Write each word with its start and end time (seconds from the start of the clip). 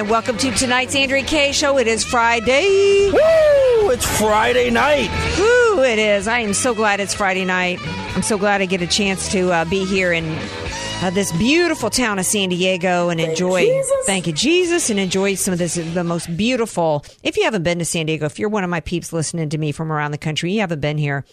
And 0.00 0.08
welcome 0.08 0.38
to 0.38 0.50
tonight's 0.52 0.94
Andrea 0.94 1.22
Kaye 1.22 1.52
Show. 1.52 1.76
It 1.76 1.86
is 1.86 2.04
Friday. 2.04 3.10
Woo! 3.10 3.90
It's 3.90 4.06
Friday 4.18 4.70
night. 4.70 5.10
Woo, 5.38 5.82
it 5.82 5.98
is. 5.98 6.26
I 6.26 6.38
am 6.38 6.54
so 6.54 6.74
glad 6.74 7.00
it's 7.00 7.12
Friday 7.12 7.44
night. 7.44 7.80
I'm 8.16 8.22
so 8.22 8.38
glad 8.38 8.62
I 8.62 8.64
get 8.64 8.80
a 8.80 8.86
chance 8.86 9.30
to 9.32 9.52
uh, 9.52 9.66
be 9.66 9.84
here 9.84 10.10
in 10.10 10.24
uh, 11.02 11.08
this 11.08 11.32
beautiful 11.32 11.88
town 11.88 12.18
of 12.18 12.26
San 12.26 12.50
Diego 12.50 13.08
and 13.08 13.20
enjoy. 13.20 13.82
Thank 14.04 14.26
you, 14.26 14.34
Jesus, 14.34 14.90
and 14.90 15.00
enjoy 15.00 15.34
some 15.34 15.52
of 15.52 15.58
this 15.58 15.76
the 15.76 16.04
most 16.04 16.36
beautiful. 16.36 17.04
If 17.22 17.38
you 17.38 17.44
haven't 17.44 17.62
been 17.62 17.78
to 17.78 17.86
San 17.86 18.06
Diego, 18.06 18.26
if 18.26 18.38
you're 18.38 18.50
one 18.50 18.64
of 18.64 18.70
my 18.70 18.80
peeps 18.80 19.12
listening 19.12 19.48
to 19.48 19.58
me 19.58 19.72
from 19.72 19.90
around 19.90 20.10
the 20.10 20.18
country, 20.18 20.52
you 20.52 20.60
haven't 20.60 20.80
been 20.80 20.98
here. 20.98 21.24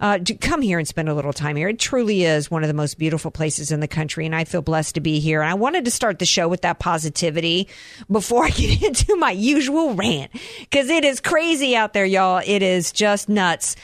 Uh, 0.00 0.18
come 0.40 0.62
here 0.62 0.78
and 0.78 0.88
spend 0.88 1.10
a 1.10 1.14
little 1.14 1.32
time 1.32 1.56
here. 1.56 1.68
It 1.68 1.78
truly 1.78 2.24
is 2.24 2.50
one 2.50 2.64
of 2.64 2.68
the 2.68 2.74
most 2.74 2.98
beautiful 2.98 3.30
places 3.30 3.70
in 3.70 3.80
the 3.80 3.88
country, 3.88 4.24
and 4.24 4.34
I 4.34 4.44
feel 4.44 4.62
blessed 4.62 4.94
to 4.94 5.00
be 5.00 5.20
here. 5.20 5.42
And 5.42 5.50
I 5.50 5.54
wanted 5.54 5.84
to 5.84 5.90
start 5.90 6.18
the 6.18 6.26
show 6.26 6.48
with 6.48 6.62
that 6.62 6.78
positivity 6.78 7.68
before 8.10 8.44
I 8.46 8.50
get 8.50 8.82
into 8.82 9.16
my 9.16 9.32
usual 9.32 9.94
rant 9.94 10.30
because 10.60 10.88
it 10.88 11.04
is 11.04 11.20
crazy 11.20 11.76
out 11.76 11.92
there, 11.92 12.06
y'all. 12.06 12.42
It 12.44 12.62
is 12.62 12.92
just 12.92 13.28
nuts. 13.28 13.76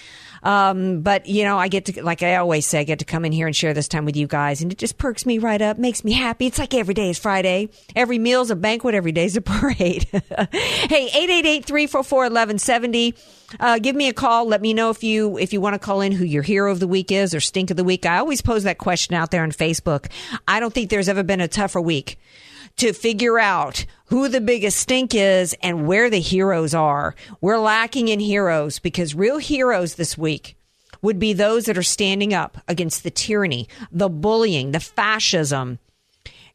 Um, 0.42 1.00
but 1.02 1.26
you 1.26 1.44
know, 1.44 1.58
I 1.58 1.68
get 1.68 1.86
to, 1.86 2.02
like 2.02 2.22
I 2.22 2.36
always 2.36 2.66
say, 2.66 2.80
I 2.80 2.84
get 2.84 2.98
to 3.00 3.04
come 3.04 3.24
in 3.24 3.32
here 3.32 3.46
and 3.46 3.54
share 3.54 3.74
this 3.74 3.88
time 3.88 4.04
with 4.04 4.16
you 4.16 4.26
guys, 4.26 4.62
and 4.62 4.70
it 4.72 4.78
just 4.78 4.98
perks 4.98 5.26
me 5.26 5.38
right 5.38 5.60
up, 5.60 5.78
makes 5.78 6.04
me 6.04 6.12
happy. 6.12 6.46
It's 6.46 6.58
like 6.58 6.74
every 6.74 6.94
day 6.94 7.10
is 7.10 7.18
Friday, 7.18 7.68
every 7.96 8.18
meal's 8.18 8.50
a 8.50 8.56
banquet, 8.56 8.94
every 8.94 9.12
day's 9.12 9.36
a 9.36 9.40
parade. 9.48 10.04
hey, 10.12 11.62
888-344-1170. 11.62 13.14
Uh, 13.60 13.78
give 13.78 13.96
me 13.96 14.08
a 14.08 14.12
call. 14.12 14.46
Let 14.46 14.60
me 14.60 14.74
know 14.74 14.90
if 14.90 15.02
you 15.02 15.38
if 15.38 15.52
you 15.52 15.60
want 15.60 15.74
to 15.74 15.78
call 15.78 16.00
in 16.00 16.12
who 16.12 16.24
your 16.24 16.42
hero 16.42 16.70
of 16.70 16.80
the 16.80 16.88
week 16.88 17.10
is 17.10 17.34
or 17.34 17.40
stink 17.40 17.70
of 17.70 17.76
the 17.76 17.84
week. 17.84 18.04
I 18.04 18.18
always 18.18 18.42
pose 18.42 18.64
that 18.64 18.78
question 18.78 19.14
out 19.14 19.30
there 19.30 19.42
on 19.42 19.52
Facebook. 19.52 20.10
I 20.46 20.60
don't 20.60 20.74
think 20.74 20.90
there's 20.90 21.08
ever 21.08 21.22
been 21.22 21.40
a 21.40 21.48
tougher 21.48 21.80
week 21.80 22.18
to 22.76 22.92
figure 22.92 23.38
out 23.38 23.86
who 24.08 24.28
the 24.28 24.40
biggest 24.40 24.78
stink 24.78 25.14
is 25.14 25.54
and 25.62 25.86
where 25.86 26.10
the 26.10 26.20
heroes 26.20 26.74
are. 26.74 27.14
We're 27.40 27.58
lacking 27.58 28.08
in 28.08 28.20
heroes 28.20 28.78
because 28.78 29.14
real 29.14 29.38
heroes 29.38 29.94
this 29.94 30.16
week 30.16 30.56
would 31.02 31.18
be 31.18 31.32
those 31.32 31.66
that 31.66 31.78
are 31.78 31.82
standing 31.82 32.34
up 32.34 32.58
against 32.66 33.02
the 33.02 33.10
tyranny, 33.10 33.68
the 33.92 34.08
bullying, 34.08 34.72
the 34.72 34.80
fascism, 34.80 35.78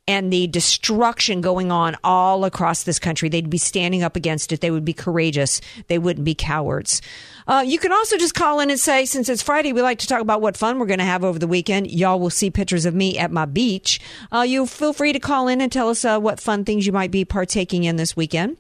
and 0.08 0.34
the 0.34 0.48
destruction 0.48 1.42
going 1.42 1.72
on 1.72 1.96
all 2.04 2.44
across 2.46 2.84
this 2.84 3.00
country. 3.00 3.30
They'd 3.30 3.50
be 3.50 3.58
standing 3.58 4.04
up 4.04 4.16
against 4.16 4.52
it. 4.52 4.62
They 4.62 4.72
would 4.72 4.84
be 4.84 4.94
courageous. 4.94 5.62
They 5.88 5.98
wouldn't 5.98 6.26
be 6.26 6.36
cowards. 6.36 7.02
Uh, 7.48 7.64
you 7.66 7.80
can 7.80 7.92
also 7.92 8.18
just 8.18 8.36
call 8.36 8.60
in 8.60 8.70
and 8.70 8.80
say, 8.80 9.06
since 9.06 9.30
it's 9.30 9.42
Friday, 9.42 9.74
we 9.74 9.82
like 9.82 10.00
to 10.00 10.08
talk 10.08 10.22
about 10.22 10.42
what 10.42 10.58
fun 10.58 10.78
we're 10.78 10.86
going 10.86 11.00
to 11.00 11.06
have 11.06 11.24
over 11.24 11.40
the 11.40 11.48
weekend. 11.48 11.90
Y'all 11.90 12.20
will 12.20 12.30
see 12.30 12.50
pictures 12.50 12.86
of 12.86 12.94
me 12.94 13.18
at 13.18 13.32
my 13.32 13.46
beach. 13.46 14.00
Uh, 14.32 14.42
you 14.42 14.66
feel 14.66 14.94
free 14.94 15.14
to 15.14 15.20
call 15.20 15.48
in 15.48 15.62
and 15.62 15.72
tell 15.72 15.90
us 15.90 16.04
uh, 16.04 16.20
what 16.20 16.40
fun 16.40 16.66
things 16.66 16.86
you 16.86 16.92
might 16.92 17.12
be 17.12 17.26
partaking 17.26 17.84
in 17.86 17.96
this 17.96 18.16
weekend. 18.16 18.58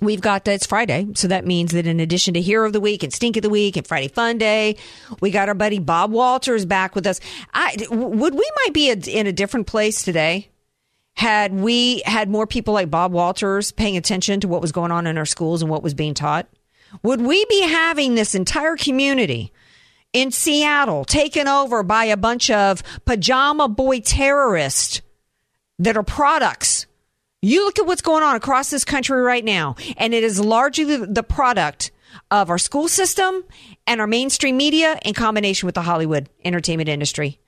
We've 0.00 0.20
got 0.20 0.44
that 0.44 0.54
it's 0.54 0.66
Friday, 0.66 1.06
so 1.14 1.28
that 1.28 1.46
means 1.46 1.70
that 1.70 1.86
in 1.86 2.00
addition 2.00 2.34
to 2.34 2.40
Hero 2.40 2.66
of 2.66 2.72
the 2.72 2.80
Week 2.80 3.04
and 3.04 3.12
Stink 3.12 3.36
of 3.36 3.42
the 3.42 3.48
Week 3.48 3.76
and 3.76 3.86
Friday 3.86 4.08
Fun 4.08 4.38
Day, 4.38 4.76
we 5.20 5.30
got 5.30 5.48
our 5.48 5.54
buddy 5.54 5.78
Bob 5.78 6.10
Walters 6.10 6.66
back 6.66 6.96
with 6.96 7.06
us. 7.06 7.20
I 7.54 7.76
would 7.90 8.34
we 8.34 8.50
might 8.64 8.74
be 8.74 8.90
a, 8.90 8.94
in 8.94 9.28
a 9.28 9.32
different 9.32 9.68
place 9.68 10.02
today 10.02 10.48
had 11.14 11.54
we 11.54 12.02
had 12.04 12.28
more 12.28 12.46
people 12.46 12.74
like 12.74 12.90
Bob 12.90 13.12
Walters 13.12 13.70
paying 13.70 13.96
attention 13.96 14.40
to 14.40 14.48
what 14.48 14.60
was 14.60 14.72
going 14.72 14.90
on 14.90 15.06
in 15.06 15.16
our 15.16 15.26
schools 15.26 15.62
and 15.62 15.70
what 15.70 15.82
was 15.82 15.94
being 15.94 16.14
taught? 16.14 16.48
Would 17.02 17.20
we 17.20 17.44
be 17.46 17.62
having 17.62 18.14
this 18.14 18.34
entire 18.34 18.76
community 18.76 19.52
in 20.12 20.30
Seattle 20.30 21.04
taken 21.04 21.48
over 21.48 21.82
by 21.82 22.04
a 22.04 22.16
bunch 22.16 22.50
of 22.50 22.82
pajama 23.04 23.68
boy 23.68 24.00
terrorists 24.00 25.02
that 25.78 25.96
are 25.96 26.02
products? 26.02 26.86
You 27.42 27.64
look 27.64 27.78
at 27.78 27.86
what's 27.86 28.02
going 28.02 28.22
on 28.22 28.36
across 28.36 28.70
this 28.70 28.84
country 28.84 29.20
right 29.20 29.44
now, 29.44 29.76
and 29.98 30.14
it 30.14 30.24
is 30.24 30.40
largely 30.40 30.96
the 30.96 31.22
product 31.22 31.90
of 32.30 32.48
our 32.48 32.58
school 32.58 32.88
system 32.88 33.44
and 33.86 34.00
our 34.00 34.06
mainstream 34.06 34.56
media 34.56 34.98
in 35.04 35.14
combination 35.14 35.66
with 35.66 35.74
the 35.74 35.82
Hollywood 35.82 36.28
entertainment 36.44 36.88
industry. 36.88 37.38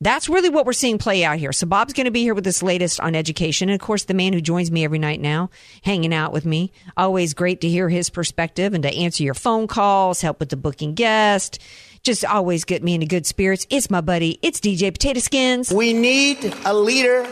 That's 0.00 0.28
really 0.28 0.48
what 0.48 0.64
we're 0.64 0.74
seeing 0.74 0.96
play 0.98 1.24
out 1.24 1.38
here. 1.38 1.52
So 1.52 1.66
Bob's 1.66 1.92
going 1.92 2.04
to 2.04 2.12
be 2.12 2.22
here 2.22 2.34
with 2.34 2.44
this 2.44 2.62
latest 2.62 3.00
on 3.00 3.16
education. 3.16 3.68
And 3.68 3.74
of 3.74 3.84
course, 3.84 4.04
the 4.04 4.14
man 4.14 4.32
who 4.32 4.40
joins 4.40 4.70
me 4.70 4.84
every 4.84 5.00
night 5.00 5.20
now, 5.20 5.50
hanging 5.82 6.14
out 6.14 6.32
with 6.32 6.46
me. 6.46 6.70
Always 6.96 7.34
great 7.34 7.60
to 7.62 7.68
hear 7.68 7.88
his 7.88 8.08
perspective 8.08 8.74
and 8.74 8.82
to 8.84 8.94
answer 8.94 9.24
your 9.24 9.34
phone 9.34 9.66
calls, 9.66 10.20
help 10.20 10.38
with 10.38 10.50
the 10.50 10.56
booking 10.56 10.94
guest. 10.94 11.58
Just 12.04 12.24
always 12.24 12.64
get 12.64 12.84
me 12.84 12.94
into 12.94 13.06
good 13.06 13.26
spirits. 13.26 13.66
It's 13.70 13.90
my 13.90 14.00
buddy. 14.00 14.38
It's 14.40 14.60
DJ 14.60 14.92
Potato 14.92 15.18
Skins. 15.18 15.72
We 15.72 15.92
need 15.92 16.54
a 16.64 16.72
leader 16.72 17.26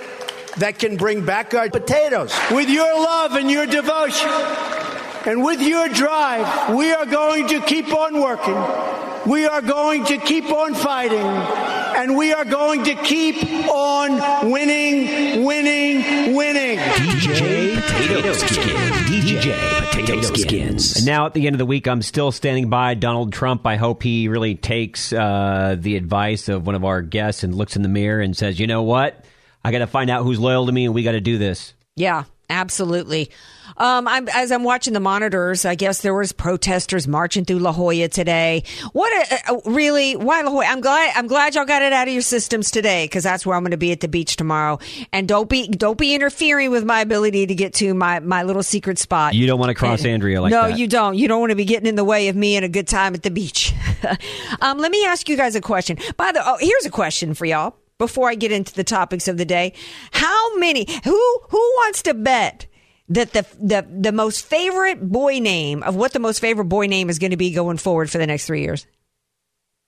that 0.56 0.80
can 0.80 0.96
bring 0.96 1.24
back 1.24 1.54
our 1.54 1.70
potatoes. 1.70 2.36
With 2.50 2.68
your 2.68 2.92
love 2.98 3.34
and 3.34 3.48
your 3.48 3.66
devotion 3.66 4.95
and 5.26 5.42
with 5.42 5.60
your 5.60 5.88
drive, 5.88 6.74
we 6.74 6.92
are 6.92 7.06
going 7.06 7.48
to 7.48 7.60
keep 7.60 7.92
on 7.92 8.20
working. 8.20 9.30
We 9.30 9.44
are 9.46 9.60
going 9.60 10.04
to 10.04 10.18
keep 10.18 10.44
on 10.52 10.74
fighting 10.74 11.18
and 11.18 12.16
we 12.16 12.32
are 12.32 12.44
going 12.44 12.84
to 12.84 12.94
keep 12.94 13.42
on 13.68 14.50
winning, 14.50 15.44
winning, 15.44 16.36
winning. 16.36 16.78
DJ 16.78 17.80
Potato 17.80 18.32
Skins. 18.34 19.24
DJ 19.24 19.90
Potato 19.90 20.20
Skins. 20.20 20.96
And 20.98 21.06
now 21.06 21.26
at 21.26 21.34
the 21.34 21.46
end 21.46 21.54
of 21.54 21.58
the 21.58 21.66
week, 21.66 21.88
I'm 21.88 22.02
still 22.02 22.30
standing 22.30 22.68
by 22.68 22.94
Donald 22.94 23.32
Trump. 23.32 23.66
I 23.66 23.76
hope 23.76 24.02
he 24.04 24.28
really 24.28 24.54
takes 24.54 25.12
uh, 25.12 25.76
the 25.76 25.96
advice 25.96 26.48
of 26.48 26.66
one 26.66 26.76
of 26.76 26.84
our 26.84 27.02
guests 27.02 27.42
and 27.42 27.54
looks 27.54 27.74
in 27.74 27.82
the 27.82 27.88
mirror 27.88 28.20
and 28.20 28.36
says, 28.36 28.60
you 28.60 28.66
know 28.66 28.82
what? 28.82 29.24
I 29.64 29.72
got 29.72 29.78
to 29.78 29.88
find 29.88 30.10
out 30.10 30.22
who's 30.22 30.38
loyal 30.38 30.66
to 30.66 30.72
me 30.72 30.84
and 30.84 30.94
we 30.94 31.02
got 31.02 31.12
to 31.12 31.20
do 31.20 31.38
this. 31.38 31.74
Yeah, 31.96 32.24
absolutely. 32.50 33.30
Um, 33.76 34.08
I'm, 34.08 34.28
as 34.28 34.52
I'm 34.52 34.64
watching 34.64 34.94
the 34.94 35.00
monitors, 35.00 35.64
I 35.64 35.74
guess 35.74 36.00
there 36.00 36.14
was 36.14 36.32
protesters 36.32 37.06
marching 37.06 37.44
through 37.44 37.58
La 37.58 37.72
Jolla 37.72 38.08
today. 38.08 38.62
What 38.92 39.12
a, 39.32 39.52
uh, 39.52 39.60
really? 39.66 40.16
Why 40.16 40.42
La 40.42 40.50
Jolla? 40.50 40.64
I'm 40.66 40.80
glad. 40.80 41.12
I'm 41.14 41.26
glad 41.26 41.54
y'all 41.54 41.64
got 41.64 41.82
it 41.82 41.92
out 41.92 42.08
of 42.08 42.12
your 42.14 42.22
systems 42.22 42.70
today 42.70 43.04
because 43.04 43.24
that's 43.24 43.44
where 43.44 43.56
I'm 43.56 43.62
going 43.62 43.72
to 43.72 43.76
be 43.76 43.92
at 43.92 44.00
the 44.00 44.08
beach 44.08 44.36
tomorrow. 44.36 44.78
And 45.12 45.28
don't 45.28 45.48
be 45.48 45.68
don't 45.68 45.98
be 45.98 46.14
interfering 46.14 46.70
with 46.70 46.84
my 46.84 47.00
ability 47.00 47.46
to 47.46 47.54
get 47.54 47.74
to 47.74 47.92
my 47.92 48.20
my 48.20 48.44
little 48.44 48.62
secret 48.62 48.98
spot. 48.98 49.34
You 49.34 49.46
don't 49.46 49.58
want 49.58 49.70
to 49.70 49.74
cross 49.74 50.00
And- 50.00 50.08
Andrea 50.16 50.40
like 50.40 50.50
no, 50.52 50.68
that. 50.68 50.78
you 50.78 50.86
don't. 50.88 51.16
You 51.16 51.28
don't 51.28 51.40
want 51.40 51.50
to 51.50 51.56
be 51.56 51.64
getting 51.64 51.86
in 51.86 51.96
the 51.96 52.04
way 52.04 52.28
of 52.28 52.36
me 52.36 52.56
and 52.56 52.64
a 52.64 52.68
good 52.68 52.88
time 52.88 53.14
at 53.14 53.22
the 53.22 53.30
beach. 53.30 53.74
um, 54.60 54.78
let 54.78 54.90
me 54.90 55.04
ask 55.04 55.28
you 55.28 55.36
guys 55.36 55.54
a 55.54 55.60
question. 55.60 55.98
By 56.16 56.32
the 56.32 56.40
oh, 56.44 56.56
here's 56.60 56.86
a 56.86 56.90
question 56.90 57.34
for 57.34 57.44
y'all 57.44 57.76
before 57.98 58.28
I 58.28 58.34
get 58.34 58.52
into 58.52 58.74
the 58.74 58.84
topics 58.84 59.28
of 59.28 59.36
the 59.36 59.44
day. 59.44 59.72
How 60.12 60.56
many? 60.56 60.86
Who 61.04 61.40
who 61.48 61.58
wants 61.58 62.02
to 62.02 62.14
bet? 62.14 62.66
That 63.08 63.32
the 63.32 63.46
the 63.60 63.86
the 63.88 64.12
most 64.12 64.44
favorite 64.44 65.00
boy 65.08 65.38
name 65.38 65.82
of 65.82 65.94
what 65.94 66.12
the 66.12 66.18
most 66.18 66.40
favorite 66.40 66.64
boy 66.64 66.86
name 66.86 67.08
is 67.08 67.18
going 67.18 67.30
to 67.30 67.36
be 67.36 67.52
going 67.52 67.76
forward 67.78 68.10
for 68.10 68.18
the 68.18 68.26
next 68.26 68.46
three 68.46 68.62
years. 68.62 68.86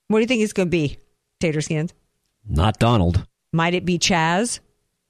What 0.07 0.19
do 0.19 0.21
you 0.23 0.27
think 0.27 0.43
it's 0.43 0.53
going 0.53 0.69
to 0.69 0.71
be, 0.71 0.99
Tater 1.41 1.61
Skins? 1.61 1.93
Not 2.49 2.79
Donald. 2.79 3.27
Might 3.53 3.75
it 3.75 3.85
be 3.85 3.99
Chaz? 3.99 4.61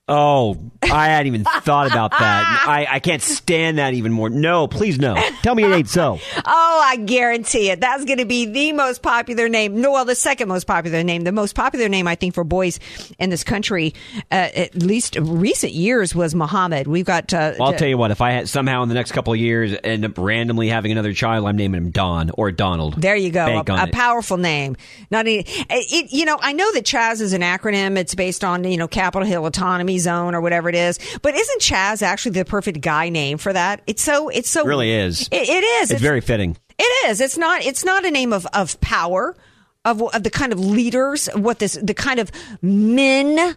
Oh, 0.08 0.56
I 0.82 1.08
hadn't 1.08 1.26
even 1.34 1.44
thought 1.62 1.86
about 1.86 2.12
that. 2.12 2.64
I, 2.66 2.86
I 2.90 2.98
can't 3.00 3.20
stand 3.22 3.78
that 3.78 3.94
even 3.94 4.12
more. 4.12 4.30
No, 4.30 4.66
please 4.68 4.98
no. 4.98 5.14
Tell 5.42 5.54
me 5.54 5.64
it 5.64 5.72
ain't 5.72 5.88
so. 5.88 6.18
Oh, 6.50 6.82
I 6.82 6.96
guarantee 6.96 7.70
it. 7.70 7.80
That's 7.80 8.04
going 8.06 8.18
to 8.18 8.24
be 8.24 8.46
the 8.46 8.72
most 8.72 9.02
popular 9.02 9.48
name. 9.48 9.80
No, 9.80 9.92
well, 9.92 10.04
the 10.06 10.14
second 10.14 10.48
most 10.48 10.66
popular 10.66 11.02
name. 11.02 11.22
The 11.22 11.32
most 11.32 11.54
popular 11.54 11.88
name, 11.88 12.06
I 12.08 12.14
think, 12.14 12.34
for 12.34 12.42
boys 12.44 12.80
in 13.18 13.28
this 13.28 13.44
country, 13.44 13.92
uh, 14.30 14.48
at 14.54 14.74
least 14.76 15.16
recent 15.20 15.72
years, 15.72 16.14
was 16.14 16.34
Muhammad. 16.34 16.86
We've 16.86 17.04
got. 17.04 17.34
Uh, 17.34 17.52
Well, 17.58 17.68
I'll 17.70 17.76
tell 17.78 17.88
you 17.88 17.98
what. 17.98 18.10
If 18.12 18.22
I 18.22 18.30
had 18.30 18.48
somehow 18.48 18.82
in 18.82 18.88
the 18.88 18.94
next 18.94 19.12
couple 19.12 19.32
of 19.34 19.38
years 19.38 19.74
end 19.84 20.04
up 20.06 20.16
randomly 20.16 20.68
having 20.68 20.90
another 20.92 21.12
child, 21.12 21.46
I'm 21.46 21.56
naming 21.56 21.82
him 21.82 21.90
Don 21.90 22.30
or 22.30 22.50
Donald. 22.50 23.00
There 23.00 23.16
you 23.16 23.30
go. 23.30 23.44
Bank 23.46 23.68
A, 23.68 23.74
a 23.84 23.86
powerful 23.88 24.38
name. 24.38 24.76
Not 25.10 25.26
any, 25.26 25.44
it, 25.46 26.12
you 26.12 26.24
know, 26.24 26.38
I 26.40 26.52
know 26.54 26.72
that 26.72 26.84
Chaz 26.84 27.20
is 27.20 27.32
an 27.34 27.42
acronym. 27.42 27.98
It's 27.98 28.14
based 28.14 28.42
on, 28.44 28.64
you 28.64 28.78
know, 28.78 28.88
Capitol 28.88 29.26
Hill 29.26 29.44
Autonomy 29.44 29.97
Zone 29.98 30.34
or 30.34 30.40
whatever 30.40 30.68
it 30.68 30.74
is. 30.74 30.98
But 31.22 31.34
isn't 31.34 31.60
Chaz 31.60 32.02
actually 32.02 32.32
the 32.32 32.44
perfect 32.44 32.80
guy 32.80 33.08
name 33.08 33.38
for 33.38 33.52
that? 33.52 33.82
It's 33.86 34.02
so, 34.02 34.28
it's 34.28 34.48
so. 34.50 34.62
It 34.62 34.66
really 34.66 34.92
is. 34.92 35.28
It, 35.30 35.48
it 35.48 35.64
is. 35.64 35.90
It's 35.90 36.00
very 36.00 36.20
fitting. 36.20 36.56
It 36.78 37.08
is. 37.08 37.20
It's 37.20 37.36
not. 37.36 37.62
It's 37.64 37.84
not 37.84 38.04
a 38.04 38.10
name 38.10 38.32
of 38.32 38.46
of 38.52 38.80
power, 38.80 39.36
of, 39.84 40.02
of 40.02 40.22
the 40.22 40.30
kind 40.30 40.52
of 40.52 40.60
leaders, 40.60 41.28
what 41.34 41.58
this, 41.58 41.78
the 41.82 41.94
kind 41.94 42.20
of 42.20 42.30
men 42.62 43.56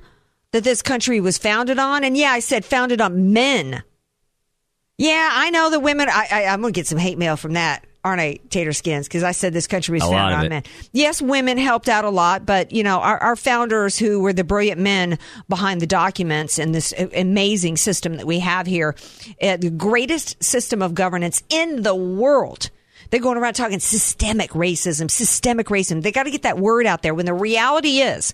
that 0.51 0.63
this 0.63 0.81
country 0.81 1.19
was 1.19 1.37
founded 1.37 1.79
on. 1.79 2.03
And 2.03 2.17
yeah, 2.17 2.31
I 2.31 2.39
said 2.39 2.65
founded 2.65 2.99
on 2.99 3.31
men. 3.33 3.83
Yeah, 4.97 5.29
I 5.31 5.49
know 5.49 5.69
the 5.69 5.79
women. 5.79 6.09
I, 6.09 6.27
I, 6.31 6.45
I'm 6.45 6.61
going 6.61 6.73
to 6.73 6.77
get 6.77 6.87
some 6.87 6.97
hate 6.97 7.17
mail 7.17 7.37
from 7.37 7.53
that, 7.53 7.85
aren't 8.03 8.21
I, 8.21 8.39
Tater 8.49 8.73
Skins? 8.73 9.07
Because 9.07 9.23
I 9.23 9.31
said 9.31 9.53
this 9.53 9.67
country 9.67 9.93
was 9.93 10.03
founded 10.03 10.39
on 10.39 10.49
men. 10.49 10.63
Yes, 10.91 11.21
women 11.21 11.57
helped 11.57 11.89
out 11.89 12.05
a 12.05 12.09
lot, 12.09 12.45
but 12.45 12.71
you 12.71 12.83
know, 12.83 12.99
our, 12.99 13.17
our 13.19 13.35
founders, 13.35 13.97
who 13.97 14.19
were 14.19 14.33
the 14.33 14.43
brilliant 14.43 14.79
men 14.79 15.19
behind 15.47 15.81
the 15.81 15.87
documents 15.87 16.57
and 16.57 16.73
this 16.73 16.93
amazing 17.15 17.77
system 17.77 18.17
that 18.17 18.25
we 18.25 18.39
have 18.39 18.65
here, 18.65 18.95
uh, 19.41 19.57
the 19.57 19.69
greatest 19.69 20.43
system 20.43 20.81
of 20.81 20.93
governance 20.93 21.43
in 21.49 21.83
the 21.83 21.95
world. 21.95 22.69
They're 23.09 23.19
going 23.19 23.37
around 23.37 23.55
talking 23.55 23.79
systemic 23.79 24.51
racism, 24.51 25.11
systemic 25.11 25.67
racism. 25.67 26.01
They 26.01 26.13
got 26.13 26.23
to 26.23 26.31
get 26.31 26.43
that 26.43 26.57
word 26.57 26.85
out 26.85 27.01
there 27.01 27.13
when 27.13 27.25
the 27.25 27.33
reality 27.33 27.99
is. 27.99 28.33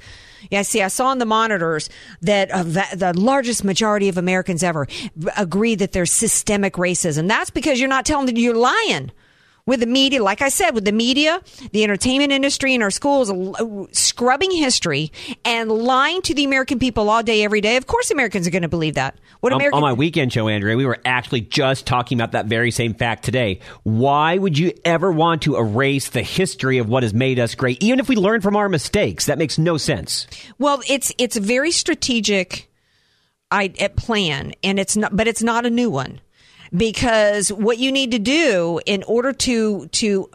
Yeah, 0.52 0.62
see, 0.62 0.84
I 0.84 0.88
saw 0.88 1.08
on 1.08 1.18
the 1.18 1.25
monitors 1.25 1.90
that 2.22 2.52
uh, 2.52 2.62
the 2.62 3.13
largest 3.16 3.63
majority 3.63 4.08
of 4.08 4.18
Americans 4.20 4.62
ever 4.62 4.88
agree 5.36 5.74
that 5.75 5.94
there's 5.94 6.12
systemic 6.12 6.74
racism. 6.74 7.28
That's 7.28 7.50
because 7.50 7.80
you're 7.80 7.90
not 7.90 8.06
telling 8.06 8.28
them 8.28 8.38
you're 8.38 8.56
lying 8.56 9.12
with 9.68 9.81
the 9.81 9.86
media, 9.86 10.24
like 10.24 10.42
I 10.42 10.50
said, 10.50 10.72
with 10.72 10.86
the 10.86 10.92
media, 10.92 11.42
the 11.72 11.84
entertainment 11.84 12.31
industry, 12.31 12.74
and 12.74 12.81
our 12.81 12.90
schools 12.90 13.30
l- 13.30 13.88
scrubbing 13.92 14.50
history 14.50 15.12
and 15.46 15.69
lying 15.72 16.24
to 16.24 16.34
the 16.34 16.46
American 16.46 16.80
people 16.80 17.08
all 17.12 17.22
day, 17.22 17.44
every 17.44 17.62
day. 17.62 17.75
Of 17.75 17.86
course, 17.86 18.10
Americans 18.10 18.48
are 18.48 18.52
going 18.52 18.64
to 18.64 18.68
believe 18.68 18.96
that. 18.96 19.19
What 19.42 19.54
On, 19.54 19.58
American 19.58 19.78
on 19.78 19.81
my 19.84 19.94
weekend 19.94 20.34
show, 20.34 20.48
Andrea, 20.48 20.75
we 20.75 20.86
were 20.86 20.98
actually 21.06 21.42
just 21.42 21.86
talking 21.86 22.19
about 22.19 22.31
that 22.31 22.48
very 22.48 22.72
same 22.72 22.96
fact 22.96 23.24
today. 23.24 23.60
Why 23.84 24.38
would 24.38 24.58
you 24.58 24.74
ever 24.84 25.12
want 25.12 25.44
to 25.44 25.58
erase 25.58 26.10
the 26.10 26.24
history 26.24 26.80
of 26.80 26.90
what 26.90 27.04
has 27.04 27.13
made 27.13 27.38
us 27.38 27.54
great, 27.54 27.84
even 27.84 28.00
if 28.00 28.10
we 28.10 28.16
learn 28.16 28.42
from 28.42 28.56
our 28.56 28.70
mistakes? 28.70 29.25
That 29.25 29.38
makes 29.38 29.60
no 29.60 29.78
sense. 29.78 30.25
Well, 30.58 30.81
it's 30.88 31.13
it's 31.20 31.36
a 31.36 31.42
very 31.42 31.72
strategic 31.72 32.72
I, 33.52 33.74
uh, 33.80 33.90
plan, 33.90 34.54
and 34.63 34.80
it's 34.80 34.98
not, 34.98 35.16
but 35.16 35.28
it's 35.28 35.44
not 35.44 35.66
a 35.66 35.70
new 35.70 35.90
one 35.90 36.20
because 36.75 37.52
what 37.52 37.78
you 37.78 37.92
need 37.92 38.12
to 38.12 38.19
do 38.19 38.80
in 38.86 39.04
order 39.04 39.34
to 39.34 39.88
to 39.88 40.30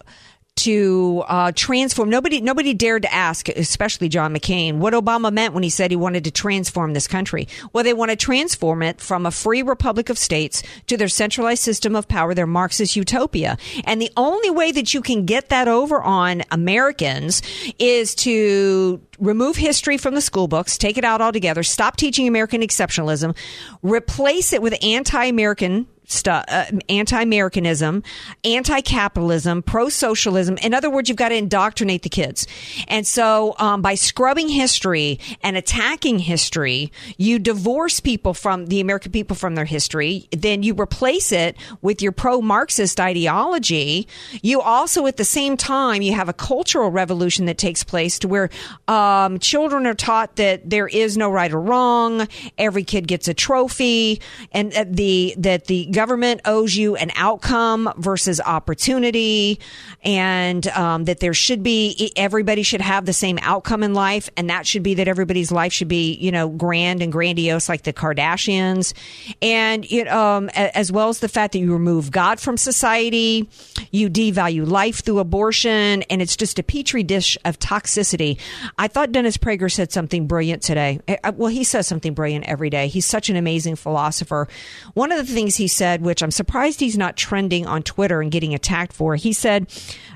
to 0.54 1.24
uh, 1.28 1.50
transform 1.54 2.10
nobody 2.10 2.40
nobody 2.40 2.74
dared 2.74 3.02
to 3.02 3.12
ask 3.12 3.48
especially 3.48 4.08
john 4.08 4.34
mccain 4.34 4.76
what 4.76 4.92
obama 4.92 5.32
meant 5.32 5.54
when 5.54 5.62
he 5.62 5.70
said 5.70 5.90
he 5.90 5.96
wanted 5.96 6.24
to 6.24 6.30
transform 6.30 6.92
this 6.92 7.08
country. 7.08 7.48
Well 7.72 7.84
they 7.84 7.94
want 7.94 8.10
to 8.10 8.16
transform 8.16 8.82
it 8.82 9.00
from 9.00 9.24
a 9.24 9.30
free 9.30 9.62
republic 9.62 10.10
of 10.10 10.18
states 10.18 10.62
to 10.88 10.96
their 10.96 11.08
centralized 11.08 11.62
system 11.62 11.96
of 11.96 12.06
power 12.06 12.34
their 12.34 12.46
marxist 12.46 12.96
utopia. 12.96 13.56
And 13.84 14.00
the 14.00 14.12
only 14.16 14.50
way 14.50 14.72
that 14.72 14.92
you 14.92 15.00
can 15.00 15.24
get 15.24 15.48
that 15.48 15.68
over 15.68 16.02
on 16.02 16.42
americans 16.50 17.40
is 17.78 18.14
to 18.16 19.00
remove 19.18 19.56
history 19.56 19.96
from 19.96 20.14
the 20.14 20.20
school 20.20 20.48
books, 20.48 20.76
take 20.76 20.98
it 20.98 21.04
out 21.04 21.20
altogether, 21.22 21.62
stop 21.62 21.96
teaching 21.96 22.28
American 22.28 22.60
exceptionalism, 22.60 23.36
replace 23.82 24.52
it 24.52 24.60
with 24.60 24.74
anti-American 24.82 25.86
stuff, 26.12 26.44
uh, 26.48 26.66
anti-Americanism, 26.88 28.02
anti-capitalism, 28.44 29.62
pro-socialism. 29.62 30.56
In 30.58 30.74
other 30.74 30.90
words, 30.90 31.08
you've 31.08 31.18
got 31.18 31.30
to 31.30 31.36
indoctrinate 31.36 32.02
the 32.02 32.08
kids. 32.08 32.46
And 32.88 33.06
so, 33.06 33.54
um, 33.58 33.82
by 33.82 33.94
scrubbing 33.94 34.48
history 34.48 35.18
and 35.42 35.56
attacking 35.56 36.20
history, 36.20 36.92
you 37.16 37.38
divorce 37.38 38.00
people 38.00 38.34
from 38.34 38.66
the 38.66 38.80
American 38.80 39.12
people 39.12 39.36
from 39.36 39.54
their 39.54 39.64
history. 39.64 40.28
Then 40.30 40.62
you 40.62 40.74
replace 40.74 41.32
it 41.32 41.56
with 41.80 42.02
your 42.02 42.12
pro-Marxist 42.12 43.00
ideology. 43.00 44.06
You 44.42 44.60
also, 44.60 45.06
at 45.06 45.16
the 45.16 45.24
same 45.24 45.56
time, 45.56 46.02
you 46.02 46.14
have 46.14 46.28
a 46.28 46.32
cultural 46.32 46.90
revolution 46.90 47.46
that 47.46 47.58
takes 47.58 47.82
place 47.82 48.18
to 48.20 48.28
where 48.28 48.50
um, 48.88 49.38
children 49.38 49.86
are 49.86 49.94
taught 49.94 50.36
that 50.36 50.68
there 50.68 50.88
is 50.88 51.16
no 51.16 51.30
right 51.30 51.52
or 51.52 51.60
wrong. 51.60 52.28
Every 52.58 52.84
kid 52.84 53.08
gets 53.08 53.28
a 53.28 53.34
trophy, 53.34 54.20
and 54.52 54.72
the 54.90 55.34
that 55.38 55.66
the 55.66 55.86
government 56.02 56.40
owes 56.44 56.74
you 56.74 56.96
an 56.96 57.12
outcome 57.14 57.88
versus 57.96 58.40
opportunity, 58.40 59.60
and 60.02 60.66
um, 60.66 61.04
that 61.04 61.20
there 61.20 61.32
should 61.32 61.62
be 61.62 62.10
everybody 62.16 62.64
should 62.64 62.80
have 62.80 63.06
the 63.06 63.12
same 63.12 63.38
outcome 63.40 63.84
in 63.84 63.94
life, 63.94 64.28
and 64.36 64.50
that 64.50 64.66
should 64.66 64.82
be 64.82 64.94
that 64.94 65.06
everybody's 65.06 65.52
life 65.52 65.72
should 65.72 65.86
be 65.86 66.14
you 66.14 66.32
know 66.32 66.48
grand 66.48 67.02
and 67.02 67.12
grandiose 67.12 67.68
like 67.68 67.82
the 67.84 67.92
Kardashians, 67.92 68.94
and 69.40 69.86
it, 69.92 70.08
um, 70.08 70.48
as 70.54 70.90
well 70.90 71.08
as 71.08 71.20
the 71.20 71.28
fact 71.28 71.52
that 71.52 71.60
you 71.60 71.72
remove 71.72 72.10
God 72.10 72.40
from 72.40 72.56
society, 72.56 73.48
you 73.92 74.10
devalue 74.10 74.66
life 74.66 75.04
through 75.04 75.20
abortion, 75.20 76.02
and 76.10 76.20
it's 76.20 76.36
just 76.36 76.58
a 76.58 76.64
petri 76.64 77.04
dish 77.04 77.38
of 77.44 77.60
toxicity. 77.60 78.40
I 78.76 78.88
thought 78.88 79.12
Dennis 79.12 79.36
Prager 79.36 79.70
said 79.70 79.92
something 79.92 80.26
brilliant 80.26 80.62
today. 80.62 80.98
Eh, 81.06 81.16
uh, 81.22 81.30
Well, 81.36 81.50
he 81.50 81.62
says 81.62 81.86
something 81.86 82.12
brilliant 82.12 82.46
every 82.46 82.70
day. 82.70 82.88
He's 82.88 83.06
such 83.06 83.30
an 83.30 83.36
amazing 83.36 83.76
philosopher. 83.76 84.48
One 84.94 85.12
of 85.12 85.18
the 85.24 85.32
things 85.32 85.54
he 85.54 85.68
said, 85.68 85.81
which 86.02 86.22
I'm 86.22 86.30
surprised 86.30 86.80
he's 86.80 86.96
not 86.96 87.16
trending 87.16 87.66
on 87.66 87.82
Twitter 87.82 88.20
and 88.20 88.30
getting 88.30 88.54
attacked 88.54 88.92
for, 88.92 89.16
he 89.16 89.32
said, 89.32 89.66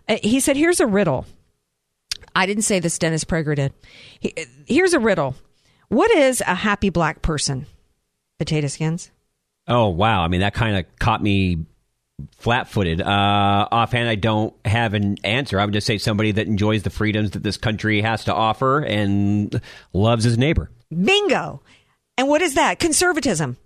uh, 0.09 0.17
he 0.23 0.39
said, 0.41 0.57
here's 0.57 0.81
a 0.81 0.87
riddle. 0.87 1.27
I 2.35 2.47
didn't 2.47 2.63
say 2.65 2.79
this, 2.81 2.99
Dennis 2.99 3.25
Prager 3.25 3.57
did. 3.57 3.73
He- 4.21 4.35
Here's 4.67 4.93
a 4.95 5.01
riddle. 5.01 5.35
What 5.89 6.11
is 6.11 6.41
a 6.41 6.55
happy 6.55 6.91
black 6.91 7.23
person? 7.23 7.67
Potato 8.39 8.67
skins. 8.69 9.11
Oh 9.69 9.89
wow! 9.89 10.23
I 10.23 10.29
mean, 10.29 10.41
that 10.41 10.55
kind 10.55 10.77
of 10.77 10.85
caught 10.99 11.23
me 11.23 11.65
flat-footed. 12.39 13.01
Uh, 13.01 13.69
offhand, 13.71 14.09
I 14.09 14.15
don't 14.15 14.55
have 14.65 14.95
an 14.95 15.17
answer. 15.25 15.59
I 15.59 15.65
would 15.65 15.75
just 15.75 15.87
say 15.87 15.99
somebody 15.99 16.33
that 16.33 16.47
enjoys 16.47 16.83
the 16.83 16.91
freedoms 16.91 17.33
that 17.33 17.43
this 17.43 17.57
country 17.57 18.01
has 18.03 18.25
to 18.25 18.35
offer 18.35 18.81
and 18.81 19.61
loves 19.93 20.25
his 20.25 20.39
neighbor. 20.39 20.71
Bingo. 20.91 21.63
And 22.19 22.29
what 22.29 22.43
is 22.43 22.55
that? 22.55 22.79
Conservatism. 22.79 23.57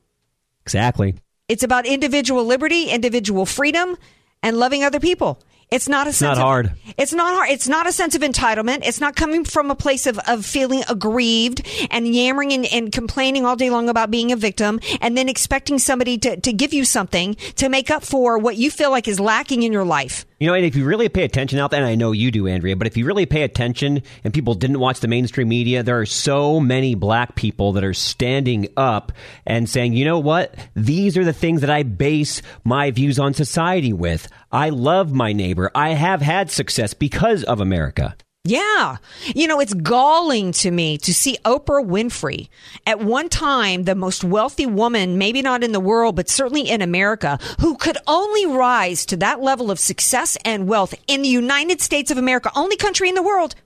Exactly. 0.65 1.15
It's 1.51 1.65
about 1.65 1.85
individual 1.85 2.45
liberty, 2.45 2.85
individual 2.91 3.45
freedom, 3.45 3.97
and 4.41 4.57
loving 4.57 4.85
other 4.85 5.01
people. 5.01 5.43
It's 5.69 5.89
not 5.89 6.07
a 6.07 6.13
sense 6.13 6.21
not 6.21 6.39
of- 6.39 6.43
hard. 6.45 6.73
It's 6.97 7.13
not 7.13 7.35
hard. 7.35 7.51
It's 7.51 7.67
not 7.67 7.89
a 7.89 7.93
sense 7.93 8.15
of 8.15 8.23
entitlement. 8.23 8.83
It's 8.85 9.01
not 9.01 9.17
coming 9.17 9.45
from 9.45 9.69
a 9.69 9.75
place 9.75 10.07
of, 10.07 10.21
of 10.29 10.47
feeling 10.47 10.85
aggrieved 10.89 11.67
and 11.91 12.07
yammering 12.15 12.53
and, 12.53 12.67
and 12.67 12.93
complaining 12.93 13.45
all 13.45 13.57
day 13.57 13.69
long 13.69 13.89
about 13.89 14.13
being 14.13 14.31
a 14.31 14.37
victim 14.37 14.79
and 15.01 15.19
then 15.19 15.29
expecting 15.29 15.81
somebody 15.81 16.19
to, 16.19 16.39
to 16.41 16.53
give 16.53 16.73
you 16.73 16.85
something 16.85 17.35
to 17.57 17.69
make 17.69 17.91
up 17.91 18.05
for 18.05 18.39
what 18.39 18.57
you 18.57 18.71
feel 18.71 18.93
like 18.93 19.09
is 19.09 19.19
lacking 19.19 19.65
in 19.65 19.73
your 19.73 19.85
life. 19.85 20.27
You 20.41 20.47
know, 20.47 20.55
and 20.55 20.65
if 20.65 20.75
you 20.75 20.87
really 20.87 21.11
pay 21.11 21.25
attention 21.25 21.59
out 21.59 21.71
there, 21.71 21.81
and 21.83 21.87
I 21.87 21.97
know 21.97 22.13
you 22.13 22.31
do, 22.31 22.49
Andrea, 22.49 22.75
but 22.75 22.87
if 22.87 22.97
you 22.97 23.05
really 23.05 23.27
pay 23.27 23.43
attention 23.43 24.03
and 24.25 24.33
people 24.33 24.55
didn't 24.55 24.79
watch 24.79 25.01
the 25.01 25.07
mainstream 25.07 25.49
media, 25.51 25.83
there 25.83 26.01
are 26.01 26.07
so 26.07 26.59
many 26.59 26.95
black 26.95 27.35
people 27.35 27.73
that 27.73 27.85
are 27.85 27.93
standing 27.93 28.69
up 28.75 29.13
and 29.45 29.69
saying, 29.69 29.93
you 29.93 30.07
know 30.07 30.19
what? 30.19 30.55
These 30.75 31.19
are 31.19 31.27
the 31.27 31.35
things 31.35 31.61
that 31.61 31.69
I 31.69 31.83
base 31.83 32.41
my 32.65 32.91
views 32.91 33.19
on 33.19 33.35
society 33.35 33.93
with. 33.93 34.29
I 34.51 34.71
love 34.71 35.13
my 35.13 35.35
neighbor. 35.35 35.71
I 35.75 35.91
have 35.91 36.23
had 36.23 36.51
success 36.51 36.95
because 36.95 37.45
of 37.45 37.61
America. 37.61 38.17
Yeah. 38.45 38.97
You 39.35 39.47
know, 39.47 39.61
it's 39.61 39.75
galling 39.75 40.53
to 40.53 40.71
me 40.71 40.97
to 40.99 41.13
see 41.13 41.37
Oprah 41.45 41.87
Winfrey, 41.87 42.49
at 42.87 42.99
one 42.99 43.29
time 43.29 43.85
the 43.85 43.95
most 43.95 44.25
wealthy 44.25 44.65
woman, 44.65 45.19
maybe 45.19 45.43
not 45.43 45.63
in 45.63 45.73
the 45.73 45.81
world, 45.81 46.17
but 46.17 46.31
certainly 46.31 46.71
in 46.71 46.81
America, 46.81 47.39
who 47.61 47.77
could 47.77 47.99
only 48.07 48.47
rise 48.47 49.05
to 49.07 49.17
that 49.19 49.43
level 49.43 49.71
of 49.71 49.79
success 49.79 50.39
and 50.43 50.67
wealth 50.67 50.95
in 51.07 51.21
the 51.21 51.29
United 51.29 51.83
States 51.83 52.11
of 52.11 52.17
America, 52.17 52.51
only 52.57 52.77
country 52.77 53.11
in 53.11 53.15
the 53.15 53.23
world. 53.23 53.57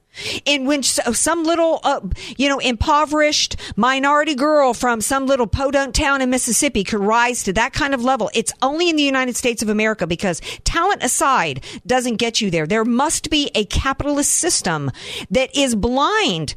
In 0.45 0.65
which 0.65 0.93
some 0.93 1.45
little, 1.45 1.81
uh, 1.83 2.01
you 2.37 2.49
know, 2.49 2.59
impoverished 2.59 3.57
minority 3.77 4.35
girl 4.35 4.75
from 4.75 5.01
some 5.01 5.27
little 5.27 5.47
podunk 5.47 5.95
town 5.95 6.23
in 6.23 6.31
Mississippi 6.31 6.85
could 6.85 7.01
rise 7.01 7.43
to 7.45 7.53
that 7.55 7.73
kind 7.73 7.95
of 7.95 8.05
level. 8.05 8.31
It's 8.35 8.53
only 8.63 8.89
in 8.89 8.97
the 8.97 9.03
United 9.03 9.37
States 9.37 9.63
of 9.63 9.69
America 9.69 10.07
because 10.07 10.41
talent 10.65 11.03
aside 11.03 11.65
doesn't 11.87 12.17
get 12.17 12.41
you 12.41 12.51
there. 12.51 12.67
There 12.67 12.85
must 12.85 13.31
be 13.31 13.51
a 13.55 13.65
capitalist 13.65 14.31
system 14.31 14.91
that 15.31 15.55
is 15.57 15.75
blind 15.75 16.55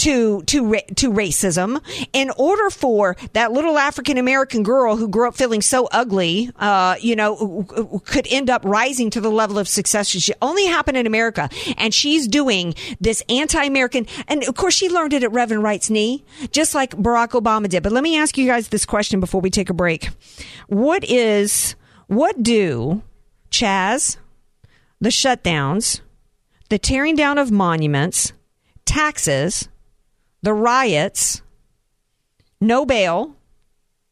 to 0.00 0.42
to 0.44 0.80
to 0.96 1.12
racism 1.12 1.80
in 2.14 2.30
order 2.38 2.70
for 2.70 3.16
that 3.34 3.52
little 3.52 3.76
African 3.76 4.16
American 4.16 4.62
girl 4.62 4.96
who 4.96 5.08
grew 5.08 5.28
up 5.28 5.34
feeling 5.34 5.60
so 5.60 5.88
ugly, 5.92 6.50
uh, 6.56 6.96
you 7.00 7.14
know, 7.14 7.66
could 8.06 8.26
end 8.30 8.48
up 8.48 8.62
rising 8.64 9.10
to 9.10 9.20
the 9.20 9.30
level 9.30 9.58
of 9.58 9.68
success. 9.68 10.08
She 10.08 10.32
only 10.40 10.66
happened 10.66 10.96
in 10.96 11.06
America, 11.06 11.50
and 11.76 11.92
she's 11.92 12.26
doing 12.26 12.74
this 12.98 13.22
anti-American. 13.28 14.06
And 14.26 14.42
of 14.44 14.54
course, 14.54 14.74
she 14.74 14.88
learned 14.88 15.12
it 15.12 15.22
at 15.22 15.32
Reverend 15.32 15.62
Wright's 15.62 15.90
knee, 15.90 16.24
just 16.50 16.74
like 16.74 16.96
Barack 16.96 17.30
Obama 17.30 17.68
did. 17.68 17.82
But 17.82 17.92
let 17.92 18.02
me 18.02 18.16
ask 18.16 18.38
you 18.38 18.46
guys 18.46 18.68
this 18.68 18.86
question 18.86 19.20
before 19.20 19.42
we 19.42 19.50
take 19.50 19.68
a 19.68 19.74
break: 19.74 20.08
What 20.68 21.04
is 21.04 21.76
what 22.06 22.42
do 22.42 23.02
Chaz, 23.50 24.16
the 24.98 25.10
shutdowns, 25.10 26.00
the 26.70 26.78
tearing 26.78 27.16
down 27.16 27.36
of 27.36 27.50
monuments, 27.50 28.32
taxes, 28.86 29.68
the 30.42 30.52
riots, 30.54 31.42
no 32.60 32.86
bail, 32.86 33.34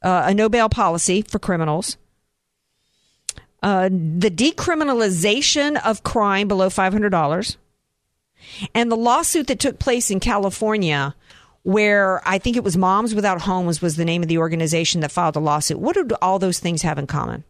uh, 0.03 0.25
a 0.27 0.35
no 0.35 0.49
bail 0.49 0.69
policy 0.69 1.23
for 1.23 1.39
criminals, 1.39 1.97
uh, 3.63 3.89
the 3.89 4.31
decriminalization 4.31 5.81
of 5.85 6.03
crime 6.03 6.49
below 6.49 6.69
$500, 6.69 7.57
and 8.75 8.91
the 8.91 8.97
lawsuit 8.97 9.47
that 9.49 9.59
took 9.59 9.79
place 9.79 10.11
in 10.11 10.21
California. 10.21 11.15
Where 11.65 12.27
I 12.27 12.39
think 12.39 12.57
it 12.57 12.65
was 12.65 12.79
Moms 12.79 13.15
Without 13.15 13.43
Homes 13.43 13.83
was 13.83 13.97
the 13.97 14.05
name 14.05 14.23
of 14.23 14.29
the 14.29 14.39
organization 14.39 15.03
that 15.03 15.11
filed 15.11 15.35
the 15.35 15.41
lawsuit. 15.41 15.79
What 15.79 15.97
do 15.97 16.17
all 16.23 16.39
those 16.39 16.61
things 16.61 16.81
have 16.81 16.99
in 16.99 17.07
common? 17.07 17.45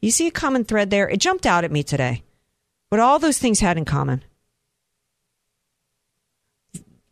You 0.00 0.10
see 0.10 0.26
a 0.26 0.32
common 0.32 0.64
thread 0.64 0.90
there? 0.90 1.08
It 1.08 1.20
jumped 1.20 1.46
out 1.46 1.62
at 1.62 1.70
me 1.70 1.84
today. 1.84 2.24
What 2.88 3.00
all 3.00 3.18
those 3.18 3.38
things 3.38 3.60
had 3.60 3.76
in 3.76 3.84
common. 3.84 4.24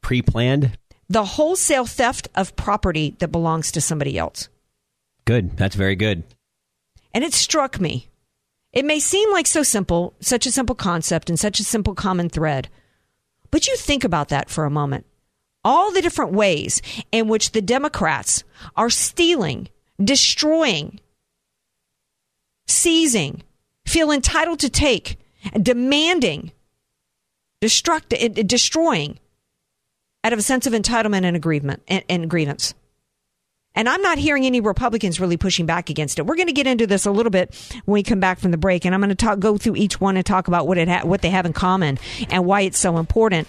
Pre 0.01 0.23
planned? 0.23 0.77
The 1.09 1.25
wholesale 1.25 1.87
theft 1.87 2.29
of 2.35 2.57
property 2.57 3.15
that 3.19 3.29
belongs 3.29 3.71
to 3.73 3.81
somebody 3.81 4.19
else. 4.19 4.49
Good. 5.25 5.57
That's 5.57 5.77
very 5.77 5.97
good. 5.97 6.25
And 7.13 7.25
it 7.25 7.33
struck 7.33 7.81
me. 7.81 8.09
It 8.73 8.85
may 8.85 8.99
seem 8.99 9.31
like 9.31 9.47
so 9.47 9.63
simple, 9.63 10.15
such 10.21 10.47
a 10.47 10.51
simple 10.51 10.75
concept 10.75 11.31
and 11.31 11.39
such 11.39 11.61
a 11.61 11.65
simple 11.65 11.95
common 11.95 12.29
thread. 12.29 12.69
But 13.51 13.69
you 13.69 13.77
think 13.77 14.03
about 14.03 14.31
that 14.31 14.51
for 14.51 14.65
a 14.65 14.71
moment. 14.71 15.07
All 15.63 15.93
the 15.93 16.03
different 16.03 16.33
ways 16.33 16.83
in 17.13 17.29
which 17.29 17.53
the 17.53 17.63
Democrats 17.63 18.43
are 18.77 18.91
stealing, 18.91 19.69
destroying, 20.03 21.01
seizing, 22.67 23.43
feel 23.87 24.11
entitled 24.11 24.59
to 24.61 24.69
take, 24.69 25.19
demanding, 25.61 26.51
destruct, 27.63 28.47
destroying 28.47 29.19
out 30.25 30.33
of 30.33 30.39
a 30.39 30.43
sense 30.43 30.67
of 30.67 30.73
entitlement 30.73 31.25
and 31.25 31.37
agreement 31.37 31.83
and, 31.87 32.03
and 32.09 32.31
grievance. 32.31 32.75
And 33.77 33.89
I'm 33.89 34.03
not 34.03 34.19
hearing 34.19 34.47
any 34.47 34.61
Republicans 34.61 35.19
really 35.19 35.37
pushing 35.37 35.67
back 35.67 35.91
against 35.91 36.19
it. 36.19 36.27
We're 36.27 36.37
going 36.37 36.47
to 36.47 36.53
get 36.53 36.69
into 36.69 36.87
this 36.87 37.07
a 37.07 37.11
little 37.11 37.31
bit 37.31 37.55
when 37.85 37.95
we 37.95 38.03
come 38.05 38.21
back 38.21 38.39
from 38.39 38.53
the 38.53 38.57
break, 38.57 38.85
and 38.85 38.95
I'm 38.95 39.01
going 39.01 39.09
to 39.09 39.17
talk, 39.17 39.41
go 39.41 39.59
through 39.59 39.75
each 39.77 40.01
one 40.01 40.17
and 40.17 40.25
talk 40.25 40.47
about 40.47 40.69
what 40.69 40.79
it 40.79 40.89
ha- 40.89 41.05
what 41.05 41.23
they 41.23 41.31
have 41.31 41.45
in 41.45 41.53
common 41.53 41.99
and 42.31 42.47
why 42.47 42.61
it's 42.61 42.79
so 42.79 42.99
important. 42.99 43.49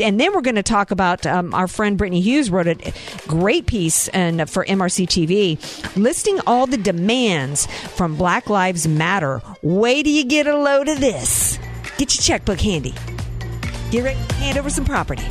And 0.00 0.20
then 0.20 0.32
we're 0.32 0.42
going 0.42 0.54
to 0.54 0.62
talk 0.62 0.92
about 0.92 1.26
um, 1.26 1.52
our 1.54 1.66
friend 1.66 1.98
Brittany 1.98 2.20
Hughes 2.20 2.50
wrote 2.50 2.68
a 2.68 2.92
great 3.26 3.66
piece 3.66 4.06
and 4.08 4.48
for 4.48 4.64
MRC 4.64 5.08
TV 5.08 5.96
listing 5.96 6.38
all 6.46 6.66
the 6.66 6.76
demands 6.76 7.66
from 7.66 8.16
Black 8.16 8.48
Lives 8.48 8.86
Matter. 8.86 9.42
Wait 9.62 10.04
till 10.04 10.12
you 10.12 10.24
get 10.24 10.46
a 10.46 10.56
load 10.56 10.88
of 10.88 11.00
this. 11.00 11.58
Get 11.98 12.14
your 12.14 12.22
checkbook 12.22 12.60
handy. 12.60 12.94
Get 13.90 14.04
ready, 14.04 14.18
hand 14.34 14.56
over 14.56 14.70
some 14.70 14.84
property. 14.84 15.24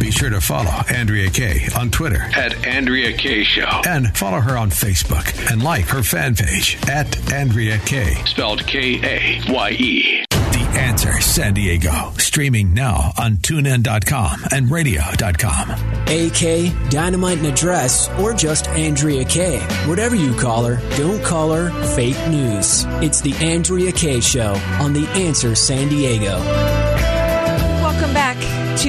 Be 0.00 0.10
sure 0.12 0.30
to 0.30 0.40
follow 0.40 0.70
Andrea 0.88 1.28
Kaye 1.30 1.68
on 1.76 1.90
Twitter 1.90 2.22
At 2.36 2.66
Andrea 2.66 3.16
Kaye 3.16 3.42
Show. 3.44 3.82
and 3.86 4.16
follow 4.16 4.40
her 4.40 4.56
on 4.56 4.70
Facebook 4.70 5.50
and 5.52 5.62
like 5.62 5.86
her 5.86 6.02
fan 6.02 6.34
page 6.36 6.78
at 6.88 7.32
Andrea 7.32 7.78
Kaye. 7.78 8.14
Spelled 8.26 8.64
K 8.66 9.00
A 9.02 9.52
Y 9.52 9.70
E. 9.78 10.24
The 10.30 10.78
Answer 10.80 11.20
San 11.20 11.54
Diego. 11.54 12.12
Streaming 12.18 12.72
now 12.74 13.12
on 13.18 13.36
tunein.com 13.38 14.44
and 14.52 14.70
radio.com. 14.70 15.70
AK, 16.06 16.90
Dynamite 16.90 17.38
and 17.38 17.46
Address, 17.48 18.08
or 18.20 18.32
just 18.34 18.68
Andrea 18.68 19.24
Kaye. 19.24 19.60
Whatever 19.86 20.14
you 20.14 20.34
call 20.38 20.64
her, 20.64 20.76
don't 20.96 21.22
call 21.24 21.52
her 21.52 21.70
fake 21.96 22.16
news. 22.28 22.84
It's 23.02 23.20
the 23.20 23.34
Andrea 23.44 23.92
Kaye 23.92 24.20
Show 24.20 24.54
on 24.80 24.92
The 24.92 25.06
Answer 25.08 25.54
San 25.54 25.88
Diego. 25.88 26.38
Welcome 27.82 28.14
back 28.14 28.36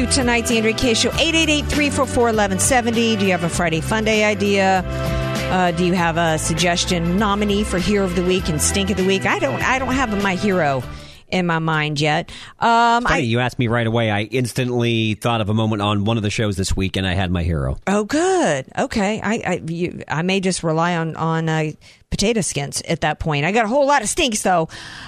to 0.06 0.14
tonight's 0.14 0.52
Andrea 0.52 0.74
Kaye 0.74 0.94
Show. 0.94 1.10
888-344-1170. 1.10 3.20
Do 3.20 3.26
you 3.26 3.32
have 3.32 3.44
a 3.44 3.50
Friday 3.50 3.82
Fun 3.82 4.06
Day 4.06 4.24
idea? 4.24 4.84
Uh, 4.86 5.72
do 5.72 5.86
you 5.86 5.94
have 5.94 6.18
a 6.18 6.38
suggestion 6.38 7.18
nominee 7.18 7.64
for 7.64 7.80
Hero 7.80 8.06
of 8.06 8.16
the 8.16 8.24
Week 8.24 8.48
and 8.50 8.62
Stink 8.62 8.90
of 8.92 8.98
the 8.98 9.06
Week? 9.06 9.26
I 9.26 9.40
don't. 9.40 9.62
I 9.62 9.80
don't 9.80 9.94
have 9.94 10.22
my 10.24 10.36
hero 10.36 10.84
in 11.28 11.46
my 11.46 11.60
mind 11.60 12.00
yet. 12.00 12.32
Um, 12.60 13.04
Funny, 13.04 13.16
I, 13.16 13.18
you 13.18 13.40
asked 13.40 13.60
me 13.60 13.68
right 13.68 13.88
away. 13.88 14.10
I 14.10 14.22
instantly 14.24 15.16
thought 15.16 15.42
of 15.42 15.50
a 15.50 15.54
moment 15.54 15.82
on 15.82 16.06
one 16.06 16.18
of 16.18 16.24
the 16.24 16.30
shows 16.30 16.56
this 16.56 16.76
week, 16.78 16.96
and 16.96 17.06
I 17.06 17.14
had 17.14 17.32
my 17.32 17.44
hero. 17.44 17.78
oh, 17.88 18.06
good. 18.06 18.68
Okay. 18.78 19.20
I 19.22 19.42
I, 19.46 19.62
you, 19.66 20.04
I 20.08 20.22
may 20.22 20.40
just 20.40 20.64
rely 20.64 20.96
on 20.96 21.16
on 21.16 21.50
uh, 21.50 21.72
potato 22.10 22.42
skins 22.42 22.82
at 22.88 23.02
that 23.02 23.20
point. 23.20 23.46
I 23.46 23.52
got 23.52 23.66
a 23.66 23.68
whole 23.68 23.86
lot 23.86 24.02
of 24.02 24.10
stinks 24.10 24.42
though. 24.42 24.68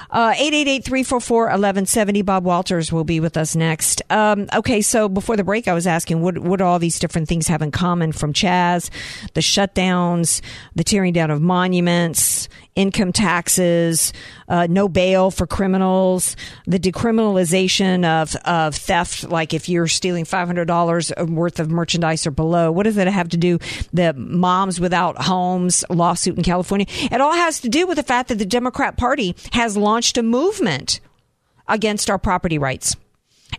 Uh, 0.09 0.33
888-344-1170. 0.33 2.25
Bob 2.25 2.43
Walters 2.43 2.91
will 2.91 3.03
be 3.03 3.19
with 3.19 3.37
us 3.37 3.55
next. 3.55 4.01
Um, 4.09 4.47
okay, 4.53 4.81
so 4.81 5.09
before 5.09 5.35
the 5.37 5.43
break, 5.43 5.67
I 5.67 5.73
was 5.73 5.87
asking 5.87 6.21
what 6.21 6.37
what 6.37 6.61
all 6.61 6.79
these 6.79 6.99
different 6.99 7.27
things 7.27 7.47
have 7.47 7.61
in 7.61 7.71
common 7.71 8.11
from 8.11 8.33
Chaz, 8.33 8.89
the 9.33 9.41
shutdowns, 9.41 10.41
the 10.75 10.83
tearing 10.83 11.13
down 11.13 11.31
of 11.31 11.41
monuments, 11.41 12.49
income 12.75 13.11
taxes, 13.11 14.13
uh, 14.47 14.67
no 14.69 14.87
bail 14.87 15.31
for 15.31 15.47
criminals, 15.47 16.35
the 16.67 16.79
decriminalization 16.79 18.05
of 18.05 18.35
of 18.45 18.75
theft. 18.75 19.23
Like 19.29 19.53
if 19.53 19.69
you're 19.69 19.87
stealing 19.87 20.25
five 20.25 20.47
hundred 20.47 20.65
dollars 20.65 21.11
worth 21.17 21.59
of 21.59 21.71
merchandise 21.71 22.27
or 22.27 22.31
below, 22.31 22.71
what 22.71 22.83
does 22.83 22.95
that 22.95 23.07
have 23.07 23.29
to 23.29 23.37
do? 23.37 23.59
The 23.93 24.13
moms 24.13 24.79
without 24.79 25.21
homes 25.21 25.83
lawsuit 25.89 26.37
in 26.37 26.43
California. 26.43 26.85
It 26.99 27.21
all 27.21 27.33
has 27.33 27.59
to 27.61 27.69
do 27.69 27.87
with 27.87 27.97
the 27.97 28.03
fact 28.03 28.29
that 28.29 28.37
the 28.37 28.45
Democrat 28.45 28.97
Party 28.97 29.35
has 29.53 29.77
launched 29.77 30.17
a 30.17 30.23
movement 30.23 30.99
against 31.67 32.09
our 32.09 32.17
property 32.17 32.57
rights. 32.57 32.95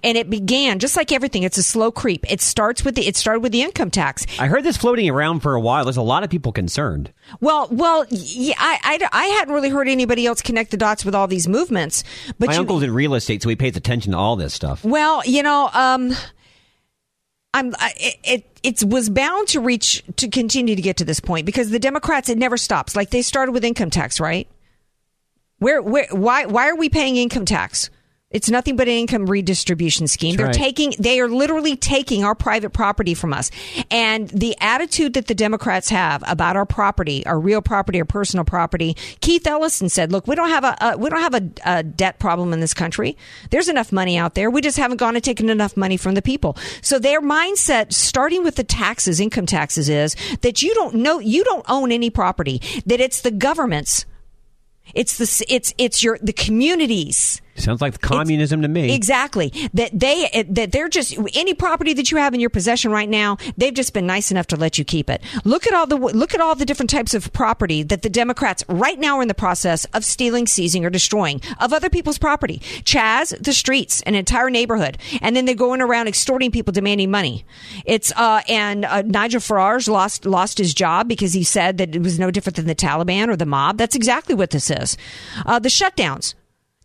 And 0.02 0.16
it 0.16 0.30
began 0.30 0.78
just 0.78 0.96
like 0.96 1.12
everything. 1.12 1.42
It's 1.42 1.58
a 1.58 1.62
slow 1.62 1.90
creep. 1.92 2.30
It 2.32 2.40
starts 2.40 2.82
with 2.82 2.94
the 2.94 3.06
it 3.06 3.14
started 3.14 3.40
with 3.40 3.52
the 3.52 3.60
income 3.60 3.90
tax. 3.90 4.24
I 4.38 4.46
heard 4.46 4.64
this 4.64 4.78
floating 4.78 5.08
around 5.10 5.40
for 5.40 5.54
a 5.54 5.60
while. 5.60 5.84
There's 5.84 5.98
a 5.98 6.02
lot 6.02 6.24
of 6.24 6.30
people 6.30 6.50
concerned. 6.50 7.12
Well, 7.40 7.68
well, 7.70 8.06
yeah, 8.08 8.54
I, 8.58 8.78
I, 8.82 9.08
I 9.12 9.24
hadn't 9.26 9.52
really 9.52 9.68
heard 9.68 9.88
anybody 9.88 10.24
else 10.26 10.40
connect 10.40 10.70
the 10.70 10.78
dots 10.78 11.04
with 11.04 11.14
all 11.14 11.26
these 11.26 11.46
movements. 11.46 12.04
But 12.38 12.48
My 12.48 12.54
you, 12.54 12.60
uncle's 12.60 12.82
in 12.82 12.92
real 12.92 13.14
estate, 13.14 13.42
so 13.42 13.50
he 13.50 13.54
pays 13.54 13.76
attention 13.76 14.12
to 14.12 14.18
all 14.18 14.34
this 14.34 14.54
stuff. 14.54 14.82
well, 14.82 15.22
you 15.26 15.42
know, 15.42 15.68
um, 15.74 16.14
I'm 17.54 17.75
I, 17.78 17.92
it. 18.25 18.49
It 18.62 18.85
was 18.85 19.11
bound 19.11 19.49
to 19.49 19.61
reach 19.61 20.04
to 20.16 20.28
continue 20.28 20.76
to 20.76 20.82
get 20.82 20.99
to 20.99 21.04
this 21.04 21.18
point 21.18 21.47
because 21.47 21.71
the 21.71 21.80
Democrats 21.80 22.28
it 22.28 22.38
never 22.38 22.56
stops. 22.56 22.94
Like 22.94 23.11
they 23.11 23.23
started 23.23 23.52
with 23.52 23.64
income 23.64 23.90
tax, 23.90 24.21
right? 24.21 24.49
Where, 25.62 25.80
where, 25.80 26.09
why, 26.11 26.47
why 26.47 26.68
are 26.68 26.76
we 26.76 26.88
paying 26.88 27.16
income 27.16 27.44
tax? 27.44 27.88
It's 28.32 28.50
nothing 28.50 28.76
but 28.76 28.88
an 28.88 28.94
income 28.94 29.26
redistribution 29.26 30.06
scheme. 30.08 30.36
They're 30.36 30.46
right. 30.46 30.54
taking, 30.54 30.94
they 30.98 31.20
are 31.20 31.28
literally 31.28 31.76
taking 31.76 32.24
our 32.24 32.34
private 32.34 32.70
property 32.70 33.14
from 33.14 33.32
us. 33.32 33.50
And 33.90 34.28
the 34.30 34.56
attitude 34.60 35.14
that 35.14 35.26
the 35.26 35.34
Democrats 35.34 35.90
have 35.90 36.24
about 36.26 36.56
our 36.56 36.66
property, 36.66 37.24
our 37.26 37.38
real 37.38 37.62
property, 37.62 37.98
our 38.00 38.04
personal 38.04 38.44
property, 38.44 38.96
Keith 39.20 39.46
Ellison 39.46 39.88
said, 39.88 40.12
look, 40.12 40.26
we 40.26 40.34
don't 40.34 40.48
have 40.48 40.64
a, 40.64 40.76
a 40.80 40.98
we 40.98 41.10
don't 41.10 41.20
have 41.20 41.34
a, 41.34 41.50
a 41.64 41.82
debt 41.82 42.18
problem 42.18 42.52
in 42.52 42.60
this 42.60 42.74
country. 42.74 43.16
There's 43.50 43.68
enough 43.68 43.92
money 43.92 44.16
out 44.16 44.34
there. 44.34 44.50
We 44.50 44.60
just 44.60 44.78
haven't 44.78 44.96
gone 44.96 45.14
and 45.14 45.24
taken 45.24 45.50
enough 45.50 45.76
money 45.76 45.96
from 45.96 46.14
the 46.14 46.22
people. 46.22 46.56
So 46.80 46.98
their 46.98 47.20
mindset, 47.20 47.92
starting 47.92 48.44
with 48.44 48.56
the 48.56 48.64
taxes, 48.64 49.20
income 49.20 49.46
taxes 49.46 49.88
is 49.88 50.16
that 50.40 50.62
you 50.62 50.74
don't 50.74 50.96
know, 50.96 51.18
you 51.18 51.44
don't 51.44 51.64
own 51.68 51.92
any 51.92 52.10
property, 52.10 52.60
that 52.86 53.00
it's 53.00 53.20
the 53.20 53.30
government's 53.30 54.06
it's 54.94 55.16
the 55.18 55.46
it's 55.48 55.72
it's 55.78 56.02
your 56.02 56.18
the 56.22 56.32
communities. 56.32 57.40
Sounds 57.54 57.82
like 57.82 58.00
communism 58.00 58.62
to 58.62 58.68
me. 58.68 58.94
Exactly. 58.94 59.52
That 59.75 59.90
they 59.92 60.47
that 60.49 60.73
they're 60.73 60.88
just 60.88 61.16
any 61.35 61.52
property 61.52 61.92
that 61.92 62.11
you 62.11 62.16
have 62.16 62.32
in 62.32 62.40
your 62.40 62.50
possession 62.50 62.90
right 62.90 63.09
now, 63.09 63.37
they've 63.59 63.75
just 63.75 63.92
been 63.92 64.06
nice 64.06 64.30
enough 64.30 64.47
to 64.49 64.56
let 64.56 64.78
you 64.78 64.85
keep 64.85 65.11
it. 65.11 65.23
Look 65.44 65.66
at 65.66 65.75
all 65.75 65.87
the 65.87 65.97
look 65.97 66.35
at 66.35 66.40
all 66.40 66.54
the 66.54 66.64
different 66.64 66.88
types 66.90 67.12
of 67.12 67.32
property 67.32 67.82
that 67.82 68.02
the 68.02 68.09
Democrats 68.09 68.64
right 68.68 68.99
now 68.99 69.18
are 69.18 69.23
in 69.23 69.28
the 69.28 69.35
process 69.35 69.85
of 69.92 70.04
stealing, 70.04 70.47
seizing, 70.47 70.85
or 70.85 70.90
destroying 70.90 71.42
of 71.61 71.73
other 71.75 71.90
people's 71.90 72.18
property. 72.18 72.59
Chaz, 72.85 73.37
the 73.42 73.52
streets, 73.52 74.00
an 74.02 74.14
entire 74.14 74.49
neighborhood, 74.49 74.97
and 75.21 75.37
then 75.37 75.44
they're 75.44 75.54
going 75.54 75.82
around 75.82 76.09
extorting 76.09 76.50
people, 76.50 76.73
demanding 76.73 77.11
money. 77.11 77.44
It's 77.85 78.12
uh 78.16 78.40
and 78.49 78.87
uh, 78.87 79.02
Nigel 79.02 79.40
Farage 79.40 79.88
lost 79.88 80.25
lost 80.25 80.56
his 80.56 80.73
job 80.73 81.06
because 81.06 81.35
he 81.35 81.44
said 81.44 81.76
that 81.78 81.94
it 81.94 82.02
was 82.02 82.18
no 82.18 82.30
different 82.30 82.56
than 82.56 82.66
the 82.66 82.75
Taliban 82.75 83.28
or 83.28 83.37
the 83.37 83.47
mob. 83.47 83.76
That's 83.76 83.94
exactly 83.94 84.35
what 84.35 84.50
this 84.50 84.71
is. 84.71 84.97
Uh, 85.44 85.59
the 85.59 85.68
shutdowns. 85.68 86.35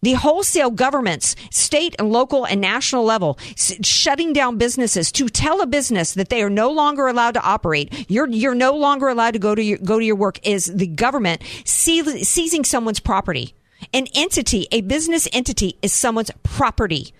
The 0.02 0.14
wholesale 0.14 0.70
governments, 0.70 1.36
state 1.50 1.96
and 1.98 2.12
local 2.12 2.46
and 2.46 2.62
national 2.62 3.04
level, 3.04 3.38
s- 3.52 3.76
shutting 3.86 4.32
down 4.32 4.58
businesses 4.58 5.12
to 5.14 5.28
tell 5.28 5.62
a 5.62 5.66
business 5.68 6.14
that 6.14 6.30
they 6.30 6.44
are 6.44 6.50
no 6.50 6.70
longer 6.72 7.08
allowed 7.08 7.34
to 7.34 7.42
operate. 7.42 8.06
You're 8.10 8.28
you're 8.30 8.54
no 8.56 8.74
longer 8.74 9.08
allowed 9.08 9.32
to 9.32 9.40
go 9.40 9.56
to 9.56 9.64
your 9.64 9.80
go 9.80 9.98
to 10.00 10.06
your 10.06 10.16
work. 10.16 10.40
Is 10.46 10.66
the 10.66 10.88
government 10.88 11.42
see- 11.66 12.24
seizing 12.24 12.64
someone's 12.64 13.00
property? 13.00 13.54
An 13.94 14.08
entity, 14.16 14.68
a 14.72 14.82
business 14.82 15.28
entity, 15.32 15.78
is 15.82 15.94
someone's 15.94 16.32
property. 16.44 17.14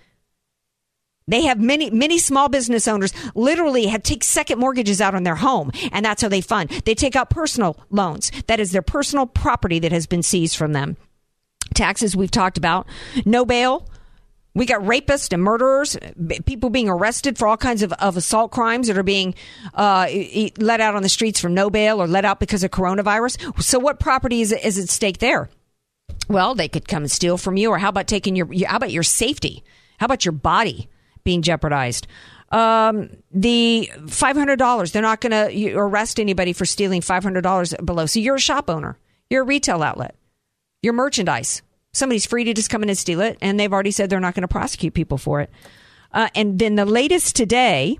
They 1.28 1.42
have 1.42 1.60
many, 1.60 1.90
many 1.90 2.18
small 2.18 2.48
business 2.48 2.88
owners 2.88 3.12
literally 3.34 3.86
have 3.86 4.02
take 4.02 4.24
second 4.24 4.58
mortgages 4.58 5.00
out 5.00 5.14
on 5.14 5.24
their 5.24 5.36
home, 5.36 5.70
and 5.92 6.04
that's 6.04 6.22
how 6.22 6.28
they 6.28 6.40
fund. 6.40 6.70
They 6.84 6.94
take 6.94 7.16
out 7.16 7.28
personal 7.28 7.76
loans. 7.90 8.32
That 8.46 8.60
is 8.60 8.72
their 8.72 8.82
personal 8.82 9.26
property 9.26 9.78
that 9.80 9.92
has 9.92 10.06
been 10.06 10.22
seized 10.22 10.56
from 10.56 10.72
them. 10.72 10.96
Taxes 11.74 12.16
we've 12.16 12.30
talked 12.30 12.58
about. 12.58 12.86
No 13.24 13.44
bail. 13.44 13.88
We 14.54 14.66
got 14.66 14.82
rapists 14.82 15.32
and 15.32 15.40
murderers, 15.40 15.96
people 16.44 16.68
being 16.68 16.88
arrested 16.88 17.38
for 17.38 17.46
all 17.46 17.56
kinds 17.56 17.82
of, 17.82 17.92
of 17.92 18.16
assault 18.16 18.50
crimes 18.50 18.88
that 18.88 18.98
are 18.98 19.04
being 19.04 19.36
uh, 19.74 20.08
let 20.58 20.80
out 20.80 20.96
on 20.96 21.04
the 21.04 21.08
streets 21.08 21.38
for 21.38 21.48
no 21.48 21.70
bail 21.70 22.02
or 22.02 22.08
let 22.08 22.24
out 22.24 22.40
because 22.40 22.64
of 22.64 22.72
coronavirus. 22.72 23.62
So, 23.62 23.78
what 23.78 24.00
property 24.00 24.40
is, 24.40 24.50
is 24.50 24.78
at 24.78 24.88
stake 24.88 25.18
there? 25.18 25.48
Well, 26.28 26.56
they 26.56 26.68
could 26.68 26.88
come 26.88 27.04
and 27.04 27.10
steal 27.10 27.38
from 27.38 27.56
you, 27.56 27.70
or 27.70 27.78
how 27.78 27.90
about 27.90 28.08
taking 28.08 28.34
your? 28.34 28.48
How 28.66 28.76
about 28.76 28.90
your 28.90 29.04
safety? 29.04 29.62
How 29.98 30.06
about 30.06 30.24
your 30.24 30.32
body 30.32 30.88
being 31.22 31.42
jeopardized? 31.42 32.08
Um, 32.50 33.10
the 33.30 33.90
five 34.08 34.36
hundred 34.36 34.58
dollars. 34.58 34.90
They're 34.90 35.02
not 35.02 35.20
going 35.20 35.32
to 35.32 35.74
arrest 35.76 36.18
anybody 36.18 36.52
for 36.52 36.64
stealing 36.64 37.00
five 37.00 37.22
hundred 37.22 37.42
dollars 37.42 37.74
below. 37.84 38.06
So 38.06 38.18
you're 38.18 38.36
a 38.36 38.40
shop 38.40 38.68
owner. 38.68 38.98
You're 39.30 39.42
a 39.42 39.46
retail 39.46 39.82
outlet. 39.82 40.16
Your 40.82 40.92
merchandise. 40.92 41.62
Somebody's 41.92 42.26
free 42.26 42.44
to 42.44 42.54
just 42.54 42.70
come 42.70 42.82
in 42.82 42.88
and 42.88 42.98
steal 42.98 43.20
it, 43.20 43.38
and 43.40 43.58
they've 43.58 43.72
already 43.72 43.90
said 43.90 44.10
they're 44.10 44.20
not 44.20 44.34
going 44.34 44.42
to 44.42 44.48
prosecute 44.48 44.94
people 44.94 45.18
for 45.18 45.40
it. 45.40 45.50
Uh, 46.12 46.28
and 46.34 46.58
then 46.58 46.76
the 46.76 46.84
latest 46.84 47.34
today 47.34 47.98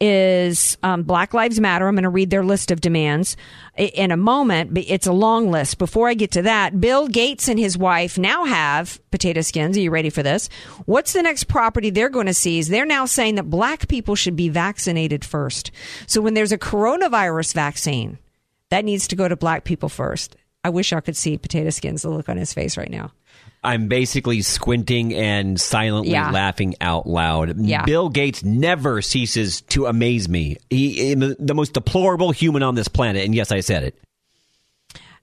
is 0.00 0.76
um, 0.82 1.02
Black 1.02 1.34
Lives 1.34 1.58
Matter. 1.58 1.86
I'm 1.86 1.94
going 1.94 2.04
to 2.04 2.08
read 2.08 2.30
their 2.30 2.44
list 2.44 2.70
of 2.70 2.80
demands 2.80 3.36
in 3.76 4.10
a 4.10 4.16
moment, 4.16 4.72
but 4.74 4.84
it's 4.86 5.06
a 5.06 5.12
long 5.12 5.50
list. 5.50 5.78
Before 5.78 6.08
I 6.08 6.14
get 6.14 6.30
to 6.32 6.42
that, 6.42 6.80
Bill 6.80 7.08
Gates 7.08 7.48
and 7.48 7.58
his 7.58 7.76
wife 7.76 8.18
now 8.18 8.44
have 8.44 9.00
potato 9.10 9.40
skins. 9.40 9.76
Are 9.76 9.80
you 9.80 9.90
ready 9.90 10.10
for 10.10 10.22
this? 10.22 10.48
What's 10.86 11.12
the 11.12 11.22
next 11.22 11.44
property 11.44 11.90
they're 11.90 12.08
going 12.08 12.26
to 12.26 12.34
seize? 12.34 12.68
They're 12.68 12.86
now 12.86 13.06
saying 13.06 13.36
that 13.36 13.50
black 13.50 13.88
people 13.88 14.14
should 14.14 14.36
be 14.36 14.48
vaccinated 14.48 15.24
first. 15.24 15.70
So 16.06 16.20
when 16.20 16.34
there's 16.34 16.52
a 16.52 16.58
coronavirus 16.58 17.54
vaccine, 17.54 18.18
that 18.70 18.84
needs 18.84 19.08
to 19.08 19.16
go 19.16 19.28
to 19.28 19.36
black 19.36 19.64
people 19.64 19.88
first. 19.88 20.36
I 20.64 20.70
wish 20.70 20.92
I 20.92 21.00
could 21.00 21.16
see 21.16 21.38
potato 21.38 21.70
skins, 21.70 22.02
the 22.02 22.10
look 22.10 22.28
on 22.28 22.36
his 22.36 22.52
face 22.52 22.76
right 22.76 22.90
now. 22.90 23.12
I'm 23.64 23.88
basically 23.88 24.42
squinting 24.42 25.14
and 25.14 25.60
silently 25.60 26.12
Yeah. 26.12 26.30
laughing 26.30 26.74
out 26.80 27.06
loud. 27.08 27.58
Yeah. 27.58 27.84
Bill 27.84 28.08
Gates 28.08 28.44
never 28.44 29.02
ceases 29.02 29.62
to 29.62 29.86
amaze 29.86 30.28
me. 30.28 30.56
He 30.70 31.12
is 31.12 31.36
the 31.38 31.54
most 31.54 31.72
deplorable 31.72 32.30
human 32.30 32.62
on 32.62 32.74
this 32.76 32.88
planet, 32.88 33.24
and 33.24 33.34
yes, 33.34 33.50
I 33.50 33.60
said 33.60 33.82
it. 33.84 33.98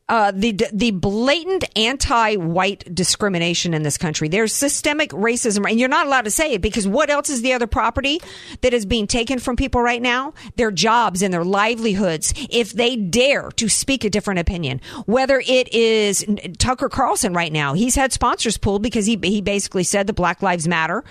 Uh, 0.07 0.31
the 0.31 0.51
the 0.71 0.91
blatant 0.91 1.63
anti-white 1.75 2.93
discrimination 2.93 3.73
in 3.73 3.81
this 3.81 3.97
country. 3.97 4.27
There's 4.27 4.53
systemic 4.53 5.09
racism, 5.11 5.67
and 5.67 5.79
you're 5.79 5.89
not 5.89 6.05
allowed 6.05 6.25
to 6.25 6.31
say 6.31 6.53
it 6.53 6.61
because 6.61 6.87
what 6.87 7.09
else 7.09 7.29
is 7.29 7.41
the 7.41 7.53
other 7.53 7.65
property 7.65 8.21
that 8.61 8.73
is 8.73 8.85
being 8.85 9.07
taken 9.07 9.39
from 9.39 9.55
people 9.55 9.81
right 9.81 10.01
now? 10.01 10.33
Their 10.57 10.69
jobs 10.69 11.23
and 11.23 11.33
their 11.33 11.43
livelihoods. 11.43 12.35
If 12.51 12.73
they 12.73 12.95
dare 12.95 13.49
to 13.51 13.67
speak 13.67 14.03
a 14.03 14.09
different 14.11 14.39
opinion, 14.39 14.79
whether 15.07 15.41
it 15.45 15.73
is 15.73 16.23
Tucker 16.59 16.89
Carlson 16.89 17.33
right 17.33 17.51
now, 17.51 17.73
he's 17.73 17.95
had 17.95 18.13
sponsors 18.13 18.57
pulled 18.57 18.83
because 18.83 19.07
he 19.07 19.19
he 19.23 19.41
basically 19.41 19.83
said 19.83 20.05
that 20.05 20.13
Black 20.13 20.43
Lives 20.43 20.67
Matter. 20.67 21.03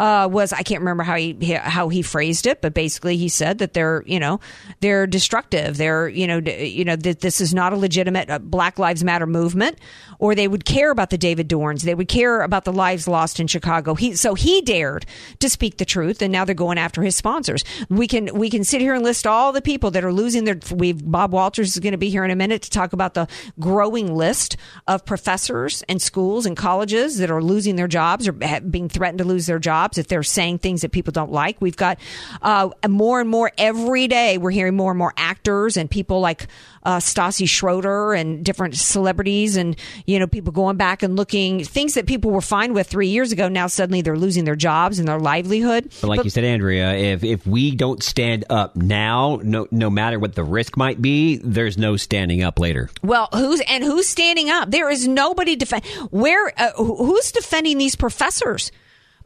Uh, 0.00 0.26
was 0.26 0.50
I 0.54 0.62
can't 0.62 0.80
remember 0.80 1.02
how 1.02 1.14
he 1.14 1.36
how 1.56 1.90
he 1.90 2.00
phrased 2.00 2.46
it, 2.46 2.62
but 2.62 2.72
basically 2.72 3.18
he 3.18 3.28
said 3.28 3.58
that 3.58 3.74
they're 3.74 4.02
you 4.06 4.18
know 4.18 4.40
they're 4.80 5.06
destructive. 5.06 5.76
They're 5.76 6.08
you 6.08 6.26
know 6.26 6.38
you 6.38 6.86
know 6.86 6.96
that 6.96 7.20
this 7.20 7.38
is 7.38 7.52
not 7.52 7.74
a 7.74 7.76
legitimate 7.76 8.30
uh, 8.30 8.38
Black 8.38 8.78
Lives 8.78 9.04
Matter 9.04 9.26
movement, 9.26 9.78
or 10.18 10.34
they 10.34 10.48
would 10.48 10.64
care 10.64 10.90
about 10.90 11.10
the 11.10 11.18
David 11.18 11.48
Dorns. 11.48 11.82
They 11.82 11.94
would 11.94 12.08
care 12.08 12.40
about 12.40 12.64
the 12.64 12.72
lives 12.72 13.06
lost 13.06 13.40
in 13.40 13.46
Chicago. 13.46 13.94
He 13.94 14.16
so 14.16 14.32
he 14.32 14.62
dared 14.62 15.04
to 15.40 15.50
speak 15.50 15.76
the 15.76 15.84
truth, 15.84 16.22
and 16.22 16.32
now 16.32 16.46
they're 16.46 16.54
going 16.54 16.78
after 16.78 17.02
his 17.02 17.14
sponsors. 17.14 17.62
We 17.90 18.06
can 18.06 18.32
we 18.32 18.48
can 18.48 18.64
sit 18.64 18.80
here 18.80 18.94
and 18.94 19.04
list 19.04 19.26
all 19.26 19.52
the 19.52 19.60
people 19.60 19.90
that 19.90 20.02
are 20.02 20.14
losing 20.14 20.44
their. 20.44 20.58
We've 20.74 21.04
Bob 21.04 21.34
Walters 21.34 21.76
is 21.76 21.78
going 21.78 21.92
to 21.92 21.98
be 21.98 22.08
here 22.08 22.24
in 22.24 22.30
a 22.30 22.36
minute 22.36 22.62
to 22.62 22.70
talk 22.70 22.94
about 22.94 23.12
the 23.12 23.28
growing 23.58 24.14
list 24.14 24.56
of 24.86 25.04
professors 25.04 25.84
and 25.90 26.00
schools 26.00 26.46
and 26.46 26.56
colleges 26.56 27.18
that 27.18 27.30
are 27.30 27.42
losing 27.42 27.76
their 27.76 27.86
jobs 27.86 28.26
or 28.26 28.32
being 28.32 28.88
threatened 28.88 29.18
to 29.18 29.24
lose 29.24 29.44
their 29.44 29.58
jobs 29.58 29.89
if 29.98 30.08
they're 30.08 30.22
saying 30.22 30.58
things 30.58 30.82
that 30.82 30.92
people 30.92 31.12
don't 31.12 31.32
like. 31.32 31.60
We've 31.60 31.76
got 31.76 31.98
uh, 32.42 32.70
more 32.88 33.20
and 33.20 33.28
more 33.28 33.52
every 33.58 34.08
day. 34.08 34.38
We're 34.38 34.50
hearing 34.50 34.76
more 34.76 34.90
and 34.92 34.98
more 34.98 35.12
actors 35.16 35.76
and 35.76 35.90
people 35.90 36.20
like 36.20 36.46
uh, 36.82 36.98
Stassi 36.98 37.48
Schroeder 37.48 38.14
and 38.14 38.44
different 38.44 38.76
celebrities 38.76 39.56
and 39.56 39.76
you 40.06 40.18
know 40.18 40.26
people 40.26 40.52
going 40.52 40.76
back 40.76 41.02
and 41.02 41.16
looking 41.16 41.64
things 41.64 41.94
that 41.94 42.06
people 42.06 42.30
were 42.30 42.40
fine 42.40 42.72
with 42.72 42.86
three 42.86 43.08
years 43.08 43.32
ago. 43.32 43.48
Now 43.48 43.66
suddenly 43.66 44.02
they're 44.02 44.16
losing 44.16 44.44
their 44.44 44.56
jobs 44.56 44.98
and 44.98 45.06
their 45.06 45.18
livelihood. 45.18 45.90
But 46.00 46.08
like 46.08 46.24
you 46.24 46.30
said, 46.30 46.44
Andrea, 46.44 46.94
if 46.94 47.24
if 47.24 47.46
we 47.46 47.74
don't 47.74 48.02
stand 48.02 48.44
up 48.50 48.76
now, 48.76 49.40
no 49.42 49.66
no 49.70 49.90
matter 49.90 50.18
what 50.18 50.34
the 50.34 50.44
risk 50.44 50.76
might 50.76 51.00
be, 51.02 51.36
there's 51.36 51.76
no 51.76 51.96
standing 51.96 52.42
up 52.42 52.58
later. 52.58 52.88
Well, 53.02 53.28
who's 53.32 53.60
and 53.68 53.84
who's 53.84 54.08
standing 54.08 54.50
up? 54.50 54.70
There 54.70 54.90
is 54.90 55.06
nobody 55.06 55.56
defend. 55.56 55.84
Where 56.10 56.52
uh, 56.56 56.72
who's 56.72 57.32
defending 57.32 57.78
these 57.78 57.96
professors? 57.96 58.72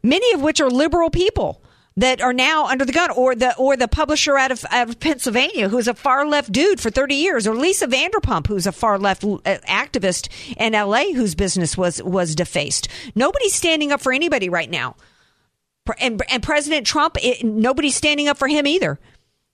Many 0.05 0.33
of 0.33 0.41
which 0.41 0.61
are 0.61 0.69
liberal 0.69 1.09
people 1.09 1.63
that 1.97 2.21
are 2.21 2.33
now 2.33 2.67
under 2.67 2.85
the 2.85 2.91
gun, 2.91 3.09
or 3.11 3.33
the 3.35 3.55
or 3.57 3.75
the 3.75 3.87
publisher 3.87 4.37
out 4.37 4.51
of 4.51 4.63
out 4.69 4.89
of 4.89 4.99
Pennsylvania 4.99 5.69
who's 5.69 5.87
a 5.87 5.93
far 5.95 6.27
left 6.27 6.51
dude 6.51 6.79
for 6.79 6.91
thirty 6.91 7.15
years, 7.15 7.47
or 7.47 7.55
Lisa 7.55 7.87
Vanderpump 7.87 8.47
who's 8.47 8.67
a 8.67 8.71
far 8.71 8.99
left 8.99 9.23
uh, 9.23 9.37
activist 9.67 10.29
in 10.57 10.75
L.A. 10.75 11.11
whose 11.13 11.33
business 11.33 11.75
was 11.75 12.03
was 12.03 12.35
defaced. 12.35 12.87
Nobody's 13.15 13.55
standing 13.55 13.91
up 13.91 13.99
for 13.99 14.13
anybody 14.13 14.47
right 14.47 14.69
now, 14.69 14.95
and 15.99 16.21
and 16.29 16.43
President 16.43 16.85
Trump, 16.85 17.17
it, 17.23 17.43
nobody's 17.43 17.95
standing 17.95 18.27
up 18.27 18.37
for 18.37 18.47
him 18.47 18.67
either. 18.67 18.99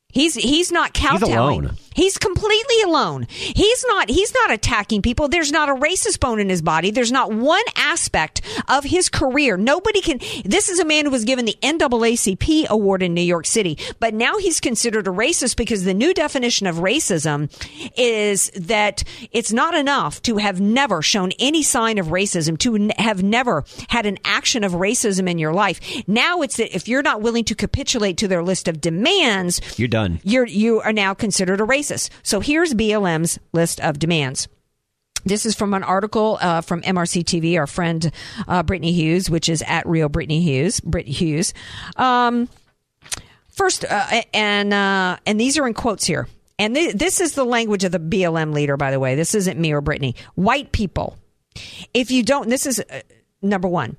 He's 0.09 0.33
he's 0.33 0.69
not 0.71 0.93
kowtowing. 0.93 1.33
alone. 1.33 1.77
He's 1.93 2.17
completely 2.17 2.81
alone. 2.85 3.27
He's 3.29 3.83
not 3.87 4.09
he's 4.09 4.33
not 4.33 4.51
attacking 4.51 5.01
people. 5.01 5.27
There's 5.27 5.51
not 5.51 5.67
a 5.67 5.75
racist 5.75 6.21
bone 6.21 6.39
in 6.39 6.47
his 6.47 6.61
body. 6.61 6.89
There's 6.89 7.11
not 7.11 7.33
one 7.33 7.63
aspect 7.75 8.41
of 8.69 8.85
his 8.85 9.09
career. 9.09 9.57
Nobody 9.57 9.99
can 9.99 10.19
this 10.45 10.69
is 10.69 10.79
a 10.79 10.85
man 10.85 11.03
who 11.05 11.11
was 11.11 11.25
given 11.25 11.43
the 11.45 11.57
NAACP 11.61 12.67
award 12.69 13.03
in 13.03 13.13
New 13.13 13.21
York 13.21 13.45
City, 13.45 13.77
but 13.99 14.13
now 14.13 14.37
he's 14.37 14.61
considered 14.61 15.05
a 15.05 15.11
racist 15.11 15.57
because 15.57 15.83
the 15.83 15.93
new 15.93 16.13
definition 16.13 16.65
of 16.65 16.77
racism 16.77 17.49
is 17.97 18.49
that 18.51 19.03
it's 19.33 19.51
not 19.51 19.73
enough 19.75 20.21
to 20.21 20.37
have 20.37 20.61
never 20.61 21.01
shown 21.01 21.31
any 21.39 21.61
sign 21.61 21.97
of 21.97 22.07
racism, 22.07 22.57
to 22.59 22.89
have 22.97 23.21
never 23.21 23.65
had 23.89 24.05
an 24.05 24.17
action 24.23 24.63
of 24.63 24.71
racism 24.73 25.29
in 25.29 25.37
your 25.37 25.53
life. 25.53 25.79
Now 26.07 26.41
it's 26.41 26.55
that 26.57 26.73
if 26.73 26.87
you're 26.87 27.01
not 27.01 27.21
willing 27.21 27.43
to 27.45 27.55
capitulate 27.55 28.15
to 28.17 28.29
their 28.29 28.43
list 28.43 28.69
of 28.69 28.79
demands, 28.79 29.59
You're 29.77 29.87
done. 29.89 30.21
you're 30.23 30.47
you 30.47 30.79
are 30.79 30.93
now 30.93 31.13
considered 31.13 31.59
a 31.59 31.65
racist. 31.65 31.80
So 32.23 32.39
here's 32.39 32.73
BLM's 32.73 33.39
list 33.53 33.79
of 33.79 33.99
demands. 33.99 34.47
This 35.23 35.45
is 35.45 35.55
from 35.55 35.73
an 35.73 35.83
article 35.83 36.37
uh, 36.41 36.61
from 36.61 36.81
MRC 36.81 37.23
TV, 37.23 37.57
our 37.57 37.67
friend 37.67 38.11
uh, 38.47 38.63
Brittany 38.63 38.91
Hughes, 38.91 39.29
which 39.29 39.49
is 39.49 39.61
at 39.67 39.87
Real 39.87 40.09
Brittany 40.09 40.41
Hughes. 40.41 40.79
Brit 40.79 41.07
Hughes. 41.07 41.53
Um, 41.95 42.49
first, 43.49 43.85
uh, 43.85 44.21
and 44.33 44.73
uh, 44.73 45.17
and 45.25 45.39
these 45.39 45.57
are 45.57 45.67
in 45.67 45.73
quotes 45.73 46.05
here. 46.05 46.27
And 46.57 46.75
th- 46.75 46.95
this 46.95 47.21
is 47.21 47.33
the 47.33 47.43
language 47.43 47.83
of 47.83 47.91
the 47.91 47.99
BLM 47.99 48.53
leader, 48.53 48.77
by 48.77 48.91
the 48.91 48.99
way. 48.99 49.15
This 49.15 49.35
isn't 49.35 49.59
me 49.59 49.71
or 49.73 49.81
Brittany. 49.81 50.15
White 50.35 50.71
people, 50.71 51.17
if 51.93 52.11
you 52.11 52.23
don't, 52.23 52.49
this 52.49 52.65
is 52.65 52.79
uh, 52.79 53.01
number 53.41 53.67
one 53.67 53.97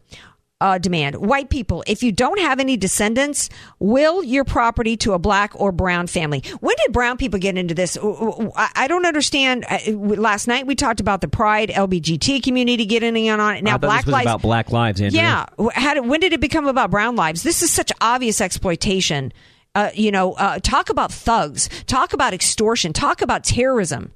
uh, 0.62 0.78
demand. 0.78 1.16
White 1.16 1.50
people, 1.50 1.82
if 1.88 2.04
you 2.04 2.12
don't 2.12 2.38
have 2.38 2.60
any 2.60 2.76
descendants, 2.76 3.50
will 3.80 4.22
your 4.22 4.44
property 4.44 4.96
to 4.98 5.12
a 5.12 5.18
black 5.18 5.52
or 5.60 5.72
brown 5.72 6.06
family. 6.06 6.44
When 6.60 6.76
did 6.84 6.92
brown 6.92 7.16
people 7.16 7.40
get 7.40 7.58
into 7.58 7.74
this? 7.74 7.98
I 7.98 8.86
don't 8.86 9.04
understand. 9.04 9.66
Last 9.88 10.46
night 10.46 10.66
we 10.66 10.76
talked 10.76 11.00
about 11.00 11.20
the 11.20 11.26
Pride 11.26 11.70
LBGT 11.70 12.44
community 12.44 12.86
getting 12.86 13.16
in 13.16 13.40
on 13.40 13.56
it. 13.56 13.64
Now 13.64 13.76
Black 13.76 14.06
Lives. 14.06 14.24
about 14.24 14.42
Black 14.42 14.70
Lives, 14.70 15.00
Andrea. 15.00 15.48
Yeah. 15.58 15.68
How 15.74 15.94
did, 15.94 16.06
when 16.06 16.20
did 16.20 16.32
it 16.32 16.40
become 16.40 16.68
about 16.68 16.92
brown 16.92 17.16
lives? 17.16 17.42
This 17.42 17.62
is 17.62 17.72
such 17.72 17.90
obvious 18.00 18.40
exploitation. 18.40 19.32
Uh, 19.74 19.90
you 19.94 20.12
know, 20.12 20.34
uh, 20.34 20.60
talk 20.60 20.90
about 20.90 21.10
thugs, 21.10 21.68
talk 21.86 22.12
about 22.12 22.34
extortion, 22.34 22.92
talk 22.92 23.20
about 23.20 23.42
terrorism. 23.42 24.12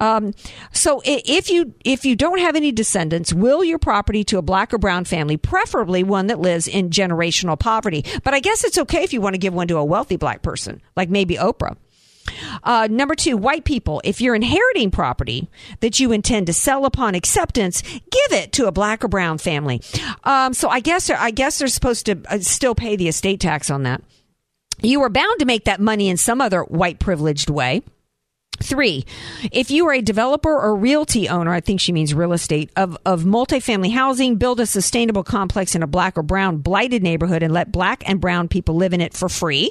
Um, 0.00 0.32
so 0.72 1.02
if 1.04 1.50
you 1.50 1.74
if 1.84 2.04
you 2.04 2.14
don't 2.14 2.38
have 2.38 2.54
any 2.54 2.70
descendants, 2.70 3.32
will 3.32 3.64
your 3.64 3.78
property 3.78 4.22
to 4.24 4.38
a 4.38 4.42
black 4.42 4.72
or 4.72 4.78
brown 4.78 5.04
family, 5.04 5.36
preferably 5.36 6.04
one 6.04 6.28
that 6.28 6.38
lives 6.38 6.68
in 6.68 6.90
generational 6.90 7.58
poverty. 7.58 8.04
But 8.22 8.34
I 8.34 8.40
guess 8.40 8.64
it's 8.64 8.78
okay 8.78 9.02
if 9.02 9.12
you 9.12 9.20
want 9.20 9.34
to 9.34 9.38
give 9.38 9.54
one 9.54 9.68
to 9.68 9.76
a 9.76 9.84
wealthy 9.84 10.16
black 10.16 10.42
person, 10.42 10.80
like 10.96 11.10
maybe 11.10 11.34
Oprah. 11.36 11.76
Uh, 12.62 12.86
number 12.90 13.14
two, 13.14 13.36
white 13.36 13.64
people. 13.64 14.00
If 14.04 14.20
you're 14.20 14.34
inheriting 14.34 14.90
property 14.90 15.48
that 15.80 15.98
you 15.98 16.12
intend 16.12 16.46
to 16.46 16.52
sell 16.52 16.84
upon 16.84 17.14
acceptance, 17.14 17.82
give 17.82 18.32
it 18.32 18.52
to 18.52 18.66
a 18.66 18.72
black 18.72 19.02
or 19.02 19.08
brown 19.08 19.38
family. 19.38 19.80
Um, 20.24 20.52
so 20.54 20.68
I 20.68 20.80
guess 20.80 21.10
I 21.10 21.30
guess 21.30 21.58
they're 21.58 21.68
supposed 21.68 22.06
to 22.06 22.20
uh, 22.28 22.38
still 22.40 22.74
pay 22.74 22.96
the 22.96 23.08
estate 23.08 23.40
tax 23.40 23.70
on 23.70 23.82
that. 23.84 24.02
You 24.80 25.02
are 25.02 25.08
bound 25.08 25.40
to 25.40 25.44
make 25.44 25.64
that 25.64 25.80
money 25.80 26.08
in 26.08 26.16
some 26.16 26.40
other 26.40 26.62
white 26.62 27.00
privileged 27.00 27.50
way. 27.50 27.82
Three, 28.62 29.04
if 29.52 29.70
you 29.70 29.86
are 29.88 29.92
a 29.92 30.02
developer 30.02 30.50
or 30.50 30.74
realty 30.74 31.28
owner, 31.28 31.52
I 31.52 31.60
think 31.60 31.80
she 31.80 31.92
means 31.92 32.12
real 32.12 32.32
estate, 32.32 32.70
of, 32.76 32.98
of 33.06 33.22
multifamily 33.22 33.92
housing, 33.92 34.36
build 34.36 34.60
a 34.60 34.66
sustainable 34.66 35.22
complex 35.22 35.74
in 35.74 35.82
a 35.82 35.86
black 35.86 36.18
or 36.18 36.22
brown 36.22 36.58
blighted 36.58 37.02
neighborhood 37.02 37.42
and 37.42 37.52
let 37.52 37.70
black 37.70 38.08
and 38.08 38.20
brown 38.20 38.48
people 38.48 38.74
live 38.74 38.92
in 38.92 39.00
it 39.00 39.14
for 39.14 39.28
free. 39.28 39.70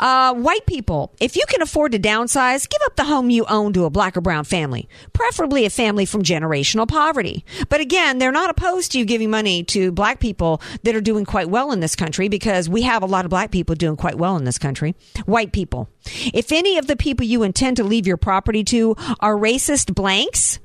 Uh, 0.00 0.34
white 0.34 0.64
people, 0.66 1.14
if 1.20 1.36
you 1.36 1.44
can 1.48 1.60
afford 1.60 1.92
to 1.92 1.98
downsize, 1.98 2.68
give 2.68 2.80
up 2.86 2.96
the 2.96 3.04
home 3.04 3.30
you 3.30 3.44
own 3.46 3.72
to 3.74 3.84
a 3.84 3.90
black 3.90 4.16
or 4.16 4.20
brown 4.20 4.44
family, 4.44 4.88
preferably 5.12 5.66
a 5.66 5.70
family 5.70 6.06
from 6.06 6.22
generational 6.22 6.88
poverty. 6.88 7.44
But 7.68 7.80
again, 7.80 8.18
they're 8.18 8.32
not 8.32 8.50
opposed 8.50 8.92
to 8.92 8.98
you 8.98 9.04
giving 9.04 9.30
money 9.30 9.62
to 9.64 9.92
black 9.92 10.18
people 10.18 10.62
that 10.82 10.96
are 10.96 11.02
doing 11.02 11.26
quite 11.26 11.50
well 11.50 11.70
in 11.70 11.80
this 11.80 11.94
country 11.94 12.28
because 12.28 12.68
we 12.68 12.82
have 12.82 13.02
a 13.02 13.06
lot 13.06 13.26
of 13.26 13.30
black 13.30 13.50
people 13.50 13.74
doing 13.74 13.96
quite 13.96 14.16
well 14.16 14.36
in 14.36 14.44
this 14.44 14.58
country. 14.58 14.94
White 15.26 15.52
people. 15.52 15.88
If 16.32 16.50
any 16.50 16.78
of 16.78 16.86
the 16.86 16.96
people 16.96 17.26
you 17.26 17.42
intend 17.42 17.76
to 17.76 17.84
leave 17.84 18.06
your 18.06 18.16
property 18.16 18.64
to 18.64 18.96
are 19.20 19.36
racist 19.36 19.94
blanks, 19.94 20.58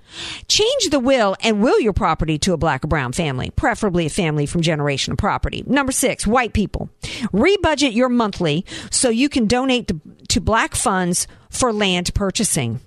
Change 0.48 0.90
the 0.90 1.00
will 1.00 1.36
and 1.42 1.62
will 1.62 1.80
your 1.80 1.94
property 1.94 2.38
to 2.40 2.54
a 2.54 2.58
black 2.58 2.84
or 2.84 2.88
brown 2.88 3.14
family, 3.14 3.52
preferably 3.52 4.06
a 4.06 4.10
family 4.10 4.46
from 4.46 4.62
generational 4.62 5.18
property. 5.18 5.64
Number 5.66 5.92
six, 5.92 6.26
white 6.28 6.54
people. 6.54 6.90
Rebudget 7.34 7.94
your 7.94 8.10
monthly 8.10 8.66
so 8.92 9.10
you 9.10 9.30
can 9.30 9.48
donate 9.48 9.88
to, 9.88 10.00
to 10.30 10.42
black 10.42 10.76
funds 10.76 11.28
for 11.50 11.72
land 11.74 12.14
purchasing. 12.14 12.80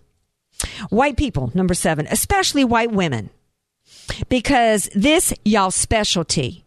White 0.91 1.17
people, 1.17 1.53
number 1.55 1.75
seven, 1.75 2.07
especially 2.11 2.65
white 2.65 2.91
women, 2.91 3.31
because 4.29 4.89
this 4.95 5.33
y'all 5.45 5.71
specialty. 5.71 6.65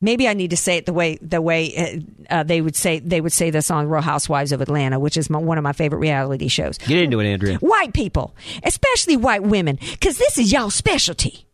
Maybe 0.00 0.28
I 0.28 0.34
need 0.34 0.50
to 0.50 0.56
say 0.56 0.76
it 0.76 0.84
the 0.84 0.92
way 0.92 1.18
the 1.22 1.40
way 1.40 2.02
uh, 2.28 2.42
they 2.42 2.60
would 2.60 2.76
say 2.76 2.98
they 2.98 3.20
would 3.20 3.32
say 3.32 3.50
this 3.50 3.70
on 3.70 3.88
Real 3.88 4.02
Housewives 4.02 4.52
of 4.52 4.60
Atlanta, 4.60 4.98
which 4.98 5.16
is 5.16 5.30
my, 5.30 5.38
one 5.38 5.56
of 5.56 5.64
my 5.64 5.72
favorite 5.72 5.98
reality 5.98 6.48
shows. 6.48 6.76
Get 6.78 6.98
into 6.98 7.18
it, 7.20 7.26
Andrea. 7.26 7.56
White 7.58 7.94
people, 7.94 8.36
especially 8.62 9.16
white 9.16 9.42
women, 9.42 9.78
because 9.92 10.18
this 10.18 10.36
is 10.36 10.52
y'all 10.52 10.70
specialty. 10.70 11.46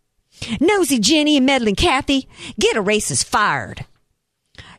Nosy 0.61 0.99
Jenny 0.99 1.37
and 1.37 1.47
meddling 1.47 1.77
Kathy, 1.77 2.29
get 2.59 2.77
a 2.77 2.83
racist 2.83 3.27
fired. 3.27 3.87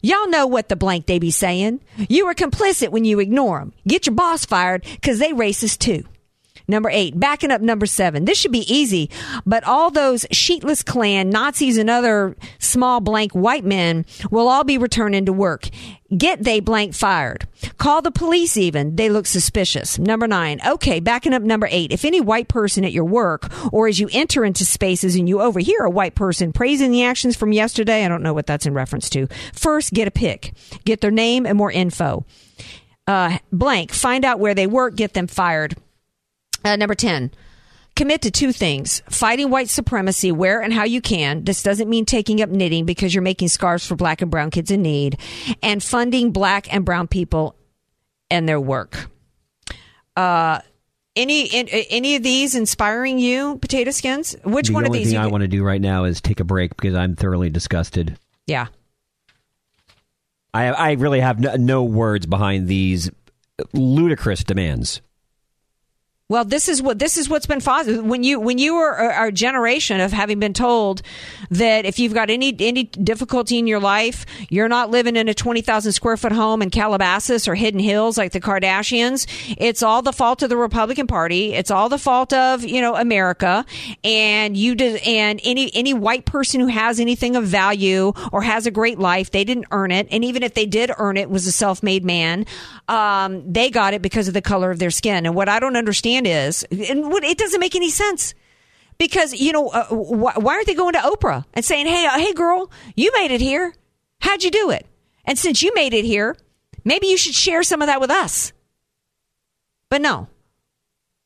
Y'all 0.02 0.28
know 0.28 0.46
what 0.46 0.68
the 0.68 0.76
blank 0.76 1.06
they 1.06 1.18
be 1.18 1.32
saying. 1.32 1.80
You 2.10 2.28
are 2.28 2.34
complicit 2.34 2.90
when 2.90 3.06
you 3.06 3.20
ignore 3.22 3.60
them. 3.60 3.72
Get 3.88 4.06
your 4.06 4.16
boss 4.16 4.44
fired 4.44 4.84
because 4.84 5.20
they 5.20 5.32
racist 5.32 5.80
too. 5.80 6.04
Number 6.74 6.90
eight, 6.90 7.20
backing 7.20 7.52
up 7.52 7.62
number 7.62 7.86
seven. 7.86 8.26
This 8.26 8.40
should 8.40 8.52
be 8.52 8.74
easy, 8.74 9.12
but 9.46 9.64
all 9.64 9.92
those 9.92 10.26
sheetless 10.32 10.84
Klan, 10.84 11.30
Nazis, 11.30 11.78
and 11.78 11.88
other 11.88 12.36
small 12.58 13.00
blank 13.00 13.34
white 13.34 13.64
men 13.64 14.08
will 14.32 14.48
all 14.48 14.64
be 14.64 14.80
returning 14.80 15.28
to 15.28 15.34
work. 15.34 15.70
Get 16.18 16.44
they 16.44 16.62
blank 16.62 16.96
fired. 16.96 17.48
Call 17.78 18.02
the 18.02 18.10
police 18.10 18.58
even. 18.58 18.96
They 18.96 19.08
look 19.08 19.28
suspicious. 19.28 20.00
Number 20.00 20.28
nine. 20.28 20.62
Okay, 20.66 21.00
backing 21.00 21.36
up 21.36 21.44
number 21.44 21.68
eight. 21.70 21.92
If 21.92 22.06
any 22.06 22.20
white 22.20 22.48
person 22.48 22.84
at 22.84 22.92
your 22.92 23.06
work 23.06 23.52
or 23.72 23.88
as 23.88 24.00
you 24.00 24.10
enter 24.12 24.44
into 24.44 24.66
spaces 24.66 25.16
and 25.16 25.30
you 25.30 25.42
overhear 25.42 25.82
a 25.84 25.92
white 25.92 26.16
person 26.16 26.54
praising 26.54 26.90
the 26.90 27.04
actions 27.04 27.36
from 27.36 27.54
yesterday, 27.54 28.04
I 28.04 28.08
don't 28.08 28.24
know 28.24 28.34
what 28.34 28.48
that's 28.48 28.66
in 28.66 28.74
reference 28.74 29.12
to. 29.12 29.28
First, 29.54 29.94
get 29.94 30.08
a 30.08 30.12
pic. 30.12 30.54
Get 30.86 31.02
their 31.02 31.12
name 31.12 31.46
and 31.46 31.56
more 31.56 31.72
info. 31.72 32.26
Uh, 33.06 33.38
blank. 33.52 33.92
Find 33.92 34.26
out 34.26 34.40
where 34.40 34.56
they 34.56 34.66
work. 34.66 34.96
Get 34.96 35.14
them 35.14 35.28
fired. 35.28 35.76
Uh, 36.64 36.76
number 36.76 36.96
10. 36.96 37.32
Commit 37.96 38.24
to 38.24 38.32
two 38.32 38.52
things 38.52 39.04
fighting 39.10 39.52
white 39.52 39.70
supremacy 39.70 40.32
where 40.32 40.62
and 40.62 40.74
how 40.74 40.84
you 40.84 41.00
can. 41.00 41.44
This 41.44 41.62
doesn't 41.62 41.88
mean 41.88 42.06
taking 42.06 42.42
up 42.42 42.50
knitting 42.50 42.86
because 42.86 43.14
you're 43.14 43.22
making 43.22 43.50
scarves 43.50 43.86
for 43.86 43.96
black 43.96 44.22
and 44.24 44.32
brown 44.32 44.50
kids 44.50 44.72
in 44.72 44.82
need, 44.82 45.20
and 45.62 45.84
funding 45.84 46.32
black 46.32 46.74
and 46.74 46.84
brown 46.86 47.08
people 47.08 47.56
and 48.32 48.50
their 48.50 48.60
work. 48.60 49.10
Uh, 50.16 50.60
any 51.16 51.48
any 51.92 52.16
of 52.16 52.24
these 52.24 52.56
inspiring 52.56 53.20
you, 53.20 53.60
potato 53.60 53.92
skins? 53.92 54.36
Which 54.44 54.70
the 54.70 54.74
one 54.74 54.88
of 54.88 54.92
these? 54.92 55.12
The 55.12 55.18
only 55.18 55.26
thing 55.26 55.30
I 55.30 55.32
want 55.32 55.42
to 55.44 55.48
do 55.48 55.64
right 55.64 55.82
now 55.82 56.06
is 56.06 56.20
take 56.20 56.40
a 56.40 56.44
break 56.44 56.76
because 56.76 56.96
I'm 56.96 57.16
thoroughly 57.16 57.52
disgusted. 57.52 58.18
yeah. 58.48 58.68
I 60.56 60.68
I 60.68 60.92
really 60.94 61.20
have 61.20 61.40
no, 61.40 61.56
no 61.56 61.84
words 61.84 62.26
behind 62.26 62.68
these 62.68 63.12
ludicrous 63.74 64.44
demands. 64.44 65.02
Well, 66.30 66.46
this 66.46 66.70
is 66.70 66.82
what 66.82 67.00
this 67.00 67.18
is 67.18 67.28
what's 67.28 67.46
been 67.46 67.60
fostered 67.60 68.02
when 68.02 68.24
you 68.24 68.40
when 68.40 68.58
you 68.58 68.76
are 68.76 69.28
a 69.28 69.32
generation 69.32 70.00
of 70.00 70.14
having 70.14 70.40
been 70.40 70.54
told 70.54 71.02
that 71.52 71.86
if 71.86 72.00
you've 72.00 72.14
got 72.14 72.30
any 72.30 72.56
any 72.60 72.86
difficulty 72.86 73.60
in 73.60 73.68
your 73.68 73.82
life, 73.82 74.26
you're 74.50 74.70
not 74.70 74.90
living 74.90 75.18
in 75.18 75.28
a 75.28 75.34
twenty 75.34 75.60
thousand 75.60 75.92
square 75.92 76.16
foot 76.16 76.32
home 76.32 76.62
in 76.62 76.70
Calabasas 76.70 77.46
or 77.46 77.56
Hidden 77.56 77.82
Hills 77.82 78.18
like 78.18 78.32
the 78.32 78.40
Kardashians. 78.40 79.28
It's 79.58 79.84
all 79.84 80.02
the 80.02 80.14
fault 80.14 80.42
of 80.44 80.50
the 80.50 80.56
Republican 80.56 81.08
Party. 81.08 81.54
It's 81.54 81.70
all 81.70 81.90
the 81.90 81.98
fault 81.98 82.32
of 82.32 82.64
you 82.64 82.80
know 82.80 82.96
America, 82.96 83.66
and 84.06 84.56
you 84.56 84.76
did 84.76 85.02
and 85.06 85.42
any 85.44 85.76
any 85.76 85.94
white 85.94 86.24
person 86.24 86.62
who 86.62 86.68
has 86.68 87.02
anything 87.02 87.36
of 87.36 87.44
value 87.44 88.14
or 88.32 88.42
has 88.42 88.66
a 88.66 88.72
great 88.72 88.98
life, 88.98 89.32
they 89.32 89.44
didn't 89.44 89.66
earn 89.72 89.92
it, 89.92 90.08
and 90.10 90.24
even 90.24 90.42
if 90.42 90.54
they 90.54 90.66
did 90.66 90.90
earn 90.98 91.18
it, 91.18 91.30
was 91.30 91.46
a 91.48 91.52
self 91.52 91.84
made 91.84 92.06
man. 92.06 92.46
Um, 92.88 93.52
they 93.52 93.70
got 93.70 93.94
it 93.94 94.02
because 94.02 94.30
of 94.30 94.34
the 94.34 94.42
color 94.42 94.72
of 94.72 94.80
their 94.80 94.92
skin. 94.92 95.26
And 95.26 95.36
what 95.36 95.50
I 95.50 95.60
don't 95.60 95.76
understand 95.76 96.13
is, 96.26 96.64
and 96.72 97.10
what, 97.10 97.24
it 97.24 97.38
doesn't 97.38 97.60
make 97.60 97.76
any 97.76 97.90
sense. 97.90 98.34
Because 98.98 99.34
you 99.34 99.52
know, 99.52 99.70
uh, 99.70 99.88
wh- 99.88 100.38
why 100.38 100.56
aren't 100.56 100.68
they 100.68 100.76
going 100.76 100.94
to 100.94 101.00
Oprah 101.00 101.46
and 101.54 101.66
saying, 101.66 101.88
"Hey, 101.88 102.06
uh, 102.06 102.18
hey, 102.18 102.34
girl, 102.34 102.72
you 102.96 103.12
made 103.14 103.32
it 103.32 103.42
here. 103.42 103.74
How'd 104.22 104.44
you 104.44 104.52
do 104.52 104.70
it? 104.70 104.86
And 105.26 105.38
since 105.38 105.64
you 105.64 105.72
made 105.74 105.94
it 105.94 106.06
here, 106.06 106.38
maybe 106.84 107.08
you 107.08 107.18
should 107.18 107.34
share 107.34 107.64
some 107.64 107.82
of 107.82 107.88
that 107.88 108.00
with 108.00 108.12
us." 108.12 108.54
But 109.90 110.02
no, 110.02 110.28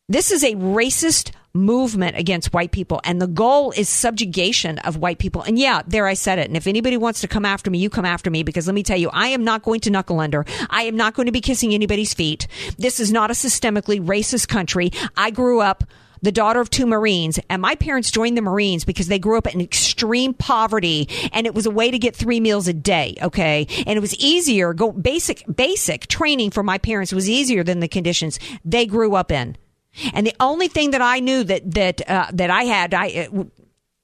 this 0.09 0.31
is 0.31 0.41
a 0.41 0.53
racist 0.55 1.31
movement 1.53 2.15
against 2.17 2.53
white 2.53 2.71
people, 2.71 3.01
and 3.03 3.21
the 3.21 3.27
goal 3.27 3.71
is 3.71 3.89
subjugation 3.89 4.79
of 4.79 4.97
white 4.97 5.19
people. 5.19 5.41
And 5.41 5.59
yeah, 5.59 5.81
there 5.85 6.07
I 6.07 6.13
said 6.13 6.39
it. 6.39 6.47
And 6.47 6.55
if 6.55 6.65
anybody 6.65 6.95
wants 6.95 7.19
to 7.21 7.27
come 7.27 7.43
after 7.43 7.69
me, 7.69 7.79
you 7.79 7.89
come 7.89 8.05
after 8.05 8.31
me 8.31 8.43
because 8.43 8.67
let 8.67 8.73
me 8.73 8.83
tell 8.83 8.97
you, 8.97 9.09
I 9.11 9.27
am 9.27 9.43
not 9.43 9.63
going 9.63 9.81
to 9.81 9.89
knuckle 9.89 10.21
under. 10.21 10.45
I 10.69 10.83
am 10.83 10.95
not 10.95 11.13
going 11.13 11.25
to 11.25 11.31
be 11.33 11.41
kissing 11.41 11.73
anybody's 11.73 12.13
feet. 12.13 12.47
This 12.77 13.01
is 13.01 13.11
not 13.11 13.31
a 13.31 13.33
systemically 13.33 14.01
racist 14.01 14.47
country. 14.47 14.91
I 15.17 15.29
grew 15.29 15.59
up 15.59 15.83
the 16.21 16.31
daughter 16.31 16.61
of 16.61 16.69
two 16.69 16.85
Marines, 16.85 17.37
and 17.49 17.61
my 17.61 17.75
parents 17.75 18.09
joined 18.09 18.37
the 18.37 18.41
Marines 18.41 18.85
because 18.85 19.07
they 19.07 19.19
grew 19.19 19.37
up 19.37 19.53
in 19.53 19.59
extreme 19.59 20.33
poverty, 20.33 21.09
and 21.33 21.45
it 21.45 21.53
was 21.53 21.65
a 21.65 21.71
way 21.71 21.91
to 21.91 21.99
get 21.99 22.15
three 22.15 22.39
meals 22.39 22.67
a 22.67 22.73
day. 22.73 23.15
Okay, 23.21 23.67
and 23.85 23.97
it 23.97 24.01
was 24.01 24.15
easier. 24.15 24.73
Go 24.73 24.93
basic 24.93 25.43
basic 25.53 26.07
training 26.07 26.51
for 26.51 26.63
my 26.63 26.77
parents 26.77 27.11
was 27.11 27.29
easier 27.29 27.63
than 27.63 27.81
the 27.81 27.87
conditions 27.89 28.39
they 28.63 28.85
grew 28.85 29.13
up 29.13 29.31
in. 29.31 29.57
And 30.13 30.25
the 30.25 30.35
only 30.39 30.67
thing 30.67 30.91
that 30.91 31.01
I 31.01 31.19
knew 31.19 31.43
that 31.43 31.71
that 31.73 32.09
uh, 32.09 32.27
that 32.33 32.49
I 32.49 32.63
had 32.63 32.93
I 32.93 33.27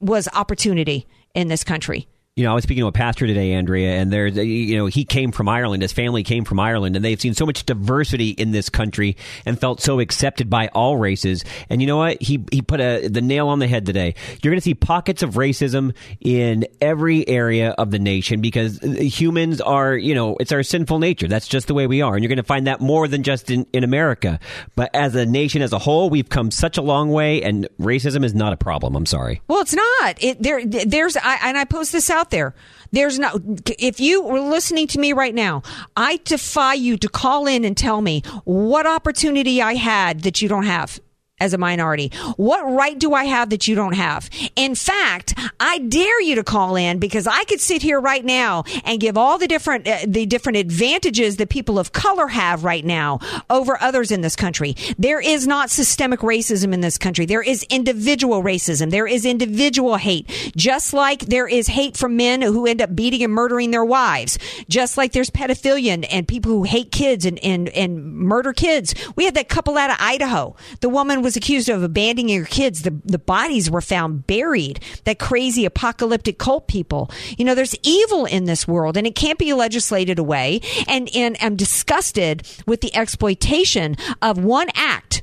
was 0.00 0.28
opportunity 0.34 1.06
in 1.34 1.48
this 1.48 1.64
country. 1.64 2.08
You 2.36 2.42
know, 2.42 2.50
I 2.50 2.54
was 2.56 2.64
speaking 2.64 2.82
to 2.82 2.88
a 2.88 2.92
pastor 2.92 3.28
today, 3.28 3.52
Andrea, 3.52 3.92
and 3.92 4.12
there's, 4.12 4.36
you 4.36 4.76
know, 4.76 4.86
he 4.86 5.04
came 5.04 5.30
from 5.30 5.48
Ireland. 5.48 5.82
His 5.82 5.92
family 5.92 6.24
came 6.24 6.44
from 6.44 6.58
Ireland, 6.58 6.96
and 6.96 7.04
they've 7.04 7.20
seen 7.20 7.34
so 7.34 7.46
much 7.46 7.64
diversity 7.64 8.30
in 8.30 8.50
this 8.50 8.68
country 8.68 9.16
and 9.46 9.56
felt 9.56 9.80
so 9.80 10.00
accepted 10.00 10.50
by 10.50 10.66
all 10.74 10.96
races. 10.96 11.44
And 11.70 11.80
you 11.80 11.86
know 11.86 11.98
what? 11.98 12.20
He 12.20 12.44
he 12.50 12.60
put 12.60 12.80
a 12.80 13.06
the 13.06 13.22
nail 13.22 13.46
on 13.46 13.60
the 13.60 13.68
head 13.68 13.86
today. 13.86 14.16
You're 14.42 14.50
going 14.50 14.58
to 14.58 14.64
see 14.64 14.74
pockets 14.74 15.22
of 15.22 15.34
racism 15.34 15.94
in 16.20 16.66
every 16.80 17.24
area 17.28 17.70
of 17.70 17.92
the 17.92 18.00
nation 18.00 18.40
because 18.40 18.82
uh, 18.82 18.88
humans 18.88 19.60
are, 19.60 19.94
you 19.94 20.16
know, 20.16 20.34
it's 20.40 20.50
our 20.50 20.64
sinful 20.64 20.98
nature. 20.98 21.28
That's 21.28 21.46
just 21.46 21.68
the 21.68 21.74
way 21.74 21.86
we 21.86 22.02
are, 22.02 22.14
and 22.14 22.24
you're 22.24 22.30
going 22.30 22.38
to 22.38 22.42
find 22.42 22.66
that 22.66 22.80
more 22.80 23.06
than 23.06 23.22
just 23.22 23.48
in 23.48 23.64
in 23.72 23.84
America. 23.84 24.40
But 24.74 24.90
as 24.92 25.14
a 25.14 25.24
nation 25.24 25.62
as 25.62 25.72
a 25.72 25.78
whole, 25.78 26.10
we've 26.10 26.28
come 26.28 26.50
such 26.50 26.78
a 26.78 26.82
long 26.82 27.10
way, 27.10 27.44
and 27.44 27.68
racism 27.80 28.24
is 28.24 28.34
not 28.34 28.52
a 28.52 28.56
problem. 28.56 28.96
I'm 28.96 29.06
sorry. 29.06 29.40
Well, 29.46 29.60
it's 29.60 29.72
not. 29.74 30.20
It 30.20 30.42
there. 30.42 30.66
There's 30.66 31.16
I, 31.16 31.38
and 31.40 31.56
I 31.56 31.64
post 31.64 31.92
this 31.92 32.10
out 32.10 32.23
there. 32.30 32.54
There's 32.92 33.18
no. 33.18 33.40
If 33.78 33.98
you 34.00 34.22
were 34.22 34.40
listening 34.40 34.86
to 34.88 35.00
me 35.00 35.12
right 35.12 35.34
now, 35.34 35.62
I 35.96 36.20
defy 36.24 36.74
you 36.74 36.96
to 36.98 37.08
call 37.08 37.46
in 37.46 37.64
and 37.64 37.76
tell 37.76 38.00
me 38.00 38.22
what 38.44 38.86
opportunity 38.86 39.60
I 39.60 39.74
had 39.74 40.22
that 40.22 40.40
you 40.40 40.48
don't 40.48 40.66
have 40.66 41.00
as 41.44 41.52
a 41.52 41.58
minority? 41.58 42.10
What 42.36 42.62
right 42.62 42.98
do 42.98 43.12
I 43.12 43.24
have 43.24 43.50
that 43.50 43.68
you 43.68 43.74
don't 43.74 43.92
have? 43.92 44.28
In 44.56 44.74
fact, 44.74 45.34
I 45.60 45.78
dare 45.78 46.20
you 46.22 46.34
to 46.36 46.44
call 46.44 46.76
in 46.76 46.98
because 46.98 47.26
I 47.26 47.44
could 47.44 47.60
sit 47.60 47.82
here 47.82 48.00
right 48.00 48.24
now 48.24 48.64
and 48.84 48.98
give 48.98 49.16
all 49.18 49.38
the 49.38 49.46
different 49.46 49.86
uh, 49.86 49.98
the 50.06 50.26
different 50.26 50.56
advantages 50.56 51.36
that 51.36 51.50
people 51.50 51.78
of 51.78 51.92
color 51.92 52.28
have 52.28 52.64
right 52.64 52.84
now 52.84 53.20
over 53.50 53.80
others 53.80 54.10
in 54.10 54.22
this 54.22 54.36
country. 54.36 54.74
There 54.98 55.20
is 55.20 55.46
not 55.46 55.70
systemic 55.70 56.20
racism 56.20 56.72
in 56.72 56.80
this 56.80 56.98
country. 56.98 57.26
There 57.26 57.42
is 57.42 57.64
individual 57.64 58.42
racism. 58.42 58.90
There 58.90 59.06
is 59.06 59.26
individual 59.26 59.96
hate. 59.96 60.52
Just 60.56 60.94
like 60.94 61.26
there 61.26 61.46
is 61.46 61.68
hate 61.68 61.96
from 61.96 62.16
men 62.16 62.40
who 62.40 62.66
end 62.66 62.80
up 62.80 62.96
beating 62.96 63.22
and 63.22 63.32
murdering 63.32 63.70
their 63.70 63.84
wives. 63.84 64.38
Just 64.68 64.96
like 64.96 65.12
there's 65.12 65.30
pedophilia 65.30 65.92
and, 65.92 66.04
and 66.06 66.26
people 66.26 66.50
who 66.52 66.62
hate 66.62 66.90
kids 66.90 67.26
and, 67.26 67.38
and, 67.40 67.68
and 67.70 68.04
murder 68.04 68.52
kids. 68.52 68.94
We 69.16 69.24
had 69.24 69.34
that 69.34 69.48
couple 69.48 69.76
out 69.76 69.90
of 69.90 69.96
Idaho. 70.00 70.56
The 70.80 70.88
woman 70.88 71.22
was 71.22 71.33
accused 71.36 71.68
of 71.68 71.82
abandoning 71.82 72.38
her 72.38 72.46
kids. 72.46 72.82
The, 72.82 72.98
the 73.04 73.18
bodies 73.18 73.70
were 73.70 73.80
found 73.80 74.26
buried. 74.26 74.80
That 75.04 75.18
crazy 75.18 75.64
apocalyptic 75.64 76.38
cult 76.38 76.68
people. 76.68 77.10
You 77.36 77.44
know, 77.44 77.54
there's 77.54 77.74
evil 77.82 78.24
in 78.24 78.44
this 78.44 78.66
world 78.66 78.96
and 78.96 79.06
it 79.06 79.14
can't 79.14 79.38
be 79.38 79.52
legislated 79.52 80.18
away. 80.18 80.60
And, 80.88 81.08
and 81.14 81.36
I'm 81.40 81.56
disgusted 81.56 82.46
with 82.66 82.80
the 82.80 82.94
exploitation 82.94 83.96
of 84.22 84.38
one 84.38 84.68
act 84.74 85.22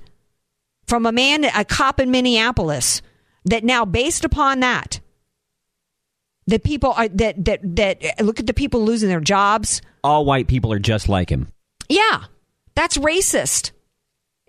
from 0.88 1.06
a 1.06 1.12
man, 1.12 1.46
a 1.46 1.64
cop 1.64 2.00
in 2.00 2.12
Minneapolis 2.12 3.02
that 3.46 3.64
now 3.64 3.86
based 3.86 4.26
upon 4.26 4.60
that, 4.60 5.00
that 6.48 6.64
people 6.64 6.92
are 6.92 7.08
that 7.08 7.46
that 7.46 7.60
that 7.76 8.22
look 8.22 8.40
at 8.40 8.48
the 8.48 8.54
people 8.54 8.82
losing 8.82 9.10
their 9.10 9.22
jobs. 9.22 9.82
All 10.04 10.26
white 10.26 10.48
people 10.48 10.74
are 10.74 10.80
just 10.80 11.08
like 11.08 11.30
him. 11.30 11.48
Yeah, 11.88 12.26
that's 12.76 12.98
racist. 12.98 13.72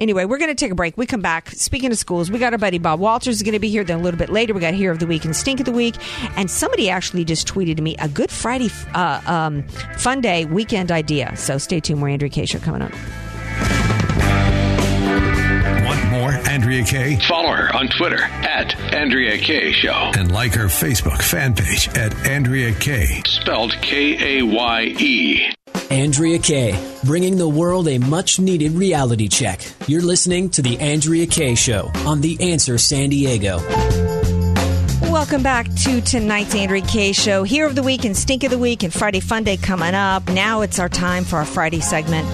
Anyway, 0.03 0.25
we're 0.25 0.39
going 0.39 0.51
to 0.51 0.57
take 0.57 0.73
a 0.73 0.75
break. 0.75 0.99
We 0.99 1.07
come 1.07 1.21
back. 1.21 1.51
Speaking 1.51 1.93
of 1.93 1.97
schools, 1.97 2.29
we 2.29 2.41
got 2.41 2.53
our 2.53 2.59
buddy 2.59 2.79
Bob 2.79 2.99
Walters 2.99 3.37
is 3.37 3.43
going 3.45 3.53
to 3.53 3.61
be 3.61 3.69
here. 3.69 3.85
Then 3.85 4.01
a 4.01 4.03
little 4.03 4.19
bit 4.19 4.31
later, 4.31 4.53
we 4.53 4.61
got 4.61 4.75
Hero 4.75 4.93
of 4.93 4.99
the 4.99 5.07
Week 5.07 5.25
and 5.25 5.35
Stink 5.35 5.61
of 5.61 5.67
the 5.67 5.71
Week. 5.71 5.95
And 6.37 6.51
somebody 6.51 6.91
actually 6.91 7.25
just 7.25 7.47
tweeted 7.47 7.77
to 7.77 7.83
me 7.83 7.95
a 8.01 8.09
Good 8.09 8.33
Friday 8.33 8.69
uh, 8.95 9.21
um, 9.27 9.63
Fun 9.99 10.21
Day 10.21 10.45
weekend 10.45 10.91
idea. 10.91 11.37
So 11.37 11.57
stay 11.57 11.79
tuned. 11.79 12.01
More 12.01 12.09
Andrea 12.09 12.31
Kaye. 12.31 12.47
Show 12.47 12.59
coming 12.59 12.83
up. 12.83 12.91
More 16.23 16.35
Andrea 16.49 16.85
Kaye? 16.85 17.17
Follow 17.27 17.51
her 17.51 17.75
on 17.75 17.89
Twitter 17.89 18.23
at 18.23 18.79
Andrea 18.95 19.37
Kaye 19.39 19.73
Show. 19.73 20.13
And 20.17 20.31
like 20.31 20.55
her 20.55 20.67
Facebook 20.67 21.21
fan 21.21 21.53
page 21.53 21.89
at 21.97 22.15
Andrea 22.25 22.73
Kaye. 22.75 23.23
Spelled 23.27 23.73
K 23.83 24.39
A 24.39 24.43
Y 24.45 24.83
E. 25.01 25.53
Andrea 25.91 26.39
Kaye, 26.39 26.79
bringing 27.03 27.39
the 27.39 27.49
world 27.49 27.89
a 27.89 27.99
much 27.99 28.39
needed 28.39 28.71
reality 28.71 29.27
check. 29.27 29.63
You're 29.89 30.03
listening 30.03 30.49
to 30.51 30.63
The 30.63 30.79
Andrea 30.79 31.27
Kaye 31.27 31.57
Show 31.57 31.91
on 32.07 32.21
The 32.21 32.53
Answer 32.53 32.79
San 32.79 33.11
Diego. 33.11 33.59
Welcome 35.11 35.43
back 35.43 35.75
to 35.75 36.01
tonight's 36.03 36.55
Andrea 36.55 36.83
Kaye 36.83 37.11
Show. 37.11 37.43
Hero 37.43 37.69
of 37.69 37.75
the 37.75 37.83
Week 37.83 38.05
and 38.05 38.17
Stink 38.17 38.45
of 38.45 38.53
the 38.53 38.59
Week 38.59 38.85
and 38.85 38.93
Friday 38.93 39.19
Fun 39.19 39.43
Day 39.43 39.57
coming 39.57 39.97
up. 39.97 40.29
Now 40.29 40.61
it's 40.61 40.79
our 40.79 40.89
time 40.89 41.25
for 41.25 41.39
our 41.39 41.45
Friday 41.45 41.81
segment 41.81 42.29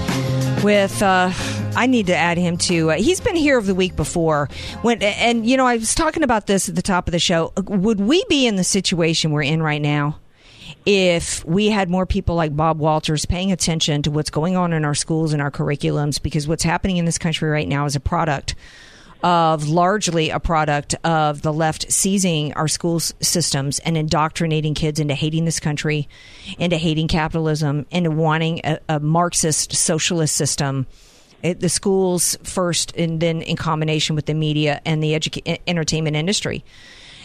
with. 0.62 1.02
Uh, 1.02 1.32
I 1.76 1.86
need 1.86 2.06
to 2.06 2.16
add 2.16 2.38
him 2.38 2.56
to. 2.58 2.92
Uh, 2.92 2.94
he's 2.96 3.20
been 3.20 3.36
here 3.36 3.58
of 3.58 3.66
the 3.66 3.74
Week 3.74 3.94
before. 3.94 4.48
When 4.82 5.02
and 5.02 5.46
you 5.46 5.56
know 5.56 5.66
I 5.66 5.76
was 5.76 5.94
talking 5.94 6.22
about 6.22 6.46
this 6.46 6.68
at 6.68 6.74
the 6.74 6.82
top 6.82 7.06
of 7.08 7.12
the 7.12 7.18
show. 7.18 7.52
Would 7.56 8.00
we 8.00 8.24
be 8.28 8.46
in 8.46 8.56
the 8.56 8.64
situation 8.64 9.30
we're 9.30 9.42
in 9.42 9.62
right 9.62 9.82
now? 9.82 10.18
if 10.90 11.44
we 11.44 11.68
had 11.68 11.90
more 11.90 12.06
people 12.06 12.34
like 12.34 12.56
Bob 12.56 12.78
Walters 12.78 13.26
paying 13.26 13.52
attention 13.52 14.02
to 14.02 14.10
what's 14.10 14.30
going 14.30 14.56
on 14.56 14.72
in 14.72 14.84
our 14.84 14.94
schools 14.94 15.34
and 15.34 15.42
our 15.42 15.50
curriculums, 15.50 16.22
because 16.22 16.48
what's 16.48 16.62
happening 16.62 16.96
in 16.96 17.04
this 17.04 17.18
country 17.18 17.48
right 17.48 17.68
now 17.68 17.84
is 17.84 17.94
a 17.94 18.00
product 18.00 18.54
of 19.22 19.68
largely 19.68 20.30
a 20.30 20.38
product 20.38 20.94
of 21.04 21.42
the 21.42 21.52
left 21.52 21.90
seizing 21.90 22.52
our 22.54 22.68
school 22.68 23.00
systems 23.00 23.80
and 23.80 23.96
indoctrinating 23.96 24.74
kids 24.74 25.00
into 25.00 25.14
hating 25.14 25.44
this 25.44 25.60
country, 25.60 26.08
into 26.58 26.76
hating 26.76 27.08
capitalism, 27.08 27.84
into 27.90 28.10
wanting 28.10 28.60
a, 28.64 28.78
a 28.88 29.00
Marxist 29.00 29.74
socialist 29.74 30.36
system. 30.36 30.86
It, 31.42 31.60
the 31.60 31.68
schools 31.68 32.36
first, 32.42 32.96
and 32.96 33.20
then 33.20 33.42
in 33.42 33.56
combination 33.56 34.16
with 34.16 34.26
the 34.26 34.34
media 34.34 34.80
and 34.84 35.02
the 35.02 35.14
entertainment 35.66 36.16
industry. 36.16 36.64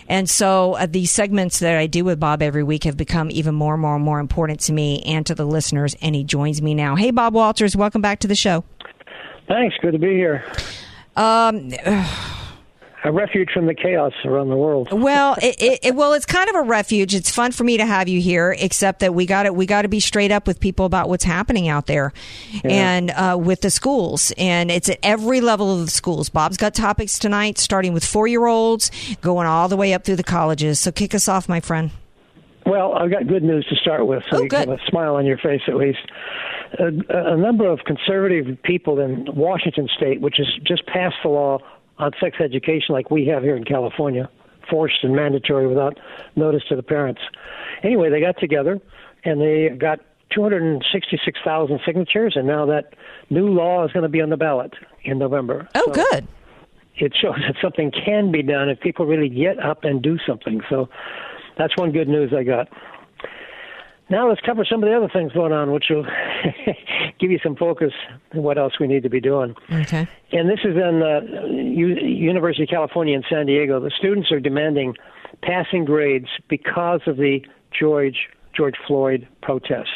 And 0.07 0.29
so 0.29 0.73
uh, 0.73 0.85
these 0.85 1.11
segments 1.11 1.59
that 1.59 1.77
I 1.77 1.87
do 1.87 2.03
with 2.03 2.19
Bob 2.19 2.41
every 2.41 2.63
week 2.63 2.83
have 2.83 2.97
become 2.97 3.31
even 3.31 3.55
more 3.55 3.73
and 3.73 3.81
more 3.81 3.95
and 3.95 4.03
more 4.03 4.19
important 4.19 4.59
to 4.61 4.73
me 4.73 5.01
and 5.03 5.25
to 5.25 5.35
the 5.35 5.45
listeners. 5.45 5.95
And 6.01 6.13
he 6.13 6.23
joins 6.23 6.61
me 6.61 6.73
now. 6.73 6.95
Hey, 6.95 7.11
Bob 7.11 7.33
Walters, 7.33 7.75
welcome 7.75 8.01
back 8.01 8.19
to 8.19 8.27
the 8.27 8.35
show. 8.35 8.63
Thanks. 9.47 9.75
Good 9.81 9.93
to 9.93 9.99
be 9.99 10.13
here. 10.13 10.45
Um, 11.15 11.71
a 13.03 13.11
refuge 13.11 13.49
from 13.53 13.65
the 13.65 13.73
chaos 13.73 14.13
around 14.25 14.49
the 14.49 14.55
world. 14.55 14.91
well, 14.91 15.35
it, 15.41 15.61
it, 15.61 15.79
it, 15.83 15.95
well, 15.95 16.13
it's 16.13 16.25
kind 16.25 16.49
of 16.49 16.55
a 16.55 16.61
refuge. 16.61 17.13
It's 17.13 17.29
fun 17.29 17.51
for 17.51 17.63
me 17.63 17.77
to 17.77 17.85
have 17.85 18.07
you 18.07 18.21
here, 18.21 18.55
except 18.57 19.01
that 19.01 19.13
we 19.13 19.25
got 19.25 19.43
to 19.43 19.53
we 19.53 19.65
got 19.65 19.83
to 19.83 19.87
be 19.87 19.99
straight 19.99 20.31
up 20.31 20.47
with 20.47 20.59
people 20.59 20.85
about 20.85 21.09
what's 21.09 21.23
happening 21.23 21.67
out 21.67 21.85
there, 21.87 22.13
yeah. 22.63 22.71
and 22.71 23.11
uh, 23.11 23.37
with 23.39 23.61
the 23.61 23.69
schools, 23.69 24.31
and 24.37 24.71
it's 24.71 24.89
at 24.89 24.99
every 25.03 25.41
level 25.41 25.79
of 25.79 25.85
the 25.85 25.91
schools. 25.91 26.29
Bob's 26.29 26.57
got 26.57 26.73
topics 26.73 27.19
tonight, 27.19 27.57
starting 27.57 27.93
with 27.93 28.05
four 28.05 28.27
year 28.27 28.45
olds, 28.45 28.89
going 29.21 29.47
all 29.47 29.67
the 29.67 29.77
way 29.77 29.93
up 29.93 30.05
through 30.05 30.15
the 30.15 30.23
colleges. 30.23 30.79
So 30.79 30.91
kick 30.91 31.13
us 31.13 31.27
off, 31.27 31.49
my 31.49 31.59
friend. 31.59 31.91
Well, 32.65 32.93
I've 32.93 33.11
got 33.11 33.27
good 33.27 33.43
news 33.43 33.65
to 33.69 33.75
start 33.75 34.07
with, 34.07 34.23
so 34.31 34.37
oh, 34.37 34.43
you 34.43 34.49
good. 34.49 34.69
have 34.69 34.79
a 34.79 34.85
smile 34.89 35.15
on 35.15 35.25
your 35.25 35.37
face 35.37 35.61
at 35.67 35.75
least. 35.75 35.99
A, 36.79 37.33
a 37.33 37.37
number 37.37 37.69
of 37.69 37.79
conservative 37.85 38.57
people 38.63 38.99
in 38.99 39.27
Washington 39.35 39.89
State, 39.97 40.21
which 40.21 40.35
has 40.37 40.47
just 40.65 40.85
passed 40.87 41.15
the 41.23 41.29
law 41.29 41.59
on 42.03 42.11
sex 42.19 42.37
education 42.41 42.93
like 42.93 43.09
we 43.09 43.25
have 43.27 43.43
here 43.43 43.55
in 43.55 43.63
California, 43.63 44.29
forced 44.69 45.03
and 45.03 45.15
mandatory 45.15 45.67
without 45.67 45.97
notice 46.35 46.63
to 46.67 46.75
the 46.75 46.83
parents. 46.83 47.21
Anyway, 47.81 48.09
they 48.09 48.19
got 48.19 48.37
together 48.39 48.79
and 49.23 49.39
they 49.39 49.69
got 49.69 49.99
266,000 50.31 51.79
signatures, 51.85 52.33
and 52.35 52.45
now 52.45 52.65
that 52.65 52.93
new 53.29 53.47
law 53.47 53.85
is 53.85 53.91
going 53.91 54.03
to 54.03 54.09
be 54.09 54.19
on 54.19 54.29
the 54.29 54.37
ballot 54.37 54.73
in 55.03 55.17
November. 55.17 55.67
Oh, 55.75 55.83
so 55.85 55.91
good. 55.91 56.27
It 56.95 57.13
shows 57.19 57.35
that 57.47 57.55
something 57.61 57.91
can 57.91 58.31
be 58.31 58.43
done 58.43 58.67
if 58.69 58.79
people 58.79 59.05
really 59.05 59.29
get 59.29 59.59
up 59.59 59.83
and 59.83 60.01
do 60.01 60.17
something. 60.27 60.61
So 60.69 60.89
that's 61.57 61.75
one 61.77 61.91
good 61.91 62.07
news 62.09 62.33
I 62.35 62.43
got. 62.43 62.67
Now 64.09 64.29
let's 64.29 64.41
cover 64.41 64.65
some 64.69 64.83
of 64.83 64.89
the 64.89 64.95
other 64.95 65.09
things 65.11 65.31
going 65.31 65.53
on, 65.53 65.71
which 65.71 65.85
will 65.89 66.05
give 67.19 67.31
you 67.31 67.39
some 67.41 67.55
focus 67.55 67.93
on 68.33 68.43
what 68.43 68.57
else 68.57 68.73
we 68.79 68.87
need 68.87 69.03
to 69.03 69.09
be 69.09 69.21
doing. 69.21 69.55
Okay. 69.71 70.07
And 70.31 70.49
this 70.49 70.59
is 70.63 70.75
in 70.75 71.01
uh, 71.01 71.21
U- 71.51 72.05
University 72.05 72.63
of 72.63 72.69
California 72.69 73.15
in 73.15 73.23
San 73.29 73.45
Diego. 73.45 73.79
The 73.79 73.91
students 73.97 74.31
are 74.31 74.39
demanding 74.39 74.95
passing 75.41 75.85
grades 75.85 76.27
because 76.49 77.01
of 77.07 77.17
the 77.17 77.39
George 77.77 78.29
George 78.55 78.75
Floyd 78.85 79.27
protest. 79.41 79.89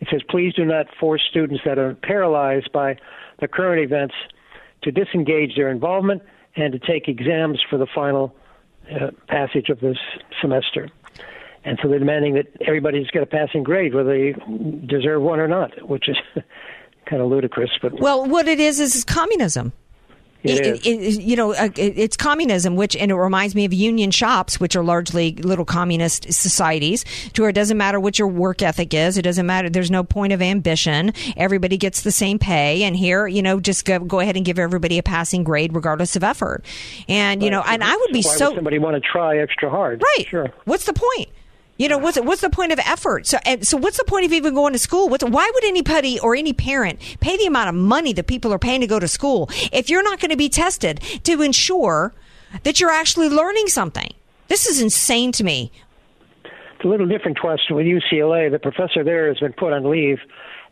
It 0.00 0.08
says, 0.10 0.20
please 0.28 0.54
do 0.54 0.64
not 0.64 0.86
force 0.98 1.22
students 1.28 1.62
that 1.64 1.78
are 1.78 1.94
paralyzed 1.94 2.72
by 2.72 2.96
the 3.40 3.48
current 3.48 3.82
events 3.82 4.14
to 4.82 4.90
disengage 4.90 5.56
their 5.56 5.70
involvement 5.70 6.22
and 6.56 6.72
to 6.72 6.78
take 6.78 7.08
exams 7.08 7.60
for 7.68 7.78
the 7.78 7.86
final 7.94 8.34
uh, 8.90 9.10
passage 9.28 9.68
of 9.68 9.80
this 9.80 9.98
semester. 10.40 10.88
And 11.64 11.78
so 11.82 11.88
they're 11.88 11.98
demanding 11.98 12.34
that 12.34 12.46
everybody's 12.66 13.06
get 13.08 13.22
a 13.22 13.26
passing 13.26 13.62
grade, 13.62 13.94
whether 13.94 14.10
they 14.10 14.32
deserve 14.86 15.20
one 15.22 15.40
or 15.40 15.48
not, 15.48 15.70
which 15.88 16.08
is 16.08 16.16
kind 17.06 17.20
of 17.20 17.28
ludicrous. 17.28 17.70
But 17.82 18.00
well, 18.00 18.26
what 18.26 18.48
it 18.48 18.60
is 18.60 18.80
is 18.80 19.04
communism. 19.04 19.72
It 20.42 20.66
It- 20.66 20.86
it- 20.86 21.20
you 21.20 21.36
know, 21.36 21.52
uh, 21.52 21.68
it- 21.76 21.98
it's 21.98 22.16
communism, 22.16 22.74
which 22.74 22.96
and 22.96 23.10
it 23.10 23.14
reminds 23.14 23.54
me 23.54 23.66
of 23.66 23.74
union 23.74 24.10
shops, 24.10 24.58
which 24.58 24.74
are 24.74 24.82
largely 24.82 25.32
little 25.32 25.66
communist 25.66 26.32
societies. 26.32 27.04
To 27.34 27.42
where 27.42 27.50
it 27.50 27.52
doesn't 27.52 27.76
matter 27.76 28.00
what 28.00 28.18
your 28.18 28.26
work 28.28 28.62
ethic 28.62 28.94
is, 28.94 29.18
it 29.18 29.22
doesn't 29.22 29.44
matter. 29.44 29.68
There's 29.68 29.90
no 29.90 30.02
point 30.02 30.32
of 30.32 30.40
ambition. 30.40 31.12
Everybody 31.36 31.76
gets 31.76 32.00
the 32.00 32.10
same 32.10 32.38
pay, 32.38 32.84
and 32.84 32.96
here, 32.96 33.26
you 33.26 33.42
know, 33.42 33.60
just 33.60 33.84
go, 33.84 33.98
go 33.98 34.20
ahead 34.20 34.34
and 34.34 34.46
give 34.46 34.58
everybody 34.58 34.96
a 34.96 35.02
passing 35.02 35.44
grade 35.44 35.74
regardless 35.74 36.16
of 36.16 36.24
effort. 36.24 36.64
And 37.06 37.42
you 37.42 37.50
know, 37.50 37.62
and 37.66 37.84
I 37.84 37.94
would 37.94 38.12
be 38.14 38.22
why 38.22 38.34
so 38.36 38.46
would 38.48 38.54
somebody 38.56 38.78
want 38.78 38.94
to 38.94 39.06
try 39.06 39.36
extra 39.36 39.68
hard? 39.68 40.02
Right. 40.16 40.26
Sure. 40.26 40.48
What's 40.64 40.86
the 40.86 40.94
point? 40.94 41.28
You 41.80 41.88
know, 41.88 41.96
what's 41.96 42.20
what's 42.20 42.42
the 42.42 42.50
point 42.50 42.72
of 42.72 42.78
effort? 42.80 43.26
So, 43.26 43.38
and, 43.46 43.66
so 43.66 43.78
what's 43.78 43.96
the 43.96 44.04
point 44.04 44.26
of 44.26 44.34
even 44.34 44.52
going 44.52 44.74
to 44.74 44.78
school? 44.78 45.08
What's, 45.08 45.24
why 45.24 45.50
would 45.54 45.64
anybody 45.64 46.20
or 46.20 46.36
any 46.36 46.52
parent 46.52 47.00
pay 47.20 47.38
the 47.38 47.46
amount 47.46 47.70
of 47.70 47.74
money 47.74 48.12
that 48.12 48.26
people 48.26 48.52
are 48.52 48.58
paying 48.58 48.82
to 48.82 48.86
go 48.86 48.98
to 48.98 49.08
school 49.08 49.48
if 49.72 49.88
you're 49.88 50.02
not 50.02 50.20
going 50.20 50.30
to 50.30 50.36
be 50.36 50.50
tested 50.50 51.00
to 51.24 51.40
ensure 51.40 52.12
that 52.64 52.80
you're 52.80 52.90
actually 52.90 53.30
learning 53.30 53.68
something? 53.68 54.12
This 54.48 54.66
is 54.66 54.82
insane 54.82 55.32
to 55.32 55.42
me. 55.42 55.72
It's 56.44 56.84
a 56.84 56.86
little 56.86 57.08
different 57.08 57.40
question 57.40 57.76
with 57.76 57.86
UCLA. 57.86 58.50
The 58.50 58.58
professor 58.58 59.02
there 59.02 59.28
has 59.28 59.38
been 59.38 59.54
put 59.54 59.72
on 59.72 59.90
leave 59.90 60.18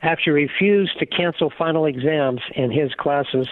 after 0.03 0.37
he 0.37 0.45
refused 0.45 0.99
to 0.99 1.07
cancel 1.07 1.51
final 1.57 1.87
exams 1.87 2.43
in 2.55 2.71
his 2.71 2.93
classes 2.99 3.49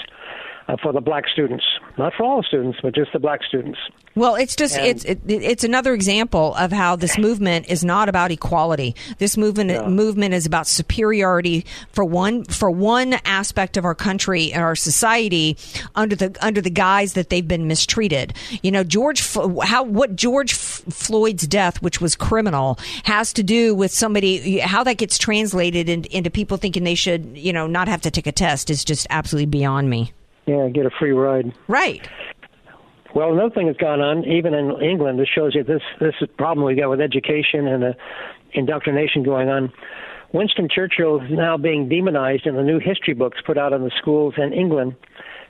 uh, 0.68 0.76
for 0.82 0.92
the 0.92 1.00
black 1.00 1.24
students, 1.28 1.64
not 1.98 2.12
for 2.16 2.24
all 2.24 2.42
students, 2.42 2.78
but 2.82 2.94
just 2.94 3.12
the 3.12 3.18
black 3.18 3.42
students. 3.44 3.78
Well, 4.14 4.34
it's 4.34 4.56
just 4.56 4.76
And- 4.78 4.86
it's 4.86 5.04
it, 5.04 5.20
it's 5.26 5.62
another 5.62 5.92
example 5.92 6.54
of 6.54 6.72
how 6.72 6.96
this 6.96 7.18
movement 7.18 7.68
is 7.68 7.84
not 7.84 8.08
about 8.08 8.30
equality. 8.30 8.94
This 9.18 9.36
movement 9.36 9.88
movement 9.90 10.32
is 10.32 10.46
about 10.46 10.66
superiority 10.66 11.66
for 11.92 12.02
one 12.04 12.44
for 12.44 12.70
one 12.70 13.14
aspect 13.26 13.76
of 13.76 13.84
our 13.84 13.94
country 13.94 14.52
and 14.52 14.62
our 14.62 14.74
society 14.74 15.58
under 15.94 16.16
the 16.16 16.34
under 16.40 16.62
the 16.62 16.70
guise 16.70 17.12
that 17.12 17.28
they've 17.28 17.46
been 17.46 17.68
mistreated. 17.68 18.32
You 18.62 18.70
know, 18.70 18.84
George 18.84 19.22
how 19.62 19.82
what 19.82 20.16
George 20.16 20.54
F- 20.54 20.82
Floyd's 20.88 21.46
death, 21.46 21.82
which 21.82 22.00
was 22.00 22.16
criminal, 22.16 22.78
has 23.04 23.34
to 23.34 23.42
do 23.42 23.74
with 23.74 23.92
somebody 23.92 24.58
how 24.60 24.82
that 24.84 24.96
gets 24.96 25.18
translated 25.18 25.90
in, 25.90 26.04
into 26.04 26.30
people 26.30 26.56
thinking 26.56 26.84
they 26.84 26.94
should 26.94 27.36
you 27.36 27.52
know 27.52 27.66
not 27.66 27.86
have 27.86 28.00
to 28.00 28.10
take 28.10 28.26
a 28.26 28.32
test 28.32 28.70
is 28.70 28.82
just 28.82 29.06
absolutely 29.10 29.46
beyond 29.46 29.90
me. 29.90 30.12
Yeah, 30.46 30.68
get 30.68 30.86
a 30.86 30.90
free 30.90 31.12
ride. 31.12 31.52
Right. 31.68 32.08
Well, 33.14 33.32
another 33.32 33.54
thing 33.54 33.66
that's 33.66 33.78
gone 33.78 34.00
on, 34.00 34.24
even 34.24 34.54
in 34.54 34.80
England, 34.82 35.18
this 35.18 35.28
shows 35.28 35.54
you 35.54 35.64
this 35.64 35.82
this 36.00 36.14
is 36.20 36.28
problem 36.36 36.66
we've 36.66 36.78
got 36.78 36.90
with 36.90 37.00
education 37.00 37.66
and 37.66 37.82
the 37.82 37.96
indoctrination 38.52 39.22
going 39.22 39.48
on. 39.48 39.72
Winston 40.32 40.68
Churchill 40.68 41.20
is 41.22 41.30
now 41.30 41.56
being 41.56 41.88
demonized 41.88 42.46
in 42.46 42.56
the 42.56 42.62
new 42.62 42.78
history 42.78 43.14
books 43.14 43.38
put 43.46 43.56
out 43.56 43.72
in 43.72 43.82
the 43.84 43.90
schools 43.98 44.34
in 44.36 44.52
England, 44.52 44.94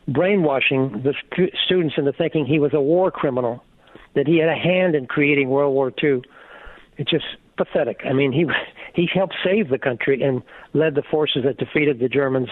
brainwashing 0.06 1.02
the 1.02 1.14
stu- 1.32 1.50
students 1.64 1.96
into 1.98 2.12
thinking 2.12 2.46
he 2.46 2.58
was 2.58 2.72
a 2.72 2.80
war 2.80 3.10
criminal, 3.10 3.64
that 4.14 4.26
he 4.26 4.38
had 4.38 4.48
a 4.48 4.54
hand 4.54 4.94
in 4.94 5.06
creating 5.06 5.48
World 5.48 5.74
War 5.74 5.92
II. 6.02 6.22
It's 6.98 7.10
just 7.10 7.24
pathetic. 7.56 8.00
I 8.04 8.12
mean, 8.12 8.32
he 8.32 8.46
he 8.94 9.08
helped 9.12 9.34
save 9.44 9.68
the 9.68 9.78
country 9.78 10.22
and 10.22 10.42
led 10.72 10.94
the 10.94 11.02
forces 11.02 11.42
that 11.44 11.58
defeated 11.58 11.98
the 11.98 12.08
Germans 12.08 12.48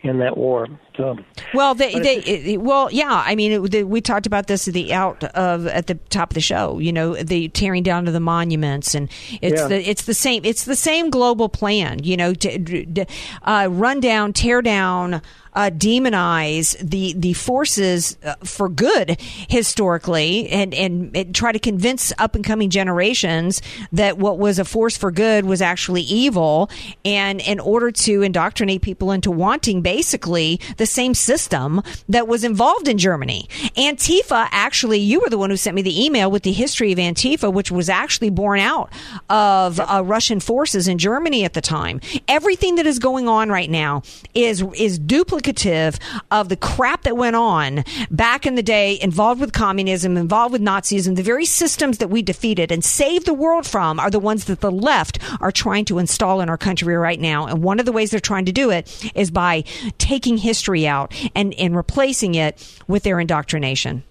in 0.00 0.18
that 0.18 0.36
war. 0.36 0.66
So 0.98 1.16
Well, 1.54 1.74
they, 1.74 1.94
they, 1.94 2.56
well, 2.58 2.90
yeah. 2.92 3.22
I 3.24 3.34
mean, 3.36 3.52
it, 3.52 3.70
the, 3.70 3.84
we 3.84 4.00
talked 4.00 4.26
about 4.26 4.48
this 4.48 4.66
at 4.68 4.74
the 4.74 4.92
out 4.92 5.22
of 5.24 5.66
at 5.68 5.86
the 5.86 5.94
top 6.10 6.30
of 6.30 6.34
the 6.34 6.40
show. 6.40 6.78
You 6.80 6.92
know, 6.92 7.14
the 7.14 7.48
tearing 7.48 7.84
down 7.84 8.06
of 8.08 8.12
the 8.12 8.20
monuments, 8.20 8.94
and 8.96 9.08
it's 9.40 9.60
Yeah. 9.62 9.68
the 9.68 9.88
it's 9.88 10.02
the 10.02 10.14
same 10.14 10.44
it's 10.44 10.64
the 10.64 10.76
same 10.76 11.08
global 11.08 11.48
plan. 11.48 12.02
You 12.02 12.16
know, 12.16 12.34
to, 12.34 12.84
to, 12.84 13.06
uh, 13.44 13.68
run 13.70 14.00
down, 14.00 14.32
tear 14.34 14.60
down. 14.60 15.22
Uh, 15.54 15.70
demonize 15.70 16.78
the 16.78 17.14
the 17.16 17.32
forces 17.32 18.16
uh, 18.22 18.34
for 18.44 18.68
good 18.68 19.16
historically, 19.48 20.48
and, 20.50 20.72
and 20.72 21.16
and 21.16 21.34
try 21.34 21.50
to 21.50 21.58
convince 21.58 22.12
up 22.18 22.36
and 22.36 22.44
coming 22.44 22.70
generations 22.70 23.60
that 23.90 24.18
what 24.18 24.38
was 24.38 24.60
a 24.60 24.64
force 24.64 24.96
for 24.96 25.10
good 25.10 25.44
was 25.46 25.60
actually 25.60 26.02
evil, 26.02 26.70
and 27.04 27.40
in 27.40 27.58
order 27.58 27.90
to 27.90 28.22
indoctrinate 28.22 28.82
people 28.82 29.10
into 29.10 29.32
wanting 29.32 29.82
basically 29.82 30.60
the 30.76 30.86
same 30.88 31.14
system 31.14 31.82
that 32.08 32.26
was 32.26 32.42
involved 32.44 32.88
in 32.88 32.98
Germany. 32.98 33.48
Antifa, 33.76 34.48
actually, 34.50 34.98
you 34.98 35.20
were 35.20 35.30
the 35.30 35.38
one 35.38 35.50
who 35.50 35.56
sent 35.56 35.76
me 35.76 35.82
the 35.82 36.04
email 36.04 36.30
with 36.30 36.42
the 36.42 36.52
history 36.52 36.92
of 36.92 36.98
Antifa, 36.98 37.52
which 37.52 37.70
was 37.70 37.88
actually 37.88 38.30
born 38.30 38.60
out 38.60 38.92
of 39.30 39.78
uh, 39.78 40.02
Russian 40.04 40.40
forces 40.40 40.88
in 40.88 40.98
Germany 40.98 41.44
at 41.44 41.54
the 41.54 41.60
time. 41.60 42.00
Everything 42.26 42.76
that 42.76 42.86
is 42.86 42.98
going 42.98 43.28
on 43.28 43.48
right 43.50 43.70
now 43.70 44.02
is 44.34 44.62
is 44.74 44.98
duplicative 44.98 45.98
of 46.30 46.48
the 46.48 46.56
crap 46.56 47.02
that 47.02 47.16
went 47.16 47.36
on 47.36 47.84
back 48.10 48.46
in 48.46 48.54
the 48.54 48.62
day, 48.62 48.98
involved 49.00 49.40
with 49.40 49.52
communism, 49.52 50.16
involved 50.16 50.52
with 50.52 50.62
Nazism. 50.62 51.16
The 51.16 51.22
very 51.22 51.44
systems 51.44 51.98
that 51.98 52.08
we 52.08 52.22
defeated 52.22 52.72
and 52.72 52.84
saved 52.84 53.26
the 53.26 53.34
world 53.34 53.66
from 53.66 54.00
are 54.00 54.10
the 54.10 54.18
ones 54.18 54.46
that 54.46 54.60
the 54.60 54.70
left 54.70 55.18
are 55.40 55.52
trying 55.52 55.84
to 55.86 55.98
install 55.98 56.40
in 56.40 56.48
our 56.48 56.58
country 56.58 56.96
right 56.96 57.20
now. 57.20 57.46
And 57.46 57.62
one 57.62 57.78
of 57.80 57.86
the 57.86 57.92
ways 57.92 58.10
they're 58.10 58.20
trying 58.20 58.46
to 58.46 58.52
do 58.52 58.70
it 58.70 59.12
is 59.14 59.30
by 59.30 59.62
taking 59.98 60.38
history 60.38 60.77
out 60.86 61.14
and, 61.34 61.54
and 61.54 61.74
replacing 61.74 62.34
it 62.34 62.78
with 62.86 63.02
their 63.02 63.18
indoctrination. 63.20 64.02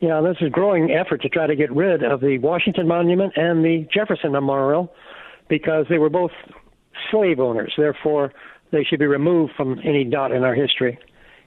Yeah, 0.00 0.20
there's 0.20 0.42
a 0.42 0.50
growing 0.50 0.90
effort 0.90 1.22
to 1.22 1.28
try 1.28 1.46
to 1.46 1.56
get 1.56 1.72
rid 1.72 2.02
of 2.02 2.20
the 2.20 2.38
Washington 2.38 2.86
Monument 2.86 3.32
and 3.36 3.64
the 3.64 3.88
Jefferson 3.92 4.32
Memorial 4.32 4.92
because 5.48 5.86
they 5.88 5.98
were 5.98 6.10
both 6.10 6.32
slave 7.10 7.40
owners. 7.40 7.72
Therefore, 7.76 8.32
they 8.72 8.84
should 8.84 8.98
be 8.98 9.06
removed 9.06 9.54
from 9.56 9.80
any 9.84 10.04
dot 10.04 10.32
in 10.32 10.44
our 10.44 10.54
history. 10.54 10.98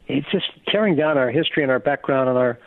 It's 0.08 0.30
just 0.32 0.46
tearing 0.68 0.96
down 0.96 1.18
our 1.18 1.30
history 1.30 1.62
and 1.62 1.72
our 1.72 1.80
background 1.80 2.30
and 2.30 2.38
our 2.38 2.58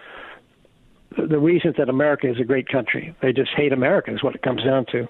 the 1.28 1.38
reasons 1.38 1.74
that 1.76 1.90
America 1.90 2.30
is 2.30 2.40
a 2.40 2.44
great 2.44 2.68
country. 2.68 3.14
They 3.20 3.32
just 3.32 3.50
hate 3.54 3.72
America 3.72 4.14
is 4.14 4.22
what 4.22 4.34
it 4.34 4.42
comes 4.42 4.64
down 4.64 4.86
to. 4.92 5.06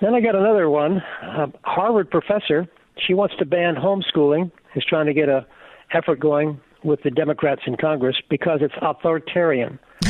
Then 0.00 0.14
I 0.14 0.20
got 0.20 0.36
another 0.36 0.70
one. 0.70 1.02
A 1.22 1.52
Harvard 1.64 2.10
professor. 2.10 2.68
She 3.06 3.14
wants 3.14 3.34
to 3.38 3.44
ban 3.44 3.74
homeschooling. 3.74 4.52
Is 4.74 4.84
trying 4.84 5.06
to 5.06 5.14
get 5.14 5.28
a 5.28 5.46
effort 5.92 6.20
going 6.20 6.60
with 6.84 7.02
the 7.02 7.10
Democrats 7.10 7.62
in 7.66 7.76
Congress 7.76 8.16
because 8.28 8.60
it's 8.62 8.74
authoritarian. 8.80 9.78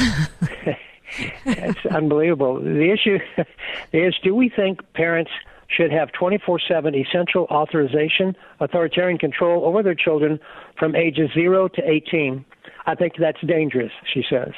it's 1.44 1.86
unbelievable. 1.86 2.60
The 2.60 2.90
issue 2.92 3.18
is: 3.92 4.14
Do 4.22 4.34
we 4.34 4.48
think 4.48 4.80
parents 4.92 5.30
should 5.68 5.92
have 5.92 6.10
24/7 6.12 6.94
essential 7.00 7.44
authorization, 7.50 8.36
authoritarian 8.60 9.18
control 9.18 9.64
over 9.64 9.82
their 9.82 9.94
children 9.94 10.40
from 10.78 10.94
ages 10.94 11.30
zero 11.32 11.68
to 11.68 11.82
18? 11.88 12.44
I 12.86 12.94
think 12.94 13.14
that's 13.18 13.40
dangerous. 13.46 13.92
She 14.12 14.24
says. 14.28 14.52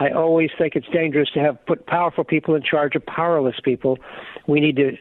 I 0.00 0.10
always 0.10 0.50
think 0.58 0.74
it's 0.74 0.88
dangerous 0.88 1.30
to 1.34 1.40
have 1.40 1.64
put 1.66 1.86
powerful 1.86 2.24
people 2.24 2.54
in 2.54 2.62
charge 2.62 2.96
of 2.96 3.06
powerless 3.06 3.56
people. 3.62 3.98
We 4.46 4.58
need 4.60 4.76
to 4.76 4.96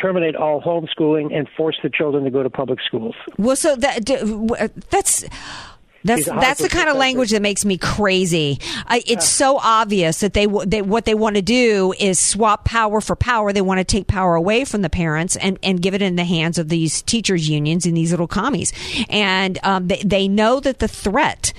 terminate 0.00 0.36
all 0.36 0.60
homeschooling 0.60 1.36
and 1.36 1.48
force 1.56 1.76
the 1.82 1.90
children 1.90 2.24
to 2.24 2.30
go 2.30 2.42
to 2.42 2.50
public 2.50 2.78
schools. 2.86 3.14
Well, 3.38 3.56
so 3.56 3.76
that 3.76 4.10
uh, 4.10 4.68
that's. 4.90 5.24
That's 6.04 6.26
that's 6.26 6.62
the 6.62 6.68
kind 6.68 6.88
of 6.88 6.96
language 6.96 7.32
that 7.32 7.42
makes 7.42 7.64
me 7.64 7.76
crazy. 7.76 8.60
I, 8.86 9.02
it's 9.04 9.28
so 9.28 9.58
obvious 9.58 10.20
that 10.20 10.32
they, 10.32 10.46
they 10.46 10.80
what 10.80 11.06
they 11.06 11.14
want 11.14 11.34
to 11.34 11.42
do 11.42 11.92
is 11.98 12.20
swap 12.20 12.64
power 12.64 13.00
for 13.00 13.16
power. 13.16 13.52
They 13.52 13.62
want 13.62 13.78
to 13.78 13.84
take 13.84 14.06
power 14.06 14.36
away 14.36 14.64
from 14.64 14.82
the 14.82 14.90
parents 14.90 15.34
and, 15.34 15.58
and 15.60 15.82
give 15.82 15.94
it 15.94 16.00
in 16.00 16.14
the 16.14 16.24
hands 16.24 16.56
of 16.56 16.68
these 16.68 17.02
teachers 17.02 17.48
unions 17.48 17.84
and 17.84 17.96
these 17.96 18.12
little 18.12 18.28
commies. 18.28 18.72
And 19.10 19.58
um, 19.64 19.88
they, 19.88 20.02
they 20.04 20.28
know 20.28 20.60
that 20.60 20.78
the 20.78 20.86
threat 20.86 21.52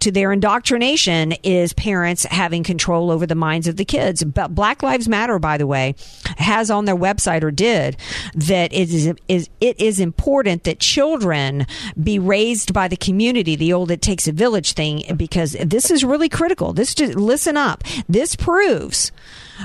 to 0.00 0.10
their 0.10 0.32
indoctrination 0.32 1.32
is 1.42 1.72
parents 1.72 2.24
having 2.24 2.62
control 2.62 3.10
over 3.10 3.26
the 3.26 3.34
minds 3.34 3.66
of 3.68 3.76
the 3.76 3.84
kids. 3.84 4.22
But 4.24 4.54
Black 4.54 4.82
Lives 4.82 5.08
Matter, 5.08 5.38
by 5.38 5.58
the 5.58 5.66
way, 5.66 5.94
has 6.38 6.70
on 6.70 6.84
their 6.84 6.96
website 6.96 7.42
or 7.42 7.50
did 7.50 7.96
that 8.34 8.72
it 8.72 8.90
is, 8.90 9.12
is 9.28 9.48
it 9.60 9.80
is 9.80 10.00
important 10.00 10.64
that 10.64 10.80
children 10.80 11.66
be 12.02 12.18
raised 12.18 12.72
by 12.72 12.88
the 12.88 12.96
community. 12.96 13.56
The 13.56 13.72
old 13.72 13.90
"it 13.90 14.02
takes 14.02 14.28
a 14.28 14.32
village" 14.32 14.72
thing, 14.72 15.16
because 15.16 15.56
this 15.64 15.90
is 15.90 16.04
really 16.04 16.28
critical. 16.28 16.72
This 16.72 16.94
just 16.94 17.14
listen 17.14 17.56
up. 17.56 17.84
This 18.08 18.36
proves 18.36 19.12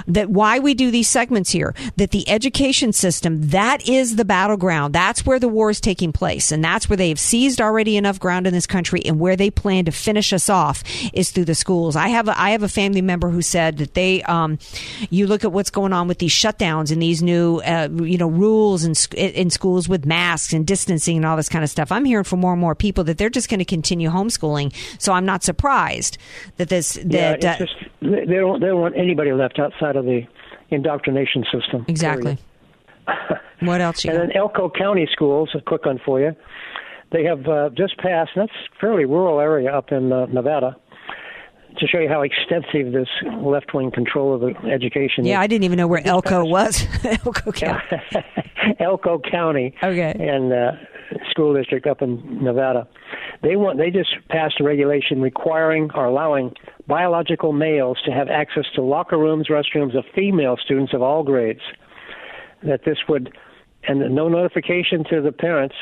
that 0.07 0.29
why 0.29 0.59
we 0.59 0.73
do 0.73 0.91
these 0.91 1.09
segments 1.09 1.51
here 1.51 1.73
that 1.97 2.11
the 2.11 2.27
education 2.29 2.93
system 2.93 3.49
that 3.49 3.87
is 3.87 4.15
the 4.15 4.25
battleground. 4.25 4.93
That's 4.93 5.25
where 5.25 5.39
the 5.39 5.47
war 5.47 5.69
is 5.69 5.81
taking 5.81 6.11
place. 6.11 6.51
And 6.51 6.63
that's 6.63 6.89
where 6.89 6.97
they 6.97 7.09
have 7.09 7.19
seized 7.19 7.61
already 7.61 7.97
enough 7.97 8.19
ground 8.19 8.47
in 8.47 8.53
this 8.53 8.67
country. 8.67 9.01
And 9.05 9.19
where 9.19 9.35
they 9.35 9.49
plan 9.49 9.85
to 9.85 9.91
finish 9.91 10.33
us 10.33 10.49
off 10.49 10.83
is 11.13 11.31
through 11.31 11.45
the 11.45 11.55
schools. 11.55 11.95
I 11.95 12.09
have 12.09 12.27
a, 12.27 12.39
i 12.39 12.51
have 12.51 12.63
a 12.63 12.69
family 12.69 13.01
member 13.01 13.29
who 13.29 13.41
said 13.41 13.77
that 13.77 13.93
they 13.93 14.21
um 14.23 14.57
you 15.09 15.27
look 15.27 15.43
at 15.43 15.51
what's 15.51 15.69
going 15.69 15.93
on 15.93 16.07
with 16.07 16.19
these 16.19 16.31
shutdowns 16.31 16.91
and 16.91 17.01
these 17.01 17.21
new 17.21 17.59
uh, 17.61 17.89
you 17.91 18.17
know 18.17 18.29
rules 18.29 18.83
in, 18.83 18.93
in 19.17 19.49
schools 19.49 19.87
with 19.87 20.05
masks 20.05 20.53
and 20.53 20.65
distancing 20.65 21.17
and 21.17 21.25
all 21.25 21.37
this 21.37 21.49
kind 21.49 21.63
of 21.63 21.69
stuff. 21.69 21.91
I'm 21.91 22.05
hearing 22.05 22.23
from 22.23 22.39
more 22.39 22.53
and 22.53 22.61
more 22.61 22.75
people 22.75 23.03
that 23.05 23.17
they're 23.17 23.29
just 23.29 23.49
going 23.49 23.59
to 23.59 23.65
continue 23.65 24.09
homeschooling. 24.09 24.73
So 24.99 25.13
i'm 25.13 25.25
not 25.25 25.43
surprised 25.43 26.17
that 26.57 26.69
this 26.69 26.97
Yeah, 26.97 27.03
that 27.03 27.35
it's 27.35 27.45
uh, 27.45 27.57
just 27.57 27.75
they 28.01 28.25
don't 28.25 28.59
they 28.59 28.67
don't 28.67 28.81
want 28.81 28.97
anybody 28.97 29.31
left 29.31 29.59
outside 29.81 29.95
of 29.95 30.05
the 30.05 30.21
indoctrination 30.69 31.43
system. 31.51 31.85
exactly 31.87 32.37
what 33.61 33.81
else 33.81 34.03
you 34.05 34.11
And 34.11 34.19
then 34.19 34.31
Elko 34.35 34.69
County 34.69 35.07
Schools, 35.11 35.49
a 35.55 35.61
quick 35.61 35.85
one 35.85 35.99
for 36.05 36.19
you. 36.19 36.35
They 37.11 37.23
have 37.25 37.45
uh, 37.47 37.69
just 37.75 37.97
passed. 37.97 38.31
That's 38.35 38.51
a 38.51 38.79
fairly 38.79 39.05
rural 39.05 39.39
area 39.39 39.71
up 39.71 39.91
in 39.91 40.11
uh, 40.13 40.27
Nevada. 40.27 40.77
To 41.79 41.87
show 41.87 41.99
you 41.99 42.09
how 42.09 42.21
extensive 42.21 42.91
this 42.91 43.07
left-wing 43.41 43.91
control 43.91 44.33
of 44.35 44.41
the 44.41 44.53
education 44.69 45.25
Yeah, 45.25 45.39
is. 45.39 45.43
I 45.43 45.47
didn't 45.47 45.63
even 45.63 45.77
know 45.77 45.87
where 45.87 46.01
Elko 46.05 46.45
was. 46.45 46.85
Elko 47.25 47.51
County. 47.51 47.97
Elko 48.79 49.19
County 49.19 49.73
Okay. 49.83 50.13
and 50.19 50.51
uh, 50.53 50.71
school 51.29 51.53
district 51.53 51.87
up 51.87 52.01
in 52.01 52.43
Nevada. 52.43 52.87
They 53.43 53.55
want 53.55 53.77
they 53.77 53.89
just 53.89 54.09
passed 54.29 54.59
a 54.59 54.63
regulation 54.63 55.21
requiring 55.21 55.89
or 55.95 56.05
allowing 56.05 56.53
biological 56.87 57.53
males 57.53 57.97
to 58.05 58.11
have 58.11 58.27
access 58.27 58.65
to 58.75 58.81
locker 58.81 59.17
rooms, 59.17 59.47
restrooms 59.47 59.97
of 59.97 60.05
female 60.13 60.57
students 60.63 60.93
of 60.93 61.01
all 61.01 61.23
grades. 61.23 61.61
That 62.63 62.85
this 62.85 62.97
would 63.09 63.35
and 63.87 63.99
no 64.13 64.29
notification 64.29 65.03
to 65.09 65.21
the 65.21 65.31
parents 65.31 65.75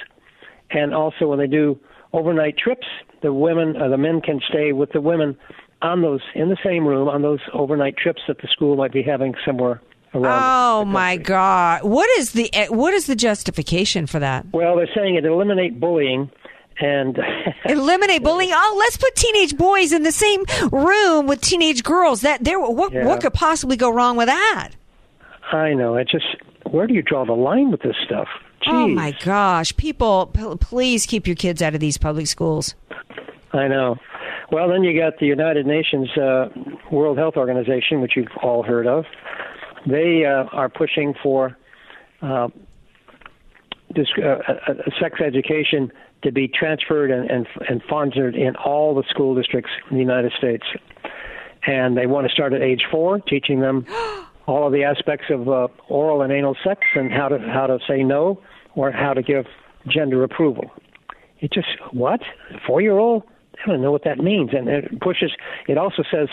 and 0.71 0.93
also 0.93 1.27
when 1.27 1.39
they 1.39 1.47
do 1.47 1.79
overnight 2.13 2.57
trips, 2.57 2.87
the 3.21 3.33
women 3.33 3.75
or 3.75 3.89
the 3.89 3.97
men 3.97 4.21
can 4.21 4.39
stay 4.49 4.71
with 4.71 4.91
the 4.91 5.01
women 5.01 5.37
on 5.81 6.01
those 6.01 6.21
in 6.35 6.49
the 6.49 6.57
same 6.63 6.85
room 6.85 7.07
on 7.07 7.21
those 7.21 7.39
overnight 7.53 7.97
trips 7.97 8.21
that 8.27 8.37
the 8.41 8.47
school 8.47 8.75
might 8.75 8.91
be 8.91 9.01
having 9.01 9.33
somewhere 9.45 9.81
around. 10.13 10.41
Oh 10.43 10.85
my 10.85 11.17
God! 11.17 11.83
What 11.83 12.09
is 12.19 12.33
the 12.33 12.53
eh, 12.53 12.67
what 12.67 12.93
is 12.93 13.05
the 13.07 13.15
justification 13.15 14.05
for 14.07 14.19
that? 14.19 14.45
Well, 14.51 14.75
they're 14.75 14.89
saying 14.95 15.15
it 15.15 15.25
eliminate 15.25 15.79
bullying 15.79 16.29
and 16.79 17.17
Eliminate 17.65 18.23
bullying. 18.23 18.51
Oh, 18.53 18.75
let's 18.79 18.97
put 18.97 19.15
teenage 19.15 19.57
boys 19.57 19.91
in 19.91 20.03
the 20.03 20.11
same 20.11 20.43
room 20.71 21.27
with 21.27 21.41
teenage 21.41 21.83
girls. 21.83 22.21
That 22.21 22.43
there. 22.43 22.59
What 22.59 22.91
Yeah. 22.93 23.05
what 23.05 23.21
could 23.21 23.33
possibly 23.33 23.75
go 23.77 23.89
wrong 23.91 24.17
with 24.17 24.27
that? 24.27 24.69
I 25.51 25.73
know 25.73 25.95
it 25.95 26.07
just 26.09 26.25
where 26.69 26.87
do 26.87 26.93
you 26.93 27.01
draw 27.01 27.25
the 27.25 27.33
line 27.33 27.71
with 27.71 27.81
this 27.81 27.95
stuff? 28.05 28.27
Oh 28.67 28.87
my 28.87 29.11
gosh, 29.23 29.75
people! 29.77 30.27
p- 30.27 30.55
Please 30.59 31.05
keep 31.05 31.25
your 31.25 31.35
kids 31.35 31.61
out 31.61 31.73
of 31.73 31.79
these 31.79 31.97
public 31.97 32.27
schools. 32.27 32.75
I 33.53 33.67
know. 33.67 33.95
Well, 34.51 34.67
then 34.67 34.83
you 34.83 34.99
got 34.99 35.17
the 35.19 35.25
United 35.27 35.65
Nations 35.65 36.09
uh, 36.17 36.49
World 36.91 37.17
Health 37.17 37.35
Organization, 37.37 38.01
which 38.01 38.13
you've 38.15 38.27
all 38.43 38.61
heard 38.63 38.85
of. 38.85 39.05
They 39.87 40.25
uh, 40.25 40.43
are 40.51 40.69
pushing 40.69 41.13
for 41.23 41.57
uh, 42.21 42.49
this, 43.95 44.07
uh, 44.21 44.27
uh, 44.27 44.53
uh, 44.67 44.73
sex 44.99 45.21
education 45.21 45.91
to 46.23 46.31
be 46.31 46.47
transferred 46.47 47.11
and, 47.11 47.29
and, 47.29 47.47
and 47.67 47.81
funded 47.89 48.35
in 48.35 48.55
all 48.57 48.93
the 48.93 49.03
school 49.09 49.35
districts 49.35 49.71
in 49.89 49.97
the 49.97 50.01
United 50.01 50.33
States. 50.37 50.63
And 51.65 51.97
they 51.97 52.07
want 52.07 52.27
to 52.27 52.33
start 52.33 52.53
at 52.53 52.61
age 52.61 52.83
four, 52.91 53.19
teaching 53.19 53.59
them 53.59 53.85
all 54.47 54.67
of 54.67 54.73
the 54.73 54.83
aspects 54.83 55.27
of 55.29 55.47
uh, 55.47 55.67
oral 55.87 56.21
and 56.21 56.31
anal 56.31 56.55
sex 56.63 56.81
and 56.95 57.11
how 57.11 57.27
to 57.27 57.39
how 57.39 57.67
to 57.67 57.79
say 57.87 58.03
no 58.03 58.41
or 58.75 58.91
how 58.91 59.13
to 59.13 59.21
give 59.21 59.45
gender 59.87 60.23
approval. 60.23 60.71
It 61.39 61.51
just 61.51 61.67
what 61.91 62.21
four 62.65 62.81
year 62.81 62.97
old? 62.97 63.23
I 63.63 63.69
don't 63.69 63.81
know 63.81 63.91
what 63.91 64.03
that 64.05 64.19
means, 64.19 64.51
and 64.53 64.67
it 64.67 64.99
pushes. 65.01 65.31
It 65.67 65.77
also 65.77 66.03
says 66.09 66.29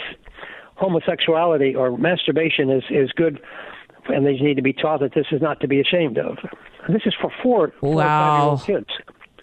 homosexuality 0.77 1.75
or 1.75 1.97
masturbation 1.97 2.71
is 2.71 2.85
is 2.91 3.11
good, 3.13 3.41
and 4.09 4.25
they 4.25 4.35
need 4.35 4.55
to 4.55 4.63
be 4.63 4.73
taught 4.73 5.01
that 5.01 5.15
this 5.15 5.27
is 5.33 5.43
not 5.43 5.61
to 5.61 5.69
be 5.69 5.81
ashamed 5.81 6.19
of. 6.19 6.39
And 6.85 6.95
this 6.95 7.03
is 7.05 7.15
for 7.21 7.31
four, 7.43 7.73
four 7.81 7.95
or 7.95 8.03
five 8.03 8.39
year 8.39 8.51
old 8.51 8.65
kids. 8.65 8.89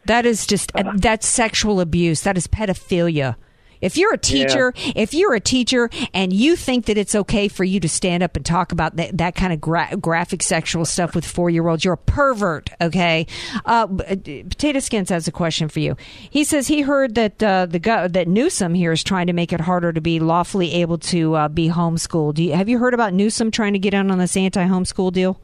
That 0.05 0.25
is 0.25 0.45
just 0.45 0.71
that's 0.95 1.27
sexual 1.27 1.79
abuse. 1.79 2.21
That 2.21 2.37
is 2.37 2.47
pedophilia. 2.47 3.35
If 3.83 3.97
you're 3.97 4.13
a 4.13 4.17
teacher, 4.17 4.73
if 4.95 5.13
you're 5.13 5.33
a 5.33 5.41
teacher 5.41 5.89
and 6.13 6.31
you 6.31 6.55
think 6.55 6.85
that 6.85 6.97
it's 6.97 7.15
okay 7.15 7.49
for 7.49 7.65
you 7.65 7.81
to 7.81 7.89
stand 7.89 8.23
up 8.23 8.37
and 8.37 8.45
talk 8.45 8.71
about 8.71 8.95
that, 8.95 9.17
that 9.17 9.35
kind 9.35 9.51
of 9.51 9.59
gra- 9.59 9.97
graphic 9.99 10.41
sexual 10.41 10.85
stuff 10.85 11.13
with 11.13 11.25
four 11.25 11.49
year 11.49 11.67
olds, 11.67 11.83
you're 11.83 11.95
a 11.95 11.97
pervert. 11.97 12.69
Okay. 12.79 13.27
Uh, 13.65 13.87
Potato 13.87 14.79
Skins 14.79 15.09
has 15.09 15.27
a 15.27 15.33
question 15.33 15.67
for 15.67 15.81
you. 15.81 15.97
He 16.29 16.45
says 16.45 16.67
he 16.67 16.79
heard 16.79 17.15
that 17.15 17.43
uh, 17.43 17.65
the 17.65 17.79
go- 17.79 18.07
that 18.07 18.29
Newsom 18.29 18.73
here 18.73 18.93
is 18.93 19.03
trying 19.03 19.27
to 19.27 19.33
make 19.33 19.51
it 19.51 19.59
harder 19.59 19.91
to 19.91 19.99
be 19.99 20.21
lawfully 20.21 20.71
able 20.75 20.97
to 20.99 21.35
uh, 21.35 21.47
be 21.49 21.67
homeschooled. 21.67 22.35
Do 22.35 22.43
you, 22.45 22.53
have 22.53 22.69
you 22.69 22.79
heard 22.79 22.93
about 22.93 23.13
Newsom 23.13 23.51
trying 23.51 23.73
to 23.73 23.79
get 23.79 23.93
in 23.93 24.09
on 24.09 24.17
this 24.17 24.37
anti-homeschool 24.37 25.11
deal? 25.11 25.41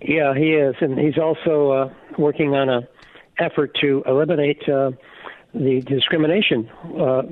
Yeah, 0.00 0.34
he 0.36 0.52
is, 0.52 0.76
and 0.80 0.96
he's 0.96 1.18
also 1.18 1.70
uh, 1.72 1.92
working 2.16 2.54
on 2.54 2.68
a 2.68 2.88
effort 3.42 3.76
to 3.80 4.02
eliminate 4.06 4.68
uh, 4.68 4.92
the 5.54 5.82
discrimination 5.82 6.68
uh, 6.98 7.22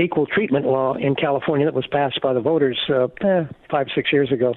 equal 0.00 0.26
treatment 0.26 0.66
law 0.66 0.94
in 0.94 1.14
California 1.14 1.66
that 1.66 1.74
was 1.74 1.86
passed 1.88 2.20
by 2.22 2.32
the 2.32 2.40
voters 2.40 2.78
uh, 2.88 3.08
eh, 3.22 3.44
five 3.70 3.88
six 3.94 4.12
years 4.12 4.30
ago, 4.30 4.54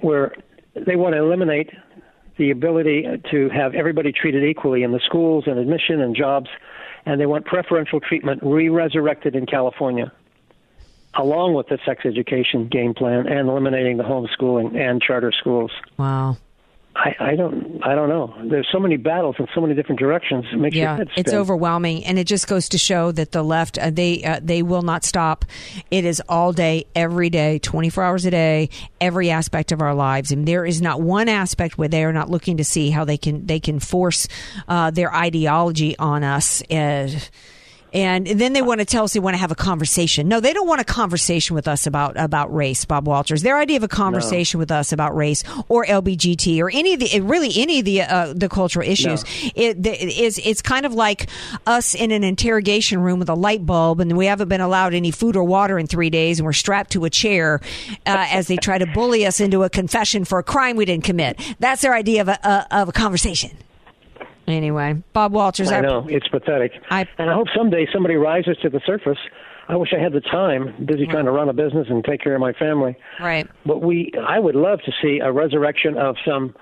where 0.00 0.34
they 0.74 0.96
want 0.96 1.14
to 1.14 1.18
eliminate 1.18 1.70
the 2.36 2.50
ability 2.50 3.04
to 3.30 3.48
have 3.50 3.74
everybody 3.74 4.12
treated 4.12 4.44
equally 4.44 4.82
in 4.82 4.92
the 4.92 5.00
schools 5.04 5.44
and 5.46 5.58
admission 5.58 6.00
and 6.00 6.16
jobs, 6.16 6.48
and 7.06 7.20
they 7.20 7.26
want 7.26 7.44
preferential 7.44 8.00
treatment 8.00 8.40
re-resurrected 8.42 9.34
in 9.36 9.46
California 9.46 10.12
along 11.14 11.54
with 11.54 11.66
the 11.68 11.78
sex 11.84 12.04
education 12.04 12.68
game 12.68 12.94
plan 12.94 13.26
and 13.26 13.48
eliminating 13.48 13.96
the 13.96 14.04
homeschooling 14.04 14.76
and 14.76 15.02
charter 15.02 15.32
schools. 15.32 15.72
Wow. 15.98 16.36
I, 16.98 17.14
I 17.20 17.36
don't 17.36 17.80
I 17.84 17.94
don't 17.94 18.08
know. 18.08 18.34
There's 18.50 18.68
so 18.72 18.80
many 18.80 18.96
battles 18.96 19.36
in 19.38 19.46
so 19.54 19.60
many 19.60 19.74
different 19.74 20.00
directions. 20.00 20.44
It 20.52 20.56
makes 20.56 20.74
yeah, 20.74 21.04
it's 21.16 21.32
overwhelming, 21.32 22.04
and 22.04 22.18
it 22.18 22.24
just 22.24 22.48
goes 22.48 22.68
to 22.70 22.78
show 22.78 23.12
that 23.12 23.30
the 23.30 23.44
left 23.44 23.78
uh, 23.78 23.90
they 23.90 24.24
uh, 24.24 24.40
they 24.42 24.62
will 24.62 24.82
not 24.82 25.04
stop. 25.04 25.44
It 25.92 26.04
is 26.04 26.20
all 26.28 26.52
day, 26.52 26.86
every 26.96 27.30
day, 27.30 27.60
twenty 27.60 27.88
four 27.88 28.02
hours 28.02 28.26
a 28.26 28.32
day, 28.32 28.70
every 29.00 29.30
aspect 29.30 29.70
of 29.70 29.80
our 29.80 29.94
lives, 29.94 30.32
and 30.32 30.46
there 30.46 30.66
is 30.66 30.82
not 30.82 31.00
one 31.00 31.28
aspect 31.28 31.78
where 31.78 31.88
they 31.88 32.02
are 32.02 32.12
not 32.12 32.30
looking 32.30 32.56
to 32.56 32.64
see 32.64 32.90
how 32.90 33.04
they 33.04 33.16
can 33.16 33.46
they 33.46 33.60
can 33.60 33.78
force 33.78 34.26
uh, 34.66 34.90
their 34.90 35.14
ideology 35.14 35.96
on 35.98 36.24
us. 36.24 36.62
Uh, 36.68 37.08
and 37.92 38.26
then 38.26 38.52
they 38.52 38.62
want 38.62 38.80
to 38.80 38.84
tell 38.84 39.04
us 39.04 39.12
they 39.12 39.20
want 39.20 39.34
to 39.34 39.40
have 39.40 39.50
a 39.50 39.56
conversation. 39.56 40.28
No, 40.28 40.40
they 40.40 40.52
don't 40.52 40.66
want 40.66 40.80
a 40.80 40.84
conversation 40.84 41.54
with 41.54 41.66
us 41.66 41.86
about 41.86 42.16
about 42.16 42.54
race, 42.54 42.84
Bob 42.84 43.06
Walters. 43.06 43.42
Their 43.42 43.58
idea 43.58 43.76
of 43.76 43.82
a 43.82 43.88
conversation 43.88 44.58
with 44.58 44.70
us 44.70 44.92
about 44.92 45.16
race 45.16 45.42
or 45.68 45.84
LBGT 45.84 46.60
or 46.60 46.70
any 46.70 46.94
of 46.94 47.00
the 47.00 47.20
really 47.20 47.50
any 47.56 47.78
of 47.80 47.84
the 47.84 48.02
uh, 48.02 48.32
the 48.34 48.48
cultural 48.48 48.86
issues 48.86 49.24
it, 49.54 49.82
the, 49.82 49.90
is 49.90 50.38
it's 50.44 50.62
kind 50.62 50.86
of 50.86 50.94
like 50.94 51.28
us 51.66 51.94
in 51.94 52.10
an 52.10 52.24
interrogation 52.24 53.00
room 53.00 53.18
with 53.18 53.28
a 53.28 53.34
light 53.34 53.64
bulb, 53.64 54.00
and 54.00 54.16
we 54.16 54.26
haven't 54.26 54.48
been 54.48 54.60
allowed 54.60 54.94
any 54.94 55.10
food 55.10 55.36
or 55.36 55.44
water 55.44 55.78
in 55.78 55.86
three 55.86 56.10
days, 56.10 56.38
and 56.38 56.46
we're 56.46 56.52
strapped 56.52 56.92
to 56.92 57.04
a 57.04 57.10
chair 57.10 57.60
uh, 58.06 58.26
as 58.30 58.48
they 58.48 58.56
try 58.56 58.78
to 58.78 58.86
bully 58.86 59.26
us 59.26 59.40
into 59.40 59.62
a 59.62 59.70
confession 59.70 60.24
for 60.24 60.38
a 60.38 60.42
crime 60.42 60.76
we 60.76 60.84
didn't 60.84 61.04
commit. 61.04 61.40
That's 61.58 61.82
their 61.82 61.94
idea 61.94 62.22
of 62.22 62.28
a, 62.28 62.38
a 62.42 62.82
of 62.82 62.88
a 62.88 62.92
conversation. 62.92 63.56
Anyway, 64.48 65.02
Bob 65.12 65.32
Walters. 65.32 65.70
I 65.70 65.80
know 65.80 66.06
it's 66.08 66.28
pathetic, 66.28 66.72
I, 66.90 67.06
and 67.18 67.30
I 67.30 67.34
hope 67.34 67.48
someday 67.54 67.86
somebody 67.92 68.14
rises 68.16 68.56
to 68.62 68.70
the 68.70 68.80
surface. 68.86 69.18
I 69.68 69.76
wish 69.76 69.92
I 69.94 70.02
had 70.02 70.12
the 70.12 70.22
time. 70.22 70.86
Busy 70.86 71.06
trying 71.06 71.26
to 71.26 71.30
run 71.30 71.50
a 71.50 71.52
business 71.52 71.88
and 71.90 72.02
take 72.02 72.22
care 72.22 72.34
of 72.34 72.40
my 72.40 72.54
family. 72.54 72.96
Right. 73.20 73.46
But 73.66 73.82
we, 73.82 74.10
I 74.26 74.38
would 74.38 74.54
love 74.54 74.80
to 74.86 74.92
see 75.02 75.18
a 75.18 75.30
resurrection 75.30 75.98
of 75.98 76.16
some 76.26 76.54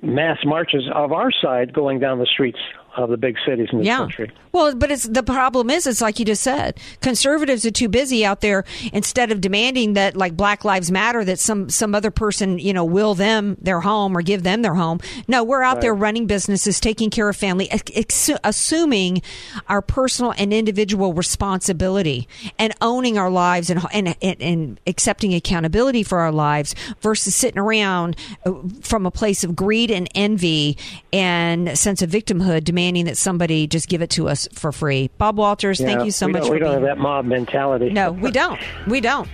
mass 0.00 0.38
marches 0.46 0.84
of 0.94 1.12
our 1.12 1.30
side 1.30 1.74
going 1.74 2.00
down 2.00 2.18
the 2.18 2.26
streets 2.26 2.58
of 2.96 3.10
the 3.10 3.16
big 3.16 3.36
cities 3.46 3.68
in 3.72 3.78
this 3.78 3.86
yeah. 3.86 3.98
country. 3.98 4.32
Well, 4.52 4.74
but 4.74 4.92
it's 4.92 5.02
the 5.04 5.24
problem 5.24 5.68
is 5.68 5.84
it's 5.86 6.00
like 6.00 6.20
you 6.20 6.24
just 6.24 6.42
said. 6.42 6.78
Conservatives 7.00 7.66
are 7.66 7.72
too 7.72 7.88
busy 7.88 8.24
out 8.24 8.40
there 8.40 8.64
instead 8.92 9.32
of 9.32 9.40
demanding 9.40 9.94
that 9.94 10.16
like 10.16 10.36
Black 10.36 10.64
Lives 10.64 10.92
Matter 10.92 11.24
that 11.24 11.40
some 11.40 11.68
some 11.68 11.92
other 11.92 12.12
person, 12.12 12.60
you 12.60 12.72
know, 12.72 12.84
will 12.84 13.14
them 13.14 13.56
their 13.60 13.80
home 13.80 14.16
or 14.16 14.22
give 14.22 14.44
them 14.44 14.62
their 14.62 14.74
home. 14.74 15.00
No, 15.26 15.42
we're 15.42 15.62
out 15.62 15.80
there 15.80 15.92
running 15.92 16.26
businesses, 16.26 16.78
taking 16.78 17.10
care 17.10 17.28
of 17.28 17.36
family, 17.36 17.68
ex- 17.70 18.30
assuming 18.44 19.22
our 19.68 19.82
personal 19.82 20.32
and 20.38 20.52
individual 20.52 21.14
responsibility 21.14 22.28
and 22.56 22.74
owning 22.80 23.18
our 23.18 23.30
lives 23.30 23.70
and 23.70 23.84
and 23.92 24.14
and, 24.22 24.40
and 24.40 24.80
accepting 24.86 25.34
accountability 25.34 26.04
for 26.04 26.20
our 26.20 26.32
lives 26.32 26.76
versus 27.00 27.34
sitting 27.34 27.58
around 27.58 28.16
uh, 28.46 28.52
from 28.82 29.04
a 29.04 29.10
place 29.10 29.42
of 29.42 29.56
greed 29.56 29.90
and 29.90 30.08
envy 30.14 30.78
and 31.12 31.76
sense 31.76 32.00
of 32.00 32.08
victimhood 32.08 32.62
demanding 32.62 32.83
that 32.92 33.16
somebody 33.16 33.66
just 33.66 33.88
give 33.88 34.02
it 34.02 34.10
to 34.10 34.28
us 34.28 34.46
for 34.52 34.70
free. 34.72 35.10
Bob 35.18 35.38
Walters, 35.38 35.80
Yeah, 35.80 35.86
thank 35.86 36.04
you 36.04 36.10
so 36.10 36.28
much 36.28 36.42
Don't, 36.42 36.46
for 36.48 36.52
we 36.54 36.58
don't 36.60 36.72
have 36.74 36.82
that 36.82 36.98
mob 36.98 37.24
mentality. 37.24 37.90
No, 37.90 38.12
we 38.12 38.30
don't. 38.32 38.60
We 38.86 39.00
don't. 39.00 39.28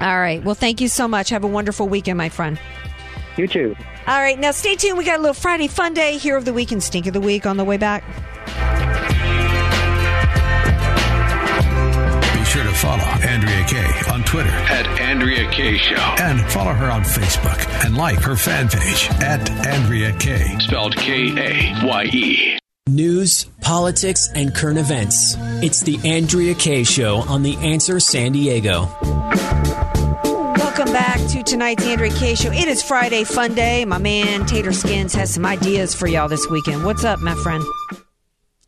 All 0.00 0.18
right. 0.18 0.42
Well, 0.42 0.54
thank 0.54 0.80
you 0.80 0.88
so 0.88 1.06
much. 1.08 1.28
Have 1.30 1.44
a 1.44 1.48
wonderful 1.48 1.88
weekend, 1.88 2.16
my 2.16 2.28
friend. 2.28 2.58
You 3.36 3.46
too. 3.48 3.74
All 4.06 4.18
right. 4.20 4.38
Now, 4.38 4.52
stay 4.52 4.76
tuned. 4.76 4.96
We 4.96 5.04
got 5.04 5.18
a 5.18 5.20
little 5.22 5.34
Friday 5.34 5.66
fun 5.68 5.92
day, 5.94 6.16
here 6.16 6.36
of 6.36 6.44
the 6.44 6.52
Week, 6.52 6.72
and 6.72 6.82
Stink 6.82 7.06
of 7.06 7.12
the 7.12 7.20
Week 7.20 7.44
on 7.46 7.56
the 7.56 7.64
way 7.64 7.76
back. 7.76 8.04
Be 12.32 12.44
sure 12.46 12.64
to 12.64 12.72
follow 12.74 13.02
Andrea 13.22 13.64
Kaye 13.66 14.12
on 14.12 14.24
Twitter 14.24 14.48
At 14.50 14.86
Andrea 15.00 15.48
Kaye 15.50 15.76
Show. 15.78 15.94
and 16.18 16.40
follow 16.50 16.72
her 16.72 16.90
on 16.90 17.02
Facebook 17.02 17.84
and 17.84 17.96
like 17.96 18.18
her 18.20 18.34
fan 18.36 18.68
page 18.68 19.08
at 19.22 19.48
Andrea 19.66 20.12
Kaye. 20.14 20.56
Spelled 20.60 20.96
K 20.96 21.28
A 21.36 21.86
Y 21.86 22.04
E. 22.12 22.49
News, 22.90 23.44
politics, 23.60 24.28
and 24.34 24.52
current 24.52 24.78
events. 24.78 25.36
It's 25.62 25.80
the 25.80 25.98
Andrea 26.04 26.54
Kaye 26.54 26.82
Show 26.82 27.18
on 27.28 27.42
The 27.44 27.56
Answer 27.58 28.00
San 28.00 28.32
Diego. 28.32 28.88
Welcome 30.56 30.92
back 30.92 31.20
to 31.28 31.42
tonight's 31.44 31.84
Andrea 31.86 32.10
Kaye 32.10 32.34
Show. 32.34 32.50
It 32.50 32.66
is 32.66 32.82
Friday 32.82 33.22
Fun 33.22 33.54
Day. 33.54 33.84
My 33.84 33.98
man 33.98 34.44
Tater 34.44 34.72
Skins 34.72 35.14
has 35.14 35.32
some 35.32 35.46
ideas 35.46 35.94
for 35.94 36.08
y'all 36.08 36.28
this 36.28 36.48
weekend. 36.50 36.84
What's 36.84 37.04
up, 37.04 37.20
my 37.20 37.36
friend? 37.36 37.62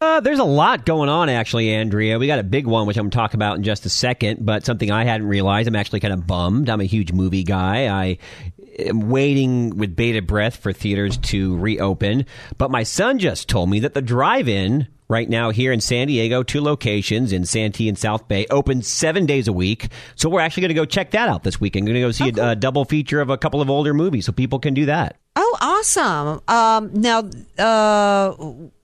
Uh, 0.01 0.19
there's 0.19 0.41
a 0.41 0.45
lot 0.45 0.85
going 0.85 1.09
on, 1.09 1.29
actually, 1.29 1.73
Andrea. 1.73 2.19
We 2.19 2.27
got 2.27 2.41
a 2.41 2.43
big 2.43 2.67
one, 2.67 2.89
which 2.89 2.97
I'm 2.97 3.05
going 3.05 3.13
to 3.13 3.17
talk 3.17 3.35
about 3.35 3.57
in 3.57 3.63
just 3.63 3.87
a 3.87 3.89
second, 3.89 4.45
but 4.45 4.65
something 4.65 4.91
I 4.91 5.05
hadn't 5.05 5.29
realized. 5.29 5.69
I'm 5.69 5.77
actually 5.77 6.01
kind 6.01 6.13
of 6.13 6.27
bummed. 6.27 6.69
I'm 6.69 6.81
a 6.81 6.85
huge 6.85 7.13
movie 7.13 7.45
guy. 7.45 7.87
I 7.87 8.07
am 8.07 8.52
waiting 8.79 9.77
with 9.77 9.95
bated 9.97 10.27
breath 10.27 10.57
for 10.57 10.73
theaters 10.73 11.17
to 11.19 11.57
reopen, 11.59 12.27
but 12.59 12.71
my 12.71 12.83
son 12.83 13.19
just 13.19 13.49
told 13.49 13.69
me 13.71 13.81
that 13.81 13.95
the 13.95 14.03
drive 14.03 14.49
in 14.49 14.89
right 15.09 15.29
now 15.29 15.51
here 15.51 15.73
in 15.73 15.81
San 15.81 16.07
Diego, 16.07 16.43
two 16.43 16.63
locations 16.63 17.33
in 17.33 17.45
Santee 17.45 17.89
and 17.89 17.99
South 17.99 18.29
Bay, 18.29 18.47
open 18.49 18.81
seven 18.83 19.27
days 19.27 19.47
a 19.47 19.53
week. 19.53 19.89
So 20.15 20.31
we're 20.31 20.41
actually 20.41 20.63
going 20.63 20.69
to 20.71 20.75
go 20.75 20.85
check 20.87 21.11
that 21.11 21.29
out 21.29 21.43
this 21.43 21.61
weekend. 21.61 21.87
Going 21.87 21.95
to 21.97 22.01
go 22.01 22.11
see 22.13 22.31
a, 22.41 22.51
a 22.51 22.57
double 22.57 22.87
feature 22.87 23.21
of 23.21 23.29
a 23.29 23.37
couple 23.37 23.61
of 23.61 23.69
older 23.69 23.93
movies 23.93 24.25
so 24.25 24.33
people 24.33 24.59
can 24.59 24.73
do 24.73 24.87
that. 24.87 25.17
Oh, 25.37 25.57
awesome. 25.61 26.41
Um, 26.49 26.91
now, 26.95 27.29
uh, 27.59 28.35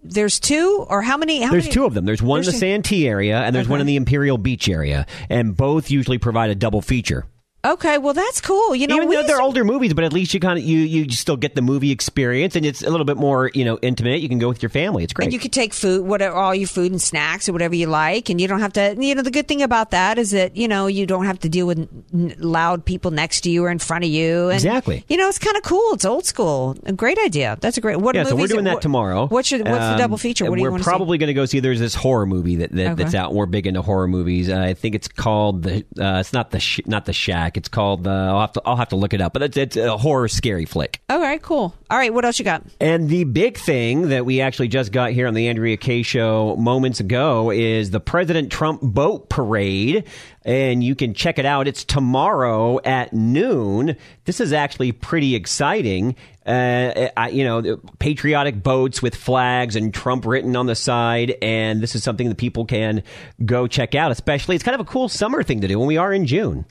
there's 0.02 0.38
two, 0.40 0.84
or 0.88 1.02
how 1.02 1.16
many? 1.16 1.40
How 1.42 1.50
There's 1.50 1.64
many? 1.64 1.74
two 1.74 1.84
of 1.86 1.94
them. 1.94 2.04
There's 2.04 2.22
one 2.22 2.40
in 2.40 2.46
the 2.46 2.52
two- 2.52 2.58
Santee 2.58 3.08
area, 3.08 3.38
and 3.40 3.54
there's 3.56 3.68
one 3.68 3.80
in 3.80 3.86
the 3.86 3.96
Imperial 3.96 4.38
Beach 4.38 4.68
area, 4.68 5.06
and 5.30 5.56
both 5.56 5.90
usually 5.90 6.18
provide 6.18 6.50
a 6.50 6.54
double 6.54 6.80
feature. 6.82 7.26
Okay, 7.72 7.98
well 7.98 8.14
that's 8.14 8.40
cool. 8.40 8.74
You 8.74 8.86
know, 8.86 8.96
Even 8.96 9.10
though 9.10 9.22
they're 9.24 9.36
to- 9.38 9.42
older 9.42 9.64
movies, 9.64 9.92
but 9.94 10.04
at 10.04 10.12
least 10.12 10.32
you 10.34 10.40
kind 10.40 10.58
of 10.58 10.64
you 10.64 10.78
you 10.78 11.10
still 11.10 11.36
get 11.36 11.54
the 11.54 11.62
movie 11.62 11.90
experience, 11.90 12.56
and 12.56 12.64
it's 12.64 12.82
a 12.82 12.90
little 12.90 13.04
bit 13.04 13.16
more 13.16 13.50
you 13.54 13.64
know 13.64 13.78
intimate. 13.82 14.20
You 14.20 14.28
can 14.28 14.38
go 14.38 14.48
with 14.48 14.62
your 14.62 14.70
family. 14.70 15.04
It's 15.04 15.12
great. 15.12 15.26
And 15.26 15.32
you 15.32 15.38
could 15.38 15.52
take 15.52 15.72
food, 15.74 16.04
whatever, 16.06 16.34
all 16.36 16.54
your 16.54 16.68
food 16.68 16.90
and 16.92 17.00
snacks 17.02 17.48
or 17.48 17.52
whatever 17.52 17.74
you 17.74 17.86
like, 17.86 18.30
and 18.30 18.40
you 18.40 18.48
don't 18.48 18.60
have 18.60 18.72
to. 18.74 18.96
You 18.98 19.14
know, 19.14 19.22
the 19.22 19.30
good 19.30 19.48
thing 19.48 19.62
about 19.62 19.90
that 19.90 20.18
is 20.18 20.30
that 20.30 20.56
you 20.56 20.68
know 20.68 20.86
you 20.86 21.06
don't 21.06 21.26
have 21.26 21.38
to 21.40 21.48
deal 21.48 21.66
with 21.66 21.78
n- 22.14 22.34
loud 22.38 22.84
people 22.84 23.10
next 23.10 23.42
to 23.42 23.50
you 23.50 23.64
or 23.64 23.70
in 23.70 23.78
front 23.78 24.04
of 24.04 24.10
you. 24.10 24.44
And, 24.48 24.54
Exactly. 24.54 25.04
You 25.08 25.16
know, 25.16 25.28
it's 25.28 25.38
kind 25.38 25.56
of 25.56 25.62
cool. 25.62 25.92
It's 25.94 26.04
old 26.04 26.24
school. 26.26 26.76
A 26.84 26.92
great 26.92 27.18
idea. 27.18 27.58
That's 27.60 27.76
a 27.76 27.80
great. 27.80 27.98
What 28.00 28.14
yeah, 28.14 28.24
so 28.24 28.36
we're 28.36 28.46
doing 28.46 28.64
that 28.64 28.80
tomorrow. 28.80 29.26
What's 29.26 29.50
your, 29.50 29.60
what's 29.60 29.70
the 29.78 29.92
Um, 29.92 29.98
double 29.98 30.16
feature? 30.16 30.48
What 30.48 30.56
do 30.56 30.62
you 30.62 30.70
we're 30.70 30.78
probably 30.78 31.18
going 31.18 31.28
to 31.28 31.34
go 31.34 31.44
see. 31.44 31.60
There's 31.60 31.80
this 31.80 31.94
horror 31.94 32.26
movie 32.26 32.56
that, 32.56 32.72
that 32.72 32.86
Okay. 32.92 33.02
that's 33.02 33.14
out. 33.14 33.34
We're 33.34 33.46
big 33.46 33.66
into 33.66 33.82
horror 33.82 34.08
movies. 34.08 34.48
Uh, 34.48 34.58
I 34.58 34.74
think 34.74 34.94
it's 34.94 35.08
called 35.08 35.62
the. 35.64 35.84
Uh, 36.00 36.20
it's 36.20 36.32
not 36.32 36.50
the 36.50 36.60
sh- 36.60 36.80
not 36.86 37.04
the 37.04 37.12
Shack. 37.12 37.56
It's 37.58 37.68
called 37.68 38.04
the. 38.04 38.10
I'll 38.10 38.40
have 38.40 38.52
to 38.52 38.62
I'll 38.64 38.76
have 38.76 38.88
to 38.90 38.96
look 38.96 39.12
it 39.12 39.20
up. 39.20 39.32
But 39.32 39.42
it's, 39.42 39.56
it's 39.56 39.76
a 39.76 39.98
horror 39.98 40.28
scary 40.28 40.64
flick. 40.64 41.00
All 41.10 41.18
right, 41.18 41.42
cool. 41.42 41.74
All 41.90 41.98
right, 41.98 42.14
what 42.14 42.24
else 42.24 42.38
you 42.38 42.44
got? 42.44 42.62
And 42.80 43.08
the 43.08 43.24
big 43.24 43.58
thing 43.58 44.10
that 44.10 44.24
we 44.24 44.40
actually 44.40 44.68
just 44.68 44.92
got 44.92 45.10
here 45.10 45.26
on 45.26 45.34
the 45.34 45.48
Andrea 45.48 45.76
Kaye 45.76 46.02
show 46.02 46.56
moments 46.56 47.00
ago 47.00 47.50
is 47.50 47.90
the 47.90 48.00
President 48.00 48.52
Trump 48.52 48.80
boat 48.80 49.28
parade. 49.28 50.04
And 50.44 50.82
you 50.82 50.94
can 50.94 51.12
check 51.12 51.38
it 51.38 51.44
out. 51.44 51.68
It's 51.68 51.84
tomorrow 51.84 52.80
at 52.82 53.12
noon. 53.12 53.96
This 54.24 54.40
is 54.40 54.52
actually 54.52 54.92
pretty 54.92 55.34
exciting. 55.34 56.16
Uh, 56.46 57.08
I, 57.14 57.28
you 57.28 57.44
know, 57.44 57.78
patriotic 57.98 58.62
boats 58.62 59.02
with 59.02 59.14
flags 59.14 59.76
and 59.76 59.92
Trump 59.92 60.24
written 60.24 60.56
on 60.56 60.64
the 60.64 60.74
side. 60.76 61.34
And 61.42 61.82
this 61.82 61.94
is 61.94 62.02
something 62.02 62.28
that 62.30 62.36
people 62.36 62.64
can 62.64 63.02
go 63.44 63.66
check 63.66 63.94
out, 63.94 64.12
especially. 64.12 64.54
It's 64.54 64.64
kind 64.64 64.74
of 64.74 64.80
a 64.80 64.90
cool 64.90 65.10
summer 65.10 65.42
thing 65.42 65.60
to 65.60 65.68
do 65.68 65.78
when 65.78 65.88
we 65.88 65.98
are 65.98 66.12
in 66.14 66.24
June. 66.24 66.64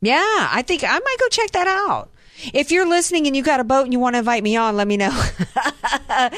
Yeah, 0.00 0.48
I 0.52 0.62
think 0.62 0.84
I 0.84 0.98
might 0.98 1.16
go 1.18 1.28
check 1.28 1.50
that 1.52 1.66
out. 1.66 2.10
If 2.54 2.70
you're 2.70 2.86
listening 2.86 3.26
and 3.26 3.34
you 3.34 3.42
got 3.42 3.58
a 3.58 3.64
boat 3.64 3.82
and 3.84 3.92
you 3.92 3.98
want 3.98 4.14
to 4.14 4.20
invite 4.20 4.44
me 4.44 4.56
on, 4.56 4.76
let 4.76 4.86
me 4.86 4.96
know. 4.96 5.10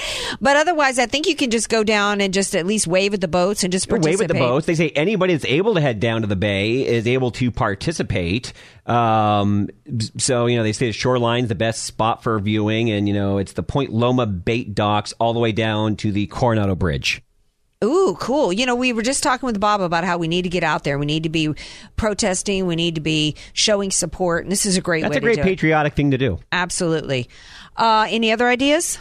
but 0.41 0.57
otherwise, 0.57 0.99
I 0.99 1.05
think 1.05 1.27
you 1.27 1.37
can 1.37 1.51
just 1.51 1.69
go 1.69 1.85
down 1.85 2.23
and 2.23 2.33
just 2.33 2.57
at 2.57 2.65
least 2.65 2.87
wave 2.87 3.13
at 3.13 3.21
the 3.21 3.29
boats 3.29 3.65
and 3.65 3.73
just 3.73 3.87
participate. 3.89 4.19
Wave 4.19 4.31
at 4.31 4.35
the 4.35 4.41
boats. 4.41 4.67
They 4.67 4.75
say 4.75 4.89
anybody 4.91 5.35
that's 5.35 5.45
able 5.45 5.75
to 5.75 5.81
head 5.81 6.01
down 6.01 6.23
to 6.23 6.27
the 6.27 6.37
bay 6.37 6.87
is 6.87 7.07
able 7.07 7.31
to 7.33 7.51
participate. 7.51 8.55
Um, 8.87 9.69
so 10.17 10.47
you 10.47 10.57
know 10.57 10.63
they 10.63 10.73
say 10.73 10.87
the 10.87 10.93
shoreline's 10.93 11.49
the 11.49 11.55
best 11.55 11.83
spot 11.83 12.23
for 12.23 12.39
viewing, 12.39 12.91
and 12.91 13.07
you 13.07 13.15
know 13.15 13.37
it's 13.37 13.53
the 13.53 13.63
Point 13.63 13.93
Loma 13.93 14.27
bait 14.27 14.75
docks 14.75 15.13
all 15.21 15.35
the 15.35 15.39
way 15.41 15.53
down 15.53 15.97
to 15.97 16.13
the 16.13 16.27
Coronado 16.29 16.75
Bridge. 16.75 17.23
Ooh, 17.83 18.15
cool. 18.21 18.53
You 18.53 18.67
know, 18.67 18.75
we 18.75 18.93
were 18.93 19.01
just 19.01 19.23
talking 19.23 19.47
with 19.47 19.59
Bob 19.59 19.81
about 19.81 20.05
how 20.05 20.19
we 20.19 20.29
need 20.29 20.43
to 20.43 20.51
get 20.51 20.63
out 20.63 20.85
there. 20.85 20.99
We 20.99 21.07
need 21.07 21.23
to 21.23 21.31
be 21.31 21.55
protesting. 21.97 22.67
We 22.67 22.77
need 22.77 22.97
to 22.97 23.01
be 23.01 23.37
showing 23.55 23.91
support. 23.91 24.45
And 24.45 24.53
this 24.53 24.67
is 24.67 24.77
a 24.77 24.83
great 24.83 25.01
That's 25.01 25.13
way 25.13 25.17
a 25.17 25.21
great 25.21 25.37
to 25.37 25.43
do 25.43 25.49
it. 25.49 25.51
patriotic 25.51 25.95
thing 25.95 26.11
to 26.11 26.19
do. 26.19 26.39
Absolutely. 26.53 27.31
Uh, 27.79 28.07
any 28.11 28.33
other 28.33 28.49
ideas? 28.49 28.99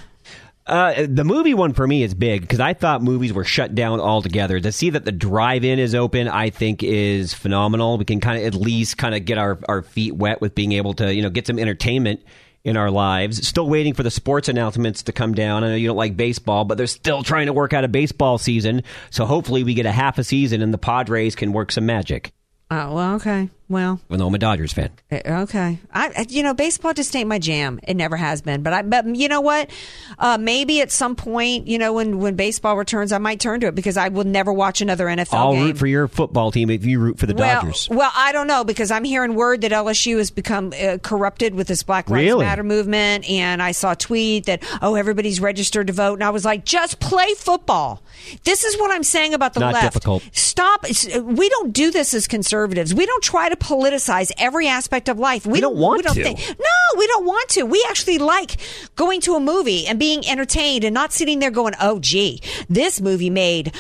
Uh, 0.66 1.08
the 1.10 1.26
movie 1.26 1.54
one 1.54 1.74
for 1.74 1.86
me 1.88 2.04
is 2.04 2.14
big 2.14 2.40
because 2.42 2.62
I 2.62 2.74
thought 2.74 3.02
movies 3.02 3.34
were 3.34 3.44
shut 3.44 3.76
down 3.76 4.00
altogether. 4.00 4.62
To 4.62 4.72
see 4.72 4.92
that 4.92 5.04
the 5.04 5.12
drive-in 5.12 5.78
is 5.78 5.94
open, 5.94 6.30
I 6.30 6.50
think 6.50 6.82
is 6.82 7.34
phenomenal. 7.34 7.98
We 7.98 8.06
can 8.06 8.22
kind 8.22 8.40
of 8.40 8.46
at 8.46 8.54
least 8.54 8.98
kind 8.98 9.14
of 9.14 9.26
get 9.26 9.38
our, 9.38 9.60
our 9.68 9.82
feet 9.82 10.16
wet 10.16 10.40
with 10.40 10.56
being 10.56 10.72
able 10.74 10.94
to 10.94 11.14
you 11.14 11.22
know 11.22 11.30
get 11.30 11.48
some 11.48 11.60
entertainment 11.60 12.22
in 12.64 12.78
our 12.78 12.92
lives. 12.92 13.48
Still 13.48 13.70
waiting 13.70 13.94
for 13.94 14.04
the 14.04 14.12
sports 14.12 14.50
announcements 14.50 15.04
to 15.04 15.12
come 15.12 15.34
down. 15.34 15.64
I 15.64 15.70
know 15.70 15.76
you 15.76 15.88
don't 15.88 15.98
like 15.98 16.18
baseball, 16.18 16.66
but 16.66 16.78
they're 16.78 16.88
still 16.88 17.24
trying 17.24 17.48
to 17.48 17.54
work 17.54 17.74
out 17.74 17.84
a 17.84 17.88
baseball 17.88 18.38
season. 18.38 18.84
So 19.10 19.26
hopefully 19.26 19.64
we 19.64 19.74
get 19.74 19.86
a 19.86 19.92
half 19.92 20.18
a 20.18 20.24
season 20.24 20.62
and 20.62 20.74
the 20.74 20.78
Padres 20.78 21.36
can 21.36 21.54
work 21.54 21.72
some 21.72 21.86
magic. 21.86 22.32
Oh, 22.72 22.94
well, 22.94 23.16
okay. 23.16 23.50
Well, 23.70 24.00
I'm 24.10 24.34
a 24.34 24.38
Dodgers 24.40 24.74
fan. 24.74 24.90
eh, 25.12 25.22
okay. 25.44 25.78
I, 25.94 26.26
you 26.28 26.42
know, 26.42 26.56
baseball 26.56 26.94
just 26.96 27.16
ain't 27.16 27.30
my 27.30 27.38
jam. 27.38 27.80
It 27.84 27.94
never 27.96 28.18
has 28.18 28.42
been. 28.42 28.64
But 28.64 28.74
I, 28.74 28.82
but 28.82 29.06
you 29.16 29.28
know 29.28 29.42
what? 29.42 29.70
Uh, 30.18 30.40
maybe 30.40 30.82
at 30.82 30.92
some 30.92 31.16
point, 31.16 31.68
you 31.68 31.78
know, 31.78 31.94
when 31.94 32.18
when 32.18 32.36
baseball 32.36 32.76
returns, 32.78 33.12
I 33.12 33.20
might 33.20 33.40
turn 33.40 33.60
to 33.60 33.68
it 33.68 33.76
because 33.76 33.96
I 33.96 34.08
will 34.10 34.24
never 34.24 34.52
watch 34.52 34.82
another 34.82 35.06
NFL 35.06 35.34
I'll 35.34 35.54
game. 35.54 35.66
root 35.66 35.78
for 35.78 35.86
your 35.86 36.08
football 36.08 36.52
team 36.52 36.72
if 36.72 36.84
you 36.84 37.00
root 37.00 37.20
for 37.20 37.28
the 37.28 37.36
well, 37.36 37.62
Dodgers. 37.62 37.88
Well, 37.92 38.12
I 38.16 38.32
don't 38.32 38.48
know 38.48 38.64
because 38.64 38.90
I'm 38.90 39.04
hearing 39.04 39.36
word 39.36 39.62
that 39.62 39.72
LSU 39.72 40.18
has 40.18 40.32
become 40.32 40.74
uh, 40.82 40.98
corrupted 41.04 41.54
with 41.54 41.68
this 41.68 41.84
Black 41.84 42.10
Lives 42.10 42.24
Really? 42.24 42.46
Matter 42.46 42.64
movement, 42.64 43.30
and 43.30 43.62
I 43.62 43.72
saw 43.74 43.92
a 43.92 43.96
tweet 43.96 44.48
that 44.48 44.64
oh 44.82 44.96
everybody's 44.96 45.40
registered 45.40 45.88
to 45.88 45.94
vote, 45.94 46.16
and 46.16 46.24
I 46.24 46.32
was 46.32 46.44
like, 46.44 46.66
just 46.66 47.00
play 47.00 47.36
football. 47.36 48.02
This 48.46 48.64
is 48.64 48.80
what 48.80 48.90
I'm 48.90 49.04
saying 49.04 49.36
about 49.36 49.54
the 49.54 49.60
Not 49.60 49.74
left. 49.74 49.86
difficult. 49.94 50.24
Stop. 50.34 50.86
We 51.22 51.50
don't 51.50 51.72
do 51.72 51.92
this 51.92 52.16
as 52.16 52.28
conservatives. 52.28 52.96
We 52.96 53.06
don't 53.06 53.24
try 53.24 53.48
to 53.50 53.59
politicize 53.60 54.32
every 54.38 54.68
aspect 54.68 55.10
of 55.10 55.20
life. 55.20 55.46
We, 55.46 55.62
don't 55.62 55.78
want 55.78 55.98
we 55.98 56.04
don't 56.04 56.16
to. 56.16 56.24
Think, 56.24 56.40
no, 56.40 56.98
we 56.98 57.08
don't 57.08 57.26
want 57.26 57.50
to. 57.50 57.64
We 57.64 57.86
actually 57.90 58.18
like 58.18 58.58
going 58.96 59.22
to 59.22 59.36
a 59.36 59.40
movie 59.40 59.88
and 59.88 60.00
being 60.00 60.28
entertained 60.28 60.84
and 60.84 60.94
not 60.94 61.14
sitting 61.14 61.40
there 61.40 61.52
going, 61.52 61.74
"Oh, 61.80 62.00
gee, 62.00 62.42
this 62.70 63.00
movie 63.02 63.30
made." 63.30 63.74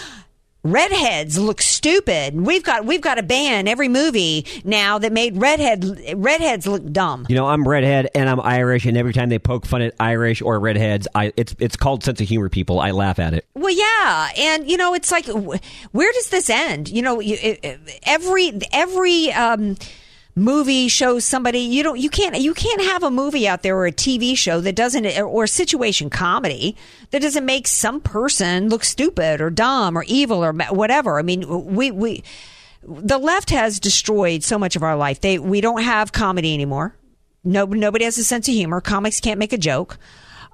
Redheads 0.62 1.38
look 1.39 1.62
stupid. 1.62 2.36
We've 2.39 2.64
got 2.64 2.86
we've 2.86 2.99
got 2.99 3.16
to 3.16 3.24
ban 3.24 3.66
every 3.68 3.88
movie 3.88 4.45
now 4.66 4.99
that 4.99 5.14
made 5.14 5.38
redhead 5.38 5.86
redheads 6.18 6.68
look 6.68 6.86
dumb. 6.91 7.26
You 7.30 7.36
know, 7.36 7.47
I'm 7.47 7.66
redhead 7.66 8.10
and 8.14 8.30
I'm 8.30 8.41
Irish, 8.41 8.86
and 8.86 8.97
every 8.97 9.14
time 9.14 9.30
they 9.30 9.39
poke 9.39 9.66
fun 9.66 9.82
at 9.82 9.95
Irish 10.01 10.41
or 10.41 10.60
redheads, 10.60 11.07
I 11.16 11.32
it's 11.38 11.55
it's 11.60 11.78
called 11.78 12.03
sense 12.03 12.20
of 12.20 12.28
humor. 12.28 12.49
People, 12.49 12.82
I 12.82 12.91
laugh 12.91 13.20
at 13.20 13.34
it. 13.34 13.45
Well, 13.55 13.74
yeah, 13.74 14.30
and 14.38 14.70
you 14.70 14.76
know, 14.76 14.93
it's 14.93 15.12
like, 15.12 15.28
where 15.28 16.12
does 16.12 16.30
this 16.30 16.49
end? 16.49 16.89
You 16.89 17.03
know, 17.03 17.22
you, 17.22 17.38
it- 17.41 17.60
it- 17.64 17.99
every 18.03 18.51
every 18.74 19.32
um, 19.32 19.78
movie 20.39 20.87
shows 20.87 21.25
somebody 21.25 21.59
you 21.59 21.83
don't 21.83 21.99
you 21.99 22.09
can't 22.09 22.39
you 22.39 22.53
can't 22.53 22.81
have 22.81 23.03
a 23.03 23.11
movie 23.11 23.47
out 23.47 23.61
there 23.61 23.75
or 23.75 23.85
a 23.85 23.91
TV 23.91 24.35
show 24.37 24.61
that 24.61 24.75
doesn't 24.75 25.05
or 25.19 25.43
a 25.43 25.47
situation 25.47 26.09
comedy 26.09 26.75
that 27.11 27.21
doesn't 27.21 27.45
make 27.45 27.67
some 27.67 27.99
person 27.99 28.69
look 28.69 28.83
stupid 28.83 29.41
or 29.41 29.49
dumb 29.49 29.97
or 29.97 30.03
evil 30.07 30.43
or 30.43 30.53
whatever. 30.53 31.19
I 31.19 31.21
mean, 31.21 31.65
we 31.65 31.91
we 31.91 32.23
the 32.83 33.17
left 33.17 33.49
has 33.49 33.79
destroyed 33.79 34.43
so 34.43 34.57
much 34.57 34.75
of 34.75 34.83
our 34.83 34.95
life. 34.95 35.21
They 35.21 35.37
we 35.37 35.61
don't 35.61 35.83
have 35.83 36.11
comedy 36.11 36.53
anymore. 36.53 36.95
No, 37.43 37.65
nobody 37.65 38.05
has 38.05 38.17
a 38.17 38.23
sense 38.23 38.47
of 38.47 38.53
humor. 38.53 38.81
Comics 38.81 39.19
can't 39.19 39.39
make 39.39 39.53
a 39.53 39.57
joke. 39.57 39.97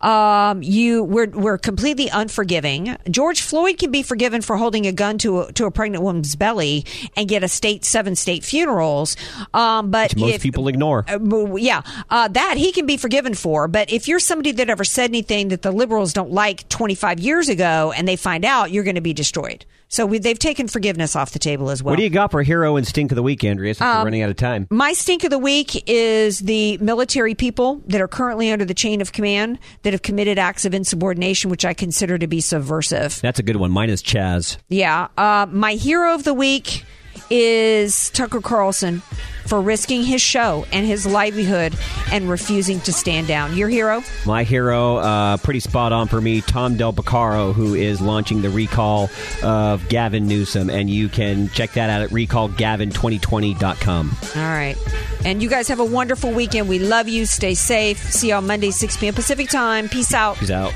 Um, 0.01 0.61
you 0.61 1.03
we're 1.03 1.27
we're 1.29 1.57
completely 1.57 2.09
unforgiving. 2.09 2.95
George 3.09 3.41
Floyd 3.41 3.77
can 3.79 3.91
be 3.91 4.03
forgiven 4.03 4.41
for 4.41 4.57
holding 4.57 4.85
a 4.85 4.91
gun 4.91 5.17
to 5.19 5.41
a, 5.41 5.53
to 5.53 5.65
a 5.65 5.71
pregnant 5.71 6.03
woman's 6.03 6.35
belly 6.35 6.85
and 7.15 7.27
get 7.27 7.43
a 7.43 7.47
state 7.47 7.85
seven 7.85 8.15
state 8.15 8.43
funerals. 8.43 9.15
Um, 9.53 9.91
but 9.91 10.11
Which 10.13 10.21
most 10.21 10.35
if- 10.35 10.41
people 10.43 10.67
ignore. 10.67 11.05
uh, 11.09 11.55
yeah, 11.55 11.81
uh, 12.09 12.27
that 12.27 12.57
he 12.57 12.71
can 12.71 12.85
be 12.85 12.97
forgiven 12.97 13.33
for. 13.33 13.67
But 13.67 13.91
if 13.91 14.07
you're 14.07 14.19
somebody 14.19 14.51
that 14.53 14.69
ever 14.69 14.83
said 14.83 15.09
anything 15.09 15.47
that 15.47 15.61
the 15.61 15.71
liberals 15.71 16.13
don't 16.13 16.31
like 16.31 16.67
25 16.69 17.19
years 17.19 17.49
ago, 17.49 17.93
and 17.95 18.07
they 18.07 18.15
find 18.15 18.45
out, 18.45 18.71
you're 18.71 18.83
going 18.83 18.95
to 18.95 19.01
be 19.01 19.13
destroyed. 19.13 19.65
So 19.87 20.05
we, 20.05 20.17
they've 20.17 20.37
taken 20.39 20.67
forgiveness 20.67 21.15
off 21.15 21.31
the 21.31 21.39
table 21.39 21.69
as 21.69 21.81
well. 21.83 21.91
What 21.93 21.97
do 21.97 22.03
you 22.03 22.09
got 22.09 22.31
for 22.31 22.41
hero 22.43 22.75
and 22.75 22.85
stink 22.87 23.11
of 23.11 23.15
the 23.15 23.23
week, 23.23 23.43
Andrea? 23.43 23.73
Since 23.73 23.81
we're 23.85 23.99
Um, 23.99 24.03
running 24.05 24.21
out 24.21 24.29
of 24.29 24.35
time. 24.35 24.67
My 24.69 24.93
stink 24.93 25.23
of 25.23 25.29
the 25.29 25.37
week 25.39 25.83
is 25.87 26.39
the 26.39 26.77
military 26.79 27.35
people 27.35 27.81
that 27.87 28.01
are 28.01 28.07
currently 28.07 28.51
under 28.51 28.65
the 28.65 28.73
chain 28.73 28.99
of 28.99 29.11
command 29.11 29.59
that 29.83 29.93
have 29.93 30.01
committed 30.01 30.39
acts 30.39 30.65
of 30.65 30.73
insubordination, 30.73 31.49
which 31.51 31.65
I 31.65 31.73
consider 31.73 32.17
to 32.17 32.27
be 32.27 32.41
subversive. 32.41 33.21
That's 33.21 33.39
a 33.39 33.43
good 33.43 33.57
one. 33.57 33.71
Mine 33.71 33.89
is 33.89 34.01
Chaz. 34.01 34.57
Yeah. 34.69 35.07
Uh, 35.17 35.45
my 35.51 35.73
hero 35.73 36.13
of 36.15 36.23
the 36.23 36.33
week 36.33 36.83
is 37.29 38.09
Tucker 38.11 38.41
Carlson 38.41 39.01
for 39.45 39.61
risking 39.61 40.03
his 40.03 40.21
show 40.21 40.65
and 40.71 40.85
his 40.85 41.05
livelihood 41.05 41.75
and 42.11 42.29
refusing 42.29 42.79
to 42.81 42.93
stand 42.93 43.27
down. 43.27 43.55
Your 43.55 43.69
hero? 43.69 44.03
My 44.25 44.43
hero, 44.43 44.97
uh, 44.97 45.37
pretty 45.37 45.59
spot 45.59 45.93
on 45.93 46.07
for 46.07 46.19
me, 46.19 46.41
Tom 46.41 46.77
Del 46.77 46.93
Beccaro, 46.93 47.53
who 47.53 47.75
is 47.75 48.01
launching 48.01 48.41
the 48.41 48.49
recall 48.49 49.09
of 49.43 49.87
Gavin 49.87 50.27
Newsom, 50.27 50.69
and 50.69 50.89
you 50.89 51.09
can 51.09 51.49
check 51.49 51.73
that 51.73 51.89
out 51.89 52.01
at 52.01 52.09
recallgavin2020.com. 52.09 54.17
All 54.35 54.41
right. 54.41 54.75
And 55.23 55.41
you 55.41 55.49
guys 55.49 55.67
have 55.67 55.79
a 55.79 55.85
wonderful 55.85 56.31
weekend. 56.31 56.69
We 56.69 56.79
love 56.79 57.07
you. 57.07 57.25
Stay 57.25 57.53
safe. 57.53 57.97
See 57.97 58.29
you 58.29 58.35
on 58.35 58.47
Monday, 58.47 58.71
6 58.71 58.97
p.m. 58.97 59.13
Pacific 59.13 59.49
time. 59.49 59.89
Peace 59.89 60.13
out. 60.13 60.37
Peace 60.37 60.51
out. 60.51 60.73